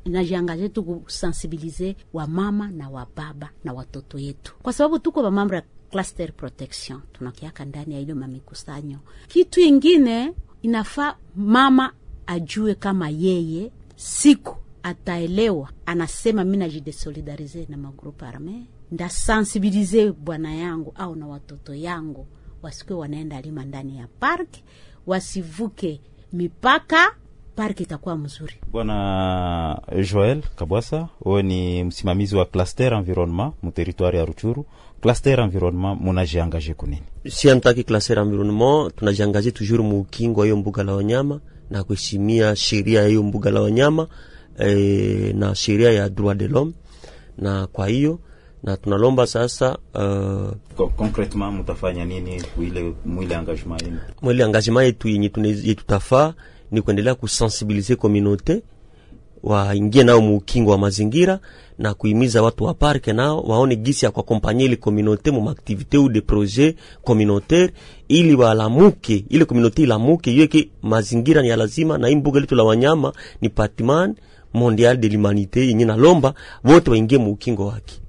Najiangaje 0.06 0.70
tu 0.70 0.84
kusensibilize 0.84 1.96
wamama 2.14 2.68
na 2.72 2.90
wababa 2.90 3.50
na 3.64 3.74
watoto 3.74 4.20
yetu, 4.20 4.56
kwa 4.64 4.74
sababu 4.74 5.00
tuko 5.00 5.24
bamambo 5.24 5.56
ya 5.56 5.62
cluster 5.96 6.32
protection 6.34 7.02
tunakiaka 7.14 7.66
ndani 7.66 7.94
ya 7.94 8.00
ile 8.00 8.14
mamikusanyo. 8.14 8.98
Kitu 9.28 9.60
ingine 9.62 10.32
inafaa 10.62 11.16
mama 11.36 11.94
ajue 12.28 12.76
kama 12.76 13.10
yeye 13.10 13.72
siku 13.96 14.56
ataelewa, 14.84 15.70
anasema 15.86 16.44
mi 16.44 16.58
najidesolidarize 16.58 17.66
na 17.70 17.78
magrupu 17.78 18.26
arme, 18.26 18.64
ndasensibilize 18.92 20.12
bwana 20.12 20.56
yangu 20.56 20.94
au 20.96 21.16
na 21.16 21.28
watoto 21.28 21.76
yangu 21.76 22.28
wasikuwe 22.62 23.00
wanaenda 23.00 23.42
lima 23.42 23.66
ndani 23.66 23.98
ya 23.98 24.08
park, 24.08 24.50
wasivuke 25.08 26.02
mipaka 26.34 27.16
park 27.56 27.80
itakuwa 27.80 28.18
mzuri. 28.18 28.54
Bwana 28.72 29.82
Joel 30.12 30.42
Kabwasa, 30.56 31.10
wewe 31.22 31.44
ni 31.44 31.84
msimamizi 31.84 32.36
wa 32.36 32.46
cluster 32.46 32.94
environnement 32.94 33.54
mu 33.64 33.72
territoire 33.72 34.18
ya 34.18 34.26
Ruchuru. 34.26 34.66
Cluster 35.02 35.40
environnement 35.40 36.02
munajiangaje 36.02 36.74
kunini? 36.74 37.04
si 37.30 37.50
antaki 37.50 37.84
cluster 37.84 38.20
environnement 38.20 38.96
tunajiangaje 38.96 39.52
toujours 39.52 39.84
muukingo 39.84 40.40
wa 40.40 40.46
hiyo 40.46 40.58
mbuga 40.58 40.84
la 40.84 40.94
wanyama 40.96 41.40
na 41.70 41.84
kuheshimia 41.84 42.56
sheria 42.56 43.02
ya 43.02 43.08
hiyo 43.08 43.24
mbuga 43.24 43.52
la 43.52 43.62
wanyama 43.62 44.08
e, 44.60 45.34
na 45.36 45.56
sheria 45.56 45.92
ya 45.92 46.10
droit 46.10 46.38
de 46.38 46.48
l'homme 46.48 46.74
na 47.38 47.68
kwa 47.68 47.88
hiyo 47.88 48.20
na 48.64 48.78
tunalomba 48.78 49.28
sasa 49.28 49.78
uh, 49.94 50.88
Concretement 50.96 51.54
mutafanya 51.54 52.06
nini 52.06 52.42
kuile 52.56 52.94
mwile 53.06 53.36
engagement 53.36 53.82
yenu? 53.82 54.00
Mwile 54.22 54.44
engagement 54.44 54.86
yetu 54.86 55.08
yenye 55.08 55.30
tutafaa 55.76 56.34
ni 56.72 56.82
kuendelea 56.82 57.16
kusensibiliser 57.16 57.98
communauté 57.98 58.62
waingie 59.46 60.04
nao 60.04 60.22
muukingo 60.22 60.72
wa 60.72 60.78
mazingira 60.78 61.40
na 61.78 61.94
kuimiza 61.94 62.42
watu 62.44 62.64
wa 62.64 62.74
parke 62.74 63.14
nao 63.14 63.42
waone 63.42 63.76
gisi 63.76 64.06
ya 64.06 64.12
kuakompanye 64.12 64.66
ile 64.66 64.76
communauté 64.76 65.32
mu 65.32 65.50
activité 65.50 65.98
ou 65.98 66.10
de 66.10 66.22
projet 66.22 66.76
communautaire 67.04 67.74
ili 68.08 68.36
walamuke 68.36 69.26
ile 69.30 69.46
communauté 69.46 69.84
ilamuke 69.84 70.34
iweke 70.34 70.70
mazingira 70.82 71.42
ni 71.42 71.48
ya 71.50 71.56
lazima 71.56 71.98
na 71.98 72.08
hii 72.08 72.16
mbuga 72.16 72.40
letu 72.40 72.56
la 72.56 72.64
wanyama 72.64 73.14
ni 73.42 73.50
patrimoine 73.50 74.14
mondial 74.54 74.98
de 74.98 75.08
l'humanité 75.10 75.68
yenye 75.68 75.86
nalomba 75.86 76.34
wote 76.64 76.92
waingie 76.92 77.18
muukingo 77.18 77.66
wake. 77.68 78.00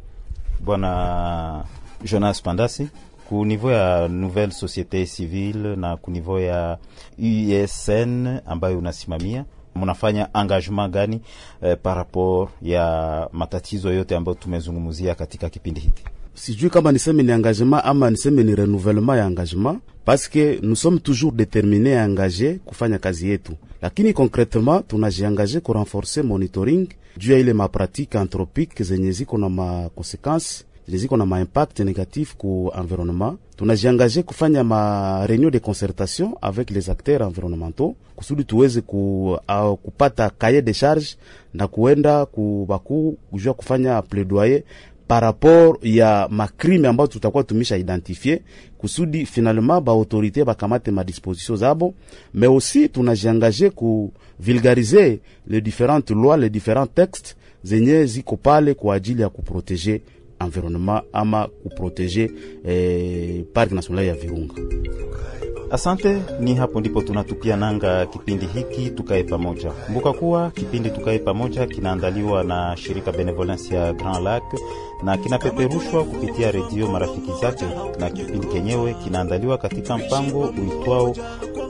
Bwana 0.64 1.64
Jonas 2.05 2.43
Pandasi, 2.43 2.89
ku 3.28 3.45
niveau 3.45 3.70
ya 3.70 4.09
nouvelle 4.09 4.53
société 4.53 5.07
civile 5.07 5.76
na 5.76 5.97
ku 5.97 6.11
niveau 6.11 6.39
ya 6.39 6.78
USN 7.18 8.41
ambayo 8.47 8.78
unasimamia 8.78 9.45
mnafanya 9.77 10.29
engagement 10.35 10.93
gani 10.93 11.20
eh, 11.62 11.77
par 11.83 11.97
rapport 11.97 12.51
ya 12.62 13.29
matatizo 13.33 13.93
yote 13.93 14.16
ambayo 14.16 14.35
tumezungumzia 14.35 15.14
katika 15.14 15.49
kipindi 15.51 15.81
hiki? 15.81 16.03
sijui 16.35 16.70
kama 16.70 16.93
niseme 16.93 17.22
ni 17.22 17.33
engagement 17.33 17.83
ama 17.85 18.11
niseme 18.11 18.43
ni 18.45 18.55
renouvellement 18.55 19.18
ya 19.18 19.27
engagement 19.27 19.79
parce 20.05 20.29
que 20.31 20.59
nous 20.62 20.77
sommes 20.83 21.01
toujours 21.01 21.33
déterminés 21.33 21.97
à 21.97 22.05
engager 22.07 22.59
kufanya 22.64 22.99
kazi 22.99 23.29
yetu, 23.29 23.53
lakini 23.83 24.12
concretement 24.12 24.83
tunajiangaje 24.89 25.61
ku 25.61 25.72
renforcer 25.72 26.24
monitoring 26.24 26.89
juu 27.16 27.33
ya 27.33 27.39
ile 27.39 27.53
mapratique 27.53 28.18
anthropique 28.18 28.85
zenye 28.85 29.12
ziko 29.12 29.39
na 29.39 29.49
makonsequence 29.49 30.47
zenye 30.55 30.66
ziko 30.89 31.16
na 31.16 31.26
maimpact 31.26 31.80
négatif 31.80 32.34
ku 32.37 32.70
environnement. 32.74 33.37
Tunajiengage 33.57 34.22
kufanya 34.22 34.64
ma 34.64 35.26
réunion 35.26 35.51
de 35.51 35.59
concertation 35.59 36.37
avec 36.43 36.70
les 36.70 36.91
acteurs 36.91 37.22
environnementaux. 37.22 37.97
Kusudi 38.16 38.45
tuweze 38.45 38.80
ku, 38.80 39.32
uh, 39.49 39.76
kupata 39.82 40.30
cahier 40.30 40.62
de 40.62 40.72
charge 40.72 41.16
na 41.55 41.66
kuenda 41.68 42.26
kubaku 42.26 43.18
kujua 43.30 43.55
kufanya 43.55 44.03
plaidoyer 44.03 44.62
par 45.09 45.20
rapport 45.22 45.78
ya 45.82 46.28
makrime 46.30 46.89
ambayo 46.89 47.07
tutakuwa 47.07 47.45
tumisha 47.45 47.76
identifie 47.76 48.43
kusudi 48.78 49.26
finalement 49.26 49.80
ba 49.84 49.93
autorité 49.93 50.45
bakamate 50.45 50.91
ma 50.91 51.05
disposition 51.05 51.57
zabo, 51.57 51.95
mais 52.34 52.49
aussi 52.49 52.89
tunajiengage 52.89 53.70
ku 53.70 54.12
vulgariser 54.41 55.20
les 55.47 55.61
différentes 55.61 56.11
lois 56.11 56.37
les 56.37 56.51
différents 56.51 56.87
textes. 56.95 57.37
Zenye 57.64 58.07
ziko 58.07 58.37
pale 58.37 58.74
kwa 58.74 58.95
ajili 58.95 59.22
ya 59.22 59.28
kuproteger 59.28 60.01
environnement 60.41 61.03
ama 61.12 61.49
kuproteger 61.62 62.30
eh, 62.66 63.45
parc 63.53 63.72
national 63.72 64.05
ya 64.07 64.14
Virunga. 64.14 64.55
Asante, 65.70 66.18
ni 66.41 66.55
hapo 66.55 66.80
ndipo 66.80 67.03
tunatupia 67.03 67.57
nanga 67.57 68.07
kipindi 68.07 68.47
hiki 68.47 68.91
tukae 68.91 69.22
pamoja. 69.22 69.70
Kumbuka 69.70 70.12
kuwa 70.12 70.51
kipindi 70.51 70.91
tukae 70.91 71.18
pamoja 71.18 71.66
kinaandaliwa 71.66 72.45
na 72.45 72.76
shirika 72.76 73.12
Benevolence 73.12 73.74
ya 73.74 73.93
Grand 73.93 74.24
Lac 74.24 74.43
na 75.05 75.16
kinapeperushwa 75.16 76.05
kupitia 76.05 76.51
redio 76.51 76.87
marafiki 76.89 77.32
zake, 77.41 77.64
na 78.01 78.11
kipindi 78.11 78.47
kenyewe 78.47 78.95
kinaandaliwa 79.05 79.59
katika 79.59 79.99
mpango 79.99 80.41
uitwao 80.41 81.16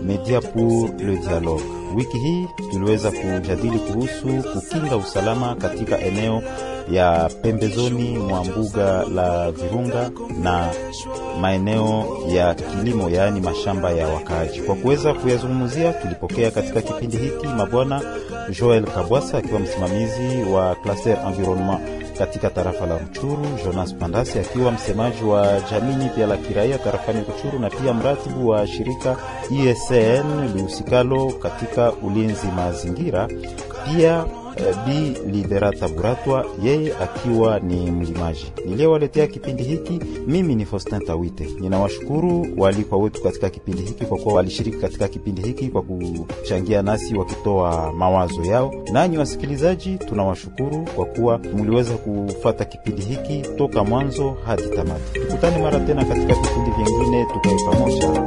Media 0.03 0.41
pour 0.41 0.91
le 0.99 1.17
Dialogue. 1.17 1.63
Wiki 1.97 2.19
hii 2.19 2.47
tuliweza 2.71 3.11
kujadili 3.11 3.79
kuhusu 3.79 4.27
kukinga 4.53 4.97
usalama 4.97 5.55
katika 5.55 5.99
eneo 6.01 6.43
ya 6.91 7.31
pembezoni 7.43 8.19
mwa 8.19 8.45
mbuga 8.45 9.05
la 9.15 9.51
Virunga 9.51 10.11
na 10.43 10.69
maeneo 11.41 12.05
ya 12.29 12.55
kilimo, 12.55 13.11
yaani 13.11 13.41
mashamba 13.41 13.91
ya 13.91 14.09
wakaaji. 14.09 14.61
Kwa 14.61 14.75
kuweza 14.75 15.15
kuyazungumzia, 15.15 15.93
tulipokea 15.93 16.51
katika 16.51 16.83
kipindi 16.83 17.17
hiki 17.17 17.47
mabwana 17.47 18.03
Joel 18.61 18.85
Kabwasa 18.85 19.39
akiwa 19.39 19.61
msimamizi 19.61 20.43
wa 20.53 20.75
Cluster 20.75 21.19
Environnement 21.27 21.81
katika 22.19 22.51
tarafa 22.51 22.87
la 22.87 22.99
Ruchuru, 22.99 23.47
Jonas 23.65 23.95
Pandasi 23.95 24.39
akiwa 24.39 24.73
msemaji 24.73 25.25
wa 25.25 25.61
jamii 25.71 26.09
pia 26.15 26.27
la 26.27 26.37
kiraia 26.37 26.79
tarafani 26.79 27.19
Ruchuru, 27.29 27.59
na 27.59 27.71
pia 27.71 27.95
mratibu 27.95 28.49
wa 28.49 28.67
shirika 28.67 29.17
ISN 29.51 30.53
lihusikalo 30.57 31.33
katika 31.33 31.93
ulinzi 31.93 32.47
mazingira, 32.57 33.29
pia 33.85 34.25
Bi 34.87 35.17
Liberata 35.33 35.89
Buratwa 35.89 36.47
yeye 36.63 36.93
akiwa 37.03 37.61
ni 37.61 37.91
mlimaji. 37.91 38.53
Niliyewaletea 38.67 39.27
kipindi 39.27 39.63
hiki 39.63 40.01
mimi 40.27 40.55
ni 40.55 40.65
Faustin 40.65 41.01
Tawite. 41.07 41.49
Ninawashukuru 41.61 42.47
walikwa 42.57 42.99
wetu 42.99 43.23
katika 43.23 43.51
kipindi 43.51 43.83
hiki 43.83 44.05
kwa 44.05 44.19
kuwa 44.19 44.35
walishiriki 44.35 44.77
katika 44.79 45.09
kipindi 45.09 45.43
hiki 45.43 45.69
kwa 45.69 45.83
kuchangia 45.83 46.83
nasi 46.83 47.15
wakitoa 47.15 47.93
mawazo 47.93 48.45
yao. 48.45 48.75
Nanyi 48.93 49.19
wasikilizaji, 49.19 49.99
tunawashukuru 49.99 50.85
kwa 50.97 51.05
kuwa 51.05 51.39
mliweza 51.39 51.95
kufata 51.95 52.65
kipindi 52.65 53.03
hiki 53.03 53.43
toka 53.59 53.85
mwanzo 53.85 54.37
hadi 54.47 54.63
tamati. 54.63 55.21
Tukutane 55.21 55.59
mara 55.63 55.81
tena 55.81 56.05
katika 56.05 56.35
vipindi 56.35 56.71
vingine, 56.71 57.27
tukae 57.33 57.57
pamoja. 57.71 58.27